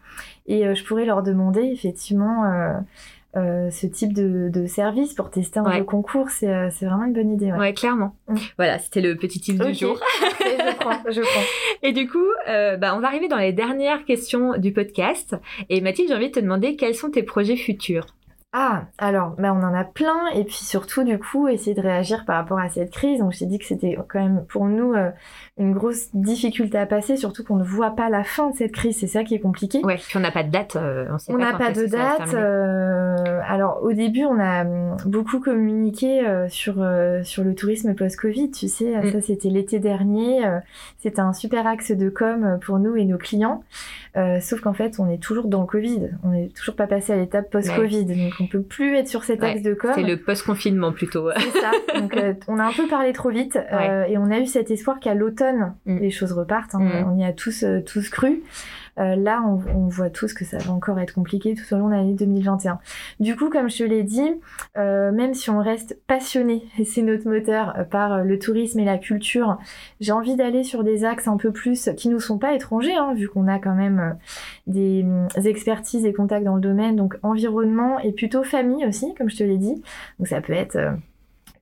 Et 0.47 0.75
je 0.75 0.83
pourrais 0.85 1.05
leur 1.05 1.23
demander 1.23 1.61
effectivement 1.61 2.43
euh, 3.37 3.69
ce 3.69 3.85
type 3.85 4.13
de, 4.13 4.49
de, 4.49 4.65
service 4.65 5.13
pour 5.13 5.29
tester 5.29 5.59
un 5.59 5.83
concours, 5.83 6.29
c'est, 6.29 6.47
euh, 6.47 6.69
c'est 6.71 6.85
vraiment 6.85 7.03
une 7.03 7.13
bonne 7.13 7.33
idée. 7.33 7.51
Ouais, 7.51 7.73
clairement. 7.73 8.15
Mm. 8.29 8.35
Voilà, 8.57 8.79
c'était 8.79 9.01
le 9.01 9.17
petit 9.17 9.41
tip 9.41 9.61
du 9.61 9.73
jour. 9.73 9.99
je 10.39 10.75
prends, 10.77 11.11
je 11.11 11.21
prends. 11.21 11.43
Et 11.83 11.91
du 11.91 12.07
coup, 12.07 12.25
euh, 12.47 12.77
bah, 12.77 12.95
on 12.95 13.01
va 13.01 13.07
arriver 13.07 13.27
dans 13.27 13.37
les 13.37 13.51
dernières 13.51 14.05
questions 14.05 14.57
du 14.57 14.71
podcast. 14.71 15.35
Et 15.69 15.81
Mathilde, 15.81 16.09
j'ai 16.09 16.15
envie 16.15 16.29
de 16.29 16.33
te 16.33 16.39
demander 16.39 16.77
quels 16.77 16.95
sont 16.95 17.11
tes 17.11 17.23
projets 17.23 17.57
futurs? 17.57 18.07
Ah, 18.57 18.83
alors, 18.97 19.31
bah, 19.37 19.53
on 19.53 19.61
en 19.63 19.73
a 19.73 19.83
plein, 19.83 20.29
et 20.33 20.45
puis 20.45 20.55
surtout, 20.55 21.03
du 21.03 21.19
coup, 21.19 21.49
essayer 21.49 21.73
de 21.73 21.81
réagir 21.81 22.23
par 22.23 22.37
rapport 22.37 22.57
à 22.57 22.69
cette 22.69 22.89
crise. 22.89 23.19
Donc, 23.19 23.33
j'ai 23.33 23.45
dit 23.47 23.59
que 23.59 23.65
c'était 23.65 23.97
quand 24.07 24.21
même 24.21 24.45
pour 24.47 24.67
nous 24.67 24.93
euh, 24.93 25.09
une 25.57 25.73
grosse 25.73 26.07
difficulté 26.15 26.77
à 26.77 26.85
passer, 26.85 27.17
surtout 27.17 27.43
qu'on 27.43 27.57
ne 27.57 27.65
voit 27.65 27.97
pas 27.97 28.09
la 28.09 28.23
fin 28.23 28.51
de 28.51 28.55
cette 28.55 28.71
crise. 28.71 28.97
C'est 28.97 29.07
ça 29.07 29.25
qui 29.25 29.35
est 29.35 29.41
compliqué. 29.41 29.83
Ouais, 29.83 29.97
puis 29.97 30.15
on 30.15 30.21
n'a 30.21 30.31
pas 30.31 30.43
de 30.43 30.51
date. 30.51 30.77
Euh, 30.77 31.05
on 31.27 31.37
n'a 31.37 31.57
pas 31.57 31.73
de 31.73 31.85
date. 31.85 32.33
Euh, 32.33 33.41
alors, 33.45 33.83
au 33.83 33.91
début, 33.91 34.23
on 34.23 34.39
a 34.39 34.63
hum, 34.63 34.95
beaucoup 35.05 35.41
communiqué 35.41 36.23
sur 36.47 36.75
sur 37.23 37.43
le 37.43 37.55
tourisme 37.55 37.93
post-Covid. 37.93 38.51
Tu 38.51 38.69
sais, 38.69 38.95
mm. 38.95 39.11
ça 39.11 39.21
c'était 39.21 39.49
l'été 39.49 39.79
dernier. 39.79 40.43
c'était 40.99 41.19
un 41.19 41.33
super 41.33 41.67
axe 41.67 41.91
de 41.91 42.09
com 42.09 42.57
pour 42.65 42.79
nous 42.79 42.95
et 42.95 43.03
nos 43.03 43.17
clients. 43.17 43.63
Sauf 44.39 44.61
qu'en 44.61 44.73
fait, 44.73 44.99
on 44.99 45.09
est 45.09 45.21
toujours 45.21 45.47
dans 45.47 45.61
le 45.61 45.67
Covid. 45.67 46.09
On 46.23 46.29
n'est 46.29 46.49
toujours 46.49 46.75
pas 46.75 46.87
passé 46.87 47.13
à 47.13 47.17
l'étape 47.17 47.49
post-Covid. 47.51 48.05
Donc, 48.05 48.33
on 48.39 48.47
peut 48.47 48.61
plus 48.61 48.95
être 48.95 49.07
sur 49.07 49.23
cet 49.23 49.43
axe 49.43 49.61
de 49.61 49.73
com. 49.73 49.91
C'est 49.95 50.03
le 50.03 50.17
post-confinement 50.17 50.91
plutôt. 50.91 51.29
C'est 51.35 51.59
ça. 51.61 51.71
Donc 51.99 52.17
on 52.47 52.59
a 52.59 52.63
un 52.63 52.73
peu 52.73 52.87
parlé 52.87 53.13
trop 53.13 53.29
vite 53.29 53.57
et 54.07 54.17
on 54.17 54.31
a 54.31 54.39
eu 54.39 54.45
cet 54.45 54.71
espoir 54.71 54.99
qu'à 54.99 55.13
l'automne 55.13 55.75
mm. 55.85 55.99
les 55.99 56.11
choses 56.11 56.31
repartent. 56.31 56.75
Hein. 56.75 56.79
Mm. 56.79 57.11
On 57.13 57.17
y 57.17 57.25
a 57.25 57.33
tous 57.33 57.65
tous 57.85 58.09
cru. 58.09 58.43
Euh, 58.97 59.15
là, 59.15 59.43
on, 59.45 59.61
on, 59.75 59.87
voit 59.87 60.09
tous 60.09 60.33
que 60.33 60.45
ça 60.45 60.57
va 60.57 60.71
encore 60.71 60.99
être 60.99 61.13
compliqué 61.13 61.53
tout 61.53 61.73
au 61.73 61.77
long 61.77 61.87
de 61.87 61.93
l'année 61.93 62.13
2021. 62.13 62.79
Du 63.19 63.35
coup, 63.35 63.49
comme 63.49 63.69
je 63.69 63.79
te 63.79 63.83
l'ai 63.83 64.03
dit, 64.03 64.31
euh, 64.77 65.11
même 65.11 65.33
si 65.33 65.49
on 65.49 65.59
reste 65.59 65.97
passionné, 66.07 66.63
c'est 66.85 67.01
notre 67.01 67.27
moteur, 67.27 67.73
euh, 67.77 67.83
par 67.83 68.23
le 68.23 68.39
tourisme 68.39 68.79
et 68.79 68.85
la 68.85 68.97
culture, 68.97 69.57
j'ai 69.99 70.11
envie 70.11 70.35
d'aller 70.35 70.63
sur 70.63 70.83
des 70.83 71.03
axes 71.03 71.27
un 71.27 71.37
peu 71.37 71.51
plus 71.51 71.89
qui 71.97 72.09
nous 72.09 72.19
sont 72.19 72.37
pas 72.37 72.53
étrangers, 72.53 72.95
hein, 72.95 73.13
vu 73.13 73.27
qu'on 73.27 73.47
a 73.47 73.59
quand 73.59 73.75
même 73.75 74.17
des, 74.67 75.05
des 75.35 75.47
expertises 75.47 76.05
et 76.05 76.13
contacts 76.13 76.45
dans 76.45 76.55
le 76.55 76.61
domaine, 76.61 76.95
donc 76.95 77.17
environnement 77.23 77.99
et 77.99 78.11
plutôt 78.11 78.43
famille 78.43 78.85
aussi, 78.85 79.13
comme 79.15 79.29
je 79.29 79.37
te 79.37 79.43
l'ai 79.43 79.57
dit. 79.57 79.81
Donc 80.19 80.27
ça 80.27 80.41
peut 80.41 80.53
être 80.53 80.77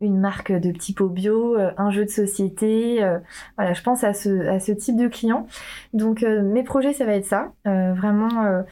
une 0.03 0.19
marque 0.19 0.51
de 0.51 0.71
petits 0.71 0.93
pots 0.93 1.09
bio, 1.09 1.55
euh, 1.55 1.71
un 1.77 1.91
jeu 1.91 2.05
de 2.05 2.09
société. 2.09 3.03
Euh, 3.03 3.19
voilà, 3.57 3.73
je 3.73 3.81
pense 3.81 4.03
à 4.03 4.13
ce, 4.13 4.47
à 4.47 4.59
ce 4.59 4.71
type 4.71 4.97
de 4.97 5.07
client. 5.07 5.47
Donc 5.93 6.23
euh, 6.23 6.41
mes 6.41 6.63
projets, 6.63 6.93
ça 6.93 7.05
va 7.05 7.13
être 7.13 7.25
ça. 7.25 7.53
vraiment 7.65 8.63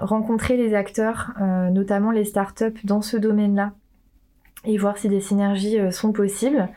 rencontrer 0.00 0.56
les 0.56 0.74
acteurs, 0.74 1.32
notamment 1.72 2.10
les 2.10 2.24
startups 2.24 2.84
dans 2.84 3.02
ce 3.02 3.16
domaine-là, 3.16 3.72
et 4.64 4.78
voir 4.78 4.98
si 4.98 5.08
des 5.08 5.20
synergies 5.20 5.92
sont 5.92 6.12
possibles. 6.12 6.68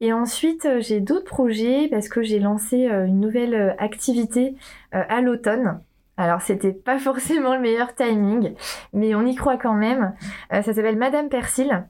Et 0.00 0.12
ensuite, 0.12 0.68
j'ai 0.80 1.00
d'autres 1.00 1.24
projets 1.24 1.88
parce 1.90 2.08
que 2.08 2.22
j'ai 2.22 2.38
lancé 2.38 2.86
une 2.86 3.20
nouvelle 3.20 3.74
activité 3.78 4.56
à 4.92 5.20
l'automne. 5.20 5.80
Alors, 6.16 6.42
c'était 6.42 6.72
pas 6.72 6.98
forcément 7.08 7.54
le 7.54 7.60
meilleur 7.60 7.94
timing, 7.94 8.54
mais 8.92 9.14
on 9.14 9.24
y 9.24 9.34
croit 9.34 9.56
quand 9.56 9.74
même. 9.74 10.14
ça 10.50 10.62
s'appelle 10.62 10.98
Madame 10.98 11.28
Persil. 11.28 11.86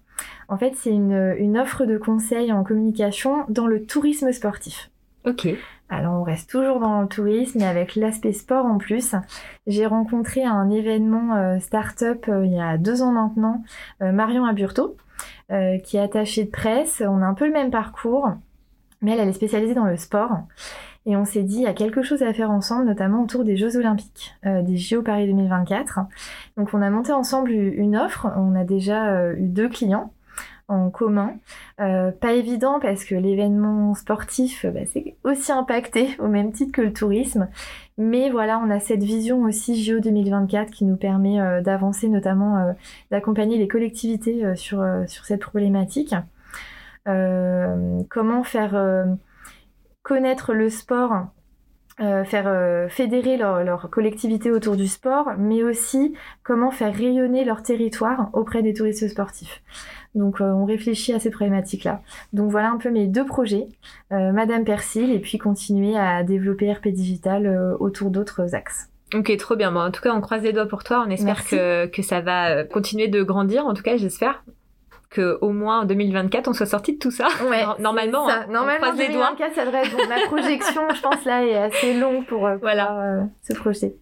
En 0.48 0.56
fait, 0.56 0.74
c'est 0.76 0.90
une, 0.90 1.58
offre 1.58 1.84
de 1.84 1.96
conseils 1.96 2.52
en 2.52 2.64
communication 2.64 3.44
dans 3.48 3.66
le 3.66 3.84
tourisme 3.84 4.32
sportif. 4.32 4.90
Ok. 5.24 5.48
Alors 5.88 6.14
on 6.14 6.22
reste 6.22 6.50
toujours 6.50 6.80
dans 6.80 7.02
le 7.02 7.08
tourisme 7.08 7.58
mais 7.58 7.66
avec 7.66 7.94
l'aspect 7.94 8.32
sport 8.32 8.66
en 8.66 8.78
plus. 8.78 9.14
J'ai 9.66 9.86
rencontré 9.86 10.42
à 10.42 10.52
un 10.52 10.70
événement 10.70 11.36
euh, 11.36 11.58
start-up 11.60 12.26
euh, 12.28 12.44
il 12.44 12.52
y 12.52 12.60
a 12.60 12.78
deux 12.78 13.02
ans 13.02 13.12
maintenant 13.12 13.62
euh, 14.02 14.10
Marion 14.10 14.44
Aburto 14.44 14.96
qui 15.84 15.96
est 15.96 16.00
attachée 16.00 16.44
de 16.44 16.50
presse. 16.50 17.02
On 17.06 17.22
a 17.22 17.26
un 17.26 17.34
peu 17.34 17.46
le 17.46 17.52
même 17.52 17.70
parcours 17.70 18.32
mais 19.02 19.12
elle, 19.12 19.20
elle 19.20 19.28
est 19.28 19.34
spécialisée 19.34 19.74
dans 19.74 19.84
le 19.84 19.96
sport. 19.96 20.40
Et 21.06 21.16
on 21.16 21.26
s'est 21.26 21.42
dit, 21.42 21.56
il 21.56 21.62
y 21.62 21.66
a 21.66 21.74
quelque 21.74 22.02
chose 22.02 22.22
à 22.22 22.32
faire 22.32 22.50
ensemble, 22.50 22.86
notamment 22.86 23.22
autour 23.22 23.44
des 23.44 23.58
Jeux 23.58 23.76
Olympiques, 23.76 24.34
des 24.42 24.78
JO 24.78 25.02
Paris 25.02 25.26
2024. 25.26 26.00
Donc 26.56 26.72
on 26.72 26.80
a 26.80 26.88
monté 26.88 27.12
ensemble 27.12 27.50
une 27.50 27.94
offre. 27.94 28.26
On 28.38 28.54
a 28.54 28.64
déjà 28.64 29.32
eu 29.34 29.48
deux 29.48 29.68
clients 29.68 30.10
en 30.68 30.90
commun. 30.90 31.34
Euh, 31.80 32.10
pas 32.10 32.32
évident 32.32 32.80
parce 32.80 33.04
que 33.04 33.14
l'événement 33.14 33.94
sportif, 33.94 34.64
bah, 34.66 34.80
c'est 34.86 35.16
aussi 35.24 35.52
impacté 35.52 36.16
au 36.18 36.28
même 36.28 36.52
titre 36.52 36.72
que 36.72 36.82
le 36.82 36.92
tourisme. 36.92 37.48
Mais 37.98 38.30
voilà, 38.30 38.58
on 38.58 38.70
a 38.70 38.80
cette 38.80 39.02
vision 39.02 39.42
aussi 39.42 39.82
JO 39.82 40.00
2024 40.00 40.70
qui 40.70 40.84
nous 40.84 40.96
permet 40.96 41.40
euh, 41.40 41.60
d'avancer, 41.60 42.08
notamment 42.08 42.58
euh, 42.58 42.72
d'accompagner 43.10 43.58
les 43.58 43.68
collectivités 43.68 44.56
sur, 44.56 44.84
cette 45.06 45.40
problématique. 45.40 46.14
comment 47.04 48.42
faire 48.42 49.06
connaître 50.02 50.54
le 50.54 50.70
sport 50.70 51.26
faire 51.98 52.90
fédérer 52.90 53.36
leur, 53.36 53.62
leur, 53.62 53.88
collectivité 53.90 54.50
autour 54.50 54.76
du 54.76 54.88
sport, 54.88 55.32
mais 55.38 55.62
aussi 55.62 56.14
comment 56.42 56.70
faire 56.70 56.94
rayonner 56.94 57.44
leur 57.44 57.62
territoire 57.62 58.30
auprès 58.32 58.62
des 58.62 58.74
touristes 58.74 59.06
sportifs. 59.08 59.62
Donc 60.14 60.40
euh, 60.40 60.44
on 60.44 60.64
réfléchit 60.64 61.12
à 61.12 61.18
ces 61.18 61.30
problématiques-là. 61.30 62.00
Donc 62.32 62.50
voilà 62.50 62.70
un 62.70 62.78
peu 62.78 62.90
mes 62.90 63.06
deux 63.06 63.24
projets, 63.24 63.66
euh, 64.12 64.32
Madame 64.32 64.64
Persil 64.64 65.10
et 65.10 65.18
puis 65.18 65.38
continuer 65.38 65.96
à 65.96 66.22
développer 66.22 66.72
RP 66.72 66.88
Digital 66.88 67.46
euh, 67.46 67.76
autour 67.80 68.10
d'autres 68.10 68.54
axes. 68.54 68.88
Ok, 69.14 69.36
trop 69.36 69.56
bien. 69.56 69.70
Bon, 69.70 69.80
en 69.80 69.90
tout 69.90 70.02
cas, 70.02 70.12
on 70.14 70.20
croise 70.20 70.42
les 70.42 70.52
doigts 70.52 70.66
pour 70.66 70.82
toi. 70.82 71.04
On 71.06 71.10
espère 71.10 71.46
que, 71.46 71.86
que 71.86 72.02
ça 72.02 72.20
va 72.20 72.64
continuer 72.64 73.06
de 73.06 73.22
grandir. 73.22 73.64
En 73.64 73.74
tout 73.74 73.82
cas, 73.82 73.96
j'espère 73.96 74.42
qu'au 75.14 75.50
moins 75.50 75.82
en 75.82 75.84
2024, 75.84 76.48
on 76.48 76.52
soit 76.52 76.66
sorti 76.66 76.94
de 76.94 76.98
tout 76.98 77.12
ça. 77.12 77.28
Ouais, 77.48 77.62
Normalement, 77.78 78.26
ça. 78.26 78.40
Hein, 78.40 78.46
Normalement, 78.50 78.88
en 78.88 78.96
2024, 78.96 79.54
ça 79.54 79.64
devrait 79.66 79.86
être 79.86 79.96
bon. 79.96 80.08
Ma 80.08 80.26
projection, 80.26 80.82
je 80.92 81.00
pense, 81.00 81.24
là, 81.26 81.44
est 81.46 81.54
assez 81.54 81.94
longue 81.94 82.26
pour 82.26 82.48
voilà. 82.60 83.28
se 83.48 83.54
projeter. 83.54 83.94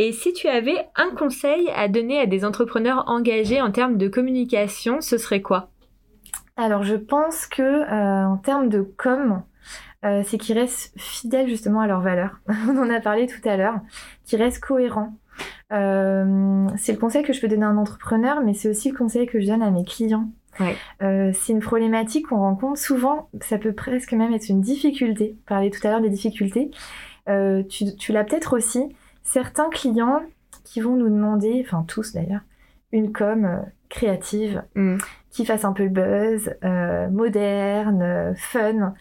Et 0.00 0.12
si 0.12 0.32
tu 0.32 0.46
avais 0.46 0.88
un 0.94 1.10
conseil 1.10 1.68
à 1.74 1.88
donner 1.88 2.20
à 2.20 2.26
des 2.26 2.44
entrepreneurs 2.44 3.02
engagés 3.08 3.60
en 3.60 3.72
termes 3.72 3.98
de 3.98 4.06
communication, 4.06 5.00
ce 5.00 5.18
serait 5.18 5.42
quoi? 5.42 5.70
Alors 6.56 6.84
je 6.84 6.94
pense 6.94 7.46
que 7.48 7.62
euh, 7.62 8.26
en 8.26 8.36
termes 8.36 8.68
de 8.68 8.80
com, 8.80 9.42
euh, 10.04 10.22
c'est 10.24 10.38
qu'ils 10.38 10.56
restent 10.56 10.92
fidèles 10.96 11.48
justement 11.48 11.80
à 11.80 11.88
leurs 11.88 12.00
valeurs. 12.00 12.38
On 12.68 12.78
en 12.78 12.90
a 12.90 13.00
parlé 13.00 13.26
tout 13.26 13.46
à 13.48 13.56
l'heure, 13.56 13.80
qu'ils 14.24 14.40
restent 14.40 14.62
cohérents. 14.62 15.14
Euh, 15.72 16.68
c'est 16.76 16.92
le 16.92 16.98
conseil 16.98 17.24
que 17.24 17.32
je 17.32 17.40
peux 17.40 17.48
donner 17.48 17.64
à 17.64 17.68
un 17.68 17.76
entrepreneur, 17.76 18.40
mais 18.44 18.54
c'est 18.54 18.68
aussi 18.68 18.92
le 18.92 18.96
conseil 18.96 19.26
que 19.26 19.40
je 19.40 19.48
donne 19.48 19.62
à 19.62 19.70
mes 19.72 19.84
clients. 19.84 20.30
c'est 20.60 21.52
une 21.52 21.60
problématique 21.60 22.28
qu'on 22.28 22.38
rencontre 22.38 22.78
souvent, 22.78 23.30
ça 23.40 23.58
peut 23.58 23.72
presque 23.72 24.12
même 24.12 24.32
être 24.32 24.48
une 24.48 24.60
difficulté. 24.60 25.36
Parler 25.46 25.70
tout 25.70 25.84
à 25.84 25.90
l'heure 25.90 26.00
des 26.00 26.08
difficultés. 26.08 26.70
tu, 27.26 27.96
tu 27.96 28.12
l'as 28.12 28.24
peut-être 28.24 28.56
aussi, 28.56 28.94
certains 29.30 29.68
clients 29.70 30.22
qui 30.64 30.80
vont 30.80 30.96
nous 30.96 31.08
demander, 31.08 31.62
enfin 31.64 31.84
tous 31.86 32.12
d'ailleurs, 32.12 32.40
une 32.92 33.12
com 33.12 33.44
euh, 33.44 33.58
créative 33.88 34.62
mm. 34.74 34.98
qui 35.30 35.44
fasse 35.44 35.64
un 35.64 35.72
peu 35.72 35.84
le 35.84 35.90
buzz, 35.90 36.54
euh, 36.64 37.08
moderne, 37.08 38.02
euh, 38.02 38.34
fun. 38.36 38.94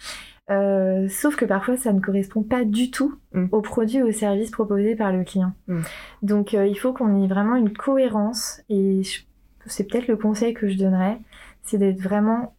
sauf 1.10 1.36
que 1.36 1.46
parfois 1.46 1.78
ça 1.78 1.94
ne 1.94 2.00
correspond 2.00 2.44
pas 2.44 2.66
du 2.66 2.92
tout 2.92 3.18
mm. 3.34 3.48
aux 3.52 3.62
produits 3.62 4.04
ou 4.04 4.08
aux 4.08 4.12
services 4.12 4.52
proposés 4.52 4.96
par 4.96 5.12
le 5.12 5.24
client. 5.24 5.54
Mm. 5.68 5.82
Donc 6.24 6.54
il 6.54 6.78
faut 6.78 6.94
qu'on 6.94 7.24
ait 7.24 7.28
vraiment 7.28 7.56
une 7.56 7.72
cohérence 7.72 8.62
et 8.70 9.02
c'est 9.66 9.86
peut-être 9.86 10.08
le 10.08 10.18
conseil 10.18 10.54
que 10.54 10.68
je 10.68 10.78
donnerais, 10.78 11.20
c'est 11.64 11.78
d'être 11.78 12.02
vraiment 12.02 12.56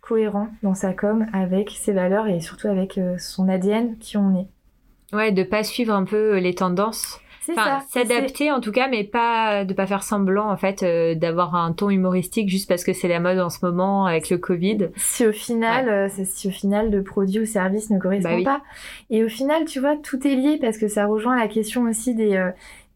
cohérent 0.00 0.48
dans 0.62 0.74
sa 0.74 0.92
com 0.92 1.26
avec 1.32 1.70
ses 1.70 1.92
valeurs 1.92 2.26
et 2.26 2.40
surtout 2.40 2.68
avec 2.68 3.00
son 3.18 3.48
ADN 3.48 3.96
qui 3.98 4.16
on 4.16 4.38
est. 4.38 4.48
Ouais, 5.14 5.32
de 5.32 5.42
pas 5.42 5.62
suivre 5.62 5.94
un 5.94 6.04
peu 6.04 6.34
euh, 6.34 6.40
les 6.40 6.54
tendances. 6.54 7.20
Enfin, 7.50 7.80
s'adapter 7.90 8.50
en 8.50 8.60
tout 8.60 8.72
cas, 8.72 8.88
mais 8.88 9.04
pas 9.04 9.66
de 9.66 9.74
pas 9.74 9.86
faire 9.86 10.02
semblant 10.02 10.50
en 10.50 10.56
fait 10.56 10.82
euh, 10.82 11.14
d'avoir 11.14 11.54
un 11.54 11.72
ton 11.72 11.90
humoristique 11.90 12.48
juste 12.48 12.68
parce 12.68 12.84
que 12.84 12.94
c'est 12.94 13.08
la 13.08 13.20
mode 13.20 13.38
en 13.38 13.50
ce 13.50 13.58
moment 13.64 14.06
avec 14.06 14.30
le 14.30 14.38
Covid. 14.38 14.88
Si 14.96 15.26
au 15.26 15.32
final, 15.32 15.88
euh, 15.90 16.08
si 16.24 16.48
au 16.48 16.50
final 16.50 16.90
le 16.90 17.02
produit 17.02 17.40
ou 17.40 17.44
service 17.44 17.90
ne 17.90 17.98
correspond 17.98 18.38
bah 18.38 18.44
pas, 18.44 18.62
et 19.10 19.22
au 19.22 19.28
final, 19.28 19.66
tu 19.66 19.80
vois, 19.80 19.96
tout 19.96 20.26
est 20.26 20.34
lié 20.34 20.58
parce 20.58 20.78
que 20.78 20.88
ça 20.88 21.04
rejoint 21.06 21.38
la 21.38 21.48
question 21.48 21.82
aussi 21.82 22.14
des 22.14 22.50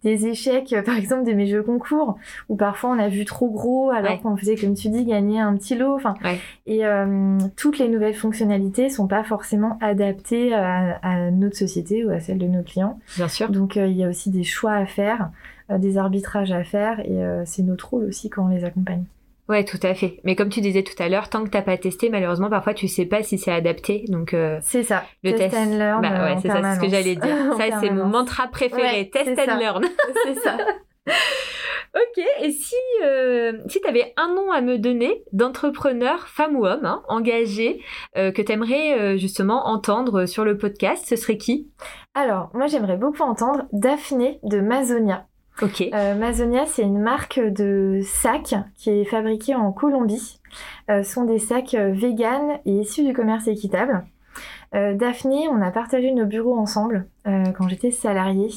des 0.05 0.27
échecs, 0.27 0.75
par 0.85 0.97
exemple 0.97 1.25
de 1.25 1.33
mes 1.33 1.47
jeux 1.47 1.63
concours, 1.63 2.19
où 2.49 2.57
parfois 2.57 2.91
on 2.91 2.99
a 2.99 3.09
vu 3.09 3.25
trop 3.25 3.51
gros 3.51 3.91
alors 3.91 4.21
qu'on 4.21 4.37
faisait, 4.37 4.57
comme 4.57 4.75
tu 4.75 4.89
dis, 4.89 5.05
gagner 5.05 5.41
un 5.41 5.57
petit 5.57 5.75
lot. 5.75 5.95
Enfin, 5.95 6.15
et 6.67 6.87
euh, 6.87 7.39
toutes 7.57 7.79
les 7.79 7.89
nouvelles 7.89 8.15
fonctionnalités 8.15 8.91
sont 8.91 9.09
pas 9.09 9.25
forcément 9.25 9.79
adaptées 9.81 10.55
à, 10.55 11.31
notre 11.31 11.57
société 11.57 12.05
ou 12.05 12.11
à 12.11 12.21
celle 12.21 12.39
de 12.39 12.47
nos 12.47 12.63
clients. 12.63 12.99
Bien 13.17 13.29
sûr. 13.29 13.51
Donc 13.51 13.77
euh, 13.77 13.87
il 13.87 13.97
y 13.97 14.05
a 14.05 14.09
aussi 14.09 14.31
des 14.31 14.45
choix 14.45 14.73
à 14.73 14.87
faire, 14.87 15.31
euh, 15.71 15.79
des 15.79 15.99
arbitrages 15.99 16.53
à 16.53 16.65
faire, 16.65 17.01
et 17.01 17.19
c'est 17.45 17.63
notre 17.63 17.91
rôle 17.91 18.05
aussi 18.05 18.31
quand 18.31 18.45
on 18.45 18.49
les 18.49 18.65
accompagne. 18.65 19.05
Ouais, 19.49 19.65
tout 19.65 19.79
à 19.83 19.95
fait. 19.95 20.21
Mais 20.25 20.37
comme 20.37 20.51
tu 20.51 20.61
disais 20.61 20.83
tout 20.83 21.01
à 21.03 21.09
l'heure, 21.09 21.31
tant 21.31 21.43
que 21.43 21.49
t'as 21.49 21.63
pas 21.63 21.79
testé, 21.79 22.11
malheureusement, 22.11 22.51
parfois 22.51 22.75
tu 22.75 22.87
sais 22.87 23.07
pas 23.07 23.23
si 23.23 23.39
c'est 23.39 23.53
adapté. 23.53 24.05
Donc 24.09 24.35
euh, 24.35 24.59
c'est 24.61 24.83
ça. 24.83 25.05
Le 25.23 25.33
test, 25.33 25.57
and 25.57 25.79
learn. 25.79 26.03
Bah 26.03 26.25
ouais, 26.25 26.37
c'est 26.43 26.49
ça, 26.49 26.61
c'est 26.63 26.75
ce 26.77 26.81
que 26.81 26.89
j'allais 26.89 27.17
dire. 27.17 27.55
ça, 27.57 27.65
c'est 27.81 27.91
mon 27.91 28.07
mantra 28.07 28.49
préféré. 28.49 29.09
test 29.09 29.39
and 29.39 29.59
learn. 29.59 29.85
c'est 30.25 30.35
ça. 30.35 30.59
ok. 31.95 32.25
Et 32.43 32.51
si 32.51 32.75
euh, 33.03 33.53
si 33.69 33.81
t'avais 33.81 34.13
un 34.19 34.35
nom 34.35 34.51
à 34.51 34.61
me 34.61 34.77
donner 34.79 35.25
d'entrepreneur, 35.33 36.29
femme 36.29 36.57
ou 36.57 36.67
homme, 36.67 36.85
hein, 36.85 37.03
engagé, 37.09 37.83
euh, 38.19 38.31
que 38.33 38.43
t'aimerais 38.43 38.99
euh, 38.99 39.17
justement 39.17 39.67
entendre 39.67 40.27
sur 40.27 40.45
le 40.45 40.59
podcast, 40.59 41.07
ce 41.09 41.17
serait 41.17 41.39
qui? 41.39 41.71
Alors, 42.15 42.51
moi, 42.53 42.67
j'aimerais 42.67 42.97
beaucoup 42.97 43.23
entendre 43.23 43.65
Daphné 43.73 44.41
de 44.43 44.61
Mazonia. 44.61 45.28
Ok. 45.61 45.83
Euh, 45.93 46.15
Mazonia, 46.15 46.67
c'est 46.67 46.83
une 46.83 47.01
marque 47.01 47.41
de 47.41 48.01
sacs 48.05 48.55
qui 48.77 48.91
est 48.91 49.05
fabriquée 49.05 49.57
en 49.57 49.73
Colombie. 49.73 50.39
Euh, 50.89 51.03
ce 51.03 51.13
sont 51.13 51.25
des 51.25 51.39
sacs 51.41 51.75
euh, 51.75 51.91
vegan 51.91 52.59
et 52.65 52.73
issus 52.73 53.05
du 53.05 53.13
commerce 53.13 53.49
équitable. 53.49 54.05
Euh, 54.75 54.95
Daphné, 54.95 55.49
on 55.49 55.61
a 55.61 55.73
partagé 55.73 56.13
nos 56.13 56.27
bureaux 56.27 56.57
ensemble 56.57 57.07
quand 57.25 57.69
j'étais 57.69 57.91
salariée. 57.91 58.49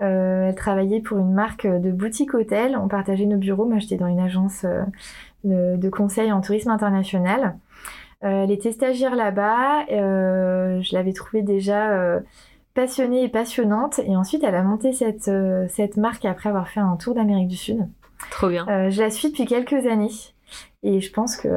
elle 0.00 0.54
travaillait 0.54 1.00
pour 1.00 1.18
une 1.18 1.32
marque 1.32 1.66
de 1.66 1.90
boutique 1.92 2.34
hôtel. 2.34 2.76
On 2.76 2.88
partageait 2.88 3.26
nos 3.26 3.38
bureaux. 3.38 3.64
Moi, 3.64 3.78
j'étais 3.78 3.96
dans 3.96 4.06
une 4.06 4.20
agence 4.20 4.66
de, 5.44 5.76
de, 5.76 5.88
conseil 5.88 6.32
en 6.32 6.40
tourisme 6.40 6.70
international. 6.70 7.56
elle 8.20 8.50
était 8.50 8.72
stagiaire 8.72 9.14
là-bas. 9.14 9.86
je 9.88 10.94
l'avais 10.94 11.12
trouvée 11.12 11.42
déjà 11.42 12.20
passionnée 12.74 13.24
et 13.24 13.28
passionnante. 13.28 14.00
Et 14.00 14.16
ensuite, 14.16 14.44
elle 14.44 14.54
a 14.54 14.62
monté 14.62 14.92
cette, 14.92 15.28
euh, 15.28 15.66
cette 15.68 15.96
marque 15.96 16.24
après 16.24 16.48
avoir 16.48 16.68
fait 16.68 16.80
un 16.80 16.96
tour 16.96 17.14
d'Amérique 17.14 17.48
du 17.48 17.56
Sud. 17.56 17.88
Trop 18.30 18.48
bien. 18.48 18.66
je 18.88 19.02
la 19.02 19.10
suis 19.10 19.30
depuis 19.30 19.46
quelques 19.46 19.84
années 19.86 20.10
et 20.84 21.00
je 21.00 21.12
pense 21.12 21.36
que 21.36 21.48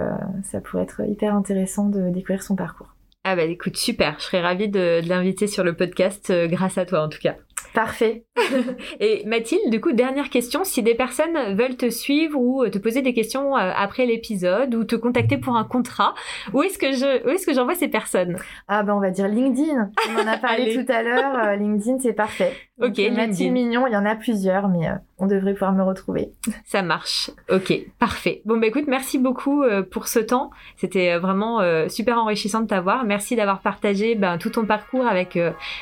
ça 0.43 0.61
pourrait 0.61 0.81
être 0.81 1.01
hyper 1.07 1.35
intéressant 1.35 1.89
de 1.89 2.09
découvrir 2.09 2.41
son 2.41 2.55
parcours. 2.55 2.95
Ah 3.23 3.35
bah 3.35 3.43
écoute, 3.43 3.77
super. 3.77 4.15
Je 4.17 4.23
serais 4.23 4.41
ravie 4.41 4.67
de, 4.67 5.01
de 5.01 5.07
l'inviter 5.07 5.45
sur 5.45 5.63
le 5.63 5.75
podcast 5.75 6.33
grâce 6.47 6.79
à 6.79 6.85
toi 6.85 7.03
en 7.03 7.09
tout 7.09 7.19
cas. 7.21 7.35
Parfait. 7.75 8.23
et 9.01 9.23
Mathilde, 9.25 9.69
du 9.69 9.81
coup, 9.81 9.91
dernière 9.91 10.29
question. 10.29 10.63
Si 10.63 10.81
des 10.81 10.95
personnes 10.95 11.55
veulent 11.55 11.75
te 11.75 11.89
suivre 11.89 12.39
ou 12.39 12.67
te 12.69 12.77
poser 12.77 13.01
des 13.01 13.13
questions 13.13 13.55
euh, 13.57 13.71
après 13.75 14.05
l'épisode 14.05 14.73
ou 14.73 14.85
te 14.85 14.95
contacter 14.95 15.37
pour 15.37 15.57
un 15.57 15.65
contrat, 15.65 16.15
où 16.53 16.63
est-ce 16.63 16.77
que 16.77 16.93
je, 16.93 17.25
où 17.25 17.29
est-ce 17.29 17.45
que 17.45 17.53
j'envoie 17.53 17.75
ces 17.75 17.89
personnes? 17.89 18.37
Ah 18.69 18.83
ben 18.83 18.95
on 18.95 19.01
va 19.01 19.09
dire 19.09 19.27
LinkedIn. 19.27 19.91
On 20.09 20.21
en 20.21 20.27
a 20.27 20.37
parlé 20.37 20.73
tout 20.85 20.89
à 20.89 21.03
l'heure. 21.03 21.35
Euh, 21.35 21.55
LinkedIn, 21.57 21.99
c'est 21.99 22.13
parfait. 22.13 22.53
Ok. 22.81 22.99
Euh, 22.99 23.11
Mathilde 23.11 23.53
Mignon, 23.53 23.87
il 23.87 23.93
y 23.93 23.97
en 23.97 24.05
a 24.05 24.15
plusieurs, 24.15 24.67
mais 24.67 24.89
on 25.17 25.27
devrait 25.27 25.53
pouvoir 25.53 25.73
me 25.73 25.83
retrouver. 25.83 26.31
Ça 26.65 26.81
marche. 26.81 27.31
Ok, 27.49 27.73
parfait. 27.99 28.41
Bon 28.45 28.57
bah 28.57 28.67
écoute, 28.67 28.85
merci 28.87 29.17
beaucoup 29.17 29.63
pour 29.91 30.07
ce 30.07 30.19
temps. 30.19 30.51
C'était 30.77 31.17
vraiment 31.17 31.61
super 31.89 32.17
enrichissant 32.17 32.61
de 32.61 32.67
t'avoir. 32.67 33.05
Merci 33.05 33.35
d'avoir 33.35 33.59
partagé 33.61 34.15
ben, 34.15 34.37
tout 34.37 34.49
ton 34.49 34.65
parcours 34.65 35.07
avec 35.07 35.37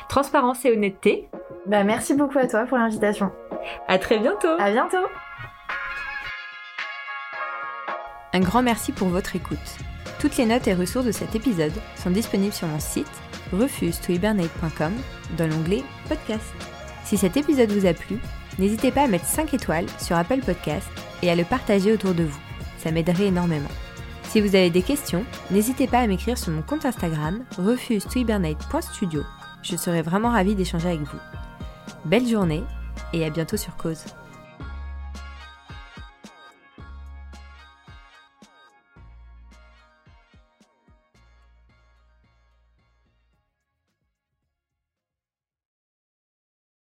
transparence 0.08 0.64
et 0.64 0.72
honnêteté. 0.72 1.28
Bah, 1.66 1.84
merci 1.84 2.14
beaucoup 2.14 2.38
à 2.38 2.46
toi 2.46 2.64
pour 2.64 2.78
l'invitation. 2.78 3.30
À 3.88 3.98
très 3.98 4.18
bientôt. 4.18 4.56
À 4.58 4.70
bientôt. 4.70 5.06
Un 8.34 8.40
grand 8.40 8.62
merci 8.62 8.90
pour 8.90 9.08
votre 9.08 9.36
écoute. 9.36 9.58
Toutes 10.18 10.36
les 10.36 10.46
notes 10.46 10.66
et 10.66 10.74
ressources 10.74 11.06
de 11.06 11.12
cet 11.12 11.36
épisode 11.36 11.72
sont 11.94 12.10
disponibles 12.10 12.52
sur 12.52 12.66
mon 12.66 12.80
site 12.80 13.06
refuse-to-hibernate.com 13.52 14.92
dans 15.38 15.46
l'onglet 15.46 15.84
podcast. 16.08 16.73
Si 17.04 17.16
cet 17.16 17.36
épisode 17.36 17.70
vous 17.70 17.86
a 17.86 17.92
plu, 17.92 18.18
n'hésitez 18.58 18.90
pas 18.90 19.02
à 19.02 19.06
mettre 19.06 19.26
5 19.26 19.54
étoiles 19.54 19.86
sur 19.98 20.16
Apple 20.16 20.40
Podcast 20.40 20.88
et 21.22 21.30
à 21.30 21.34
le 21.34 21.44
partager 21.44 21.92
autour 21.92 22.14
de 22.14 22.24
vous. 22.24 22.40
Ça 22.78 22.90
m'aiderait 22.90 23.26
énormément. 23.26 23.68
Si 24.24 24.40
vous 24.40 24.56
avez 24.56 24.70
des 24.70 24.82
questions, 24.82 25.24
n'hésitez 25.50 25.86
pas 25.86 26.00
à 26.00 26.06
m'écrire 26.06 26.38
sur 26.38 26.52
mon 26.52 26.62
compte 26.62 26.86
Instagram 26.86 27.44
refuse-to-hibernate.studio. 27.56 29.22
Je 29.62 29.76
serai 29.76 30.02
vraiment 30.02 30.30
ravie 30.30 30.54
d'échanger 30.54 30.88
avec 30.88 31.02
vous. 31.02 31.20
Belle 32.04 32.26
journée 32.26 32.64
et 33.12 33.24
à 33.24 33.30
bientôt 33.30 33.56
sur 33.56 33.76
Cause. 33.76 34.04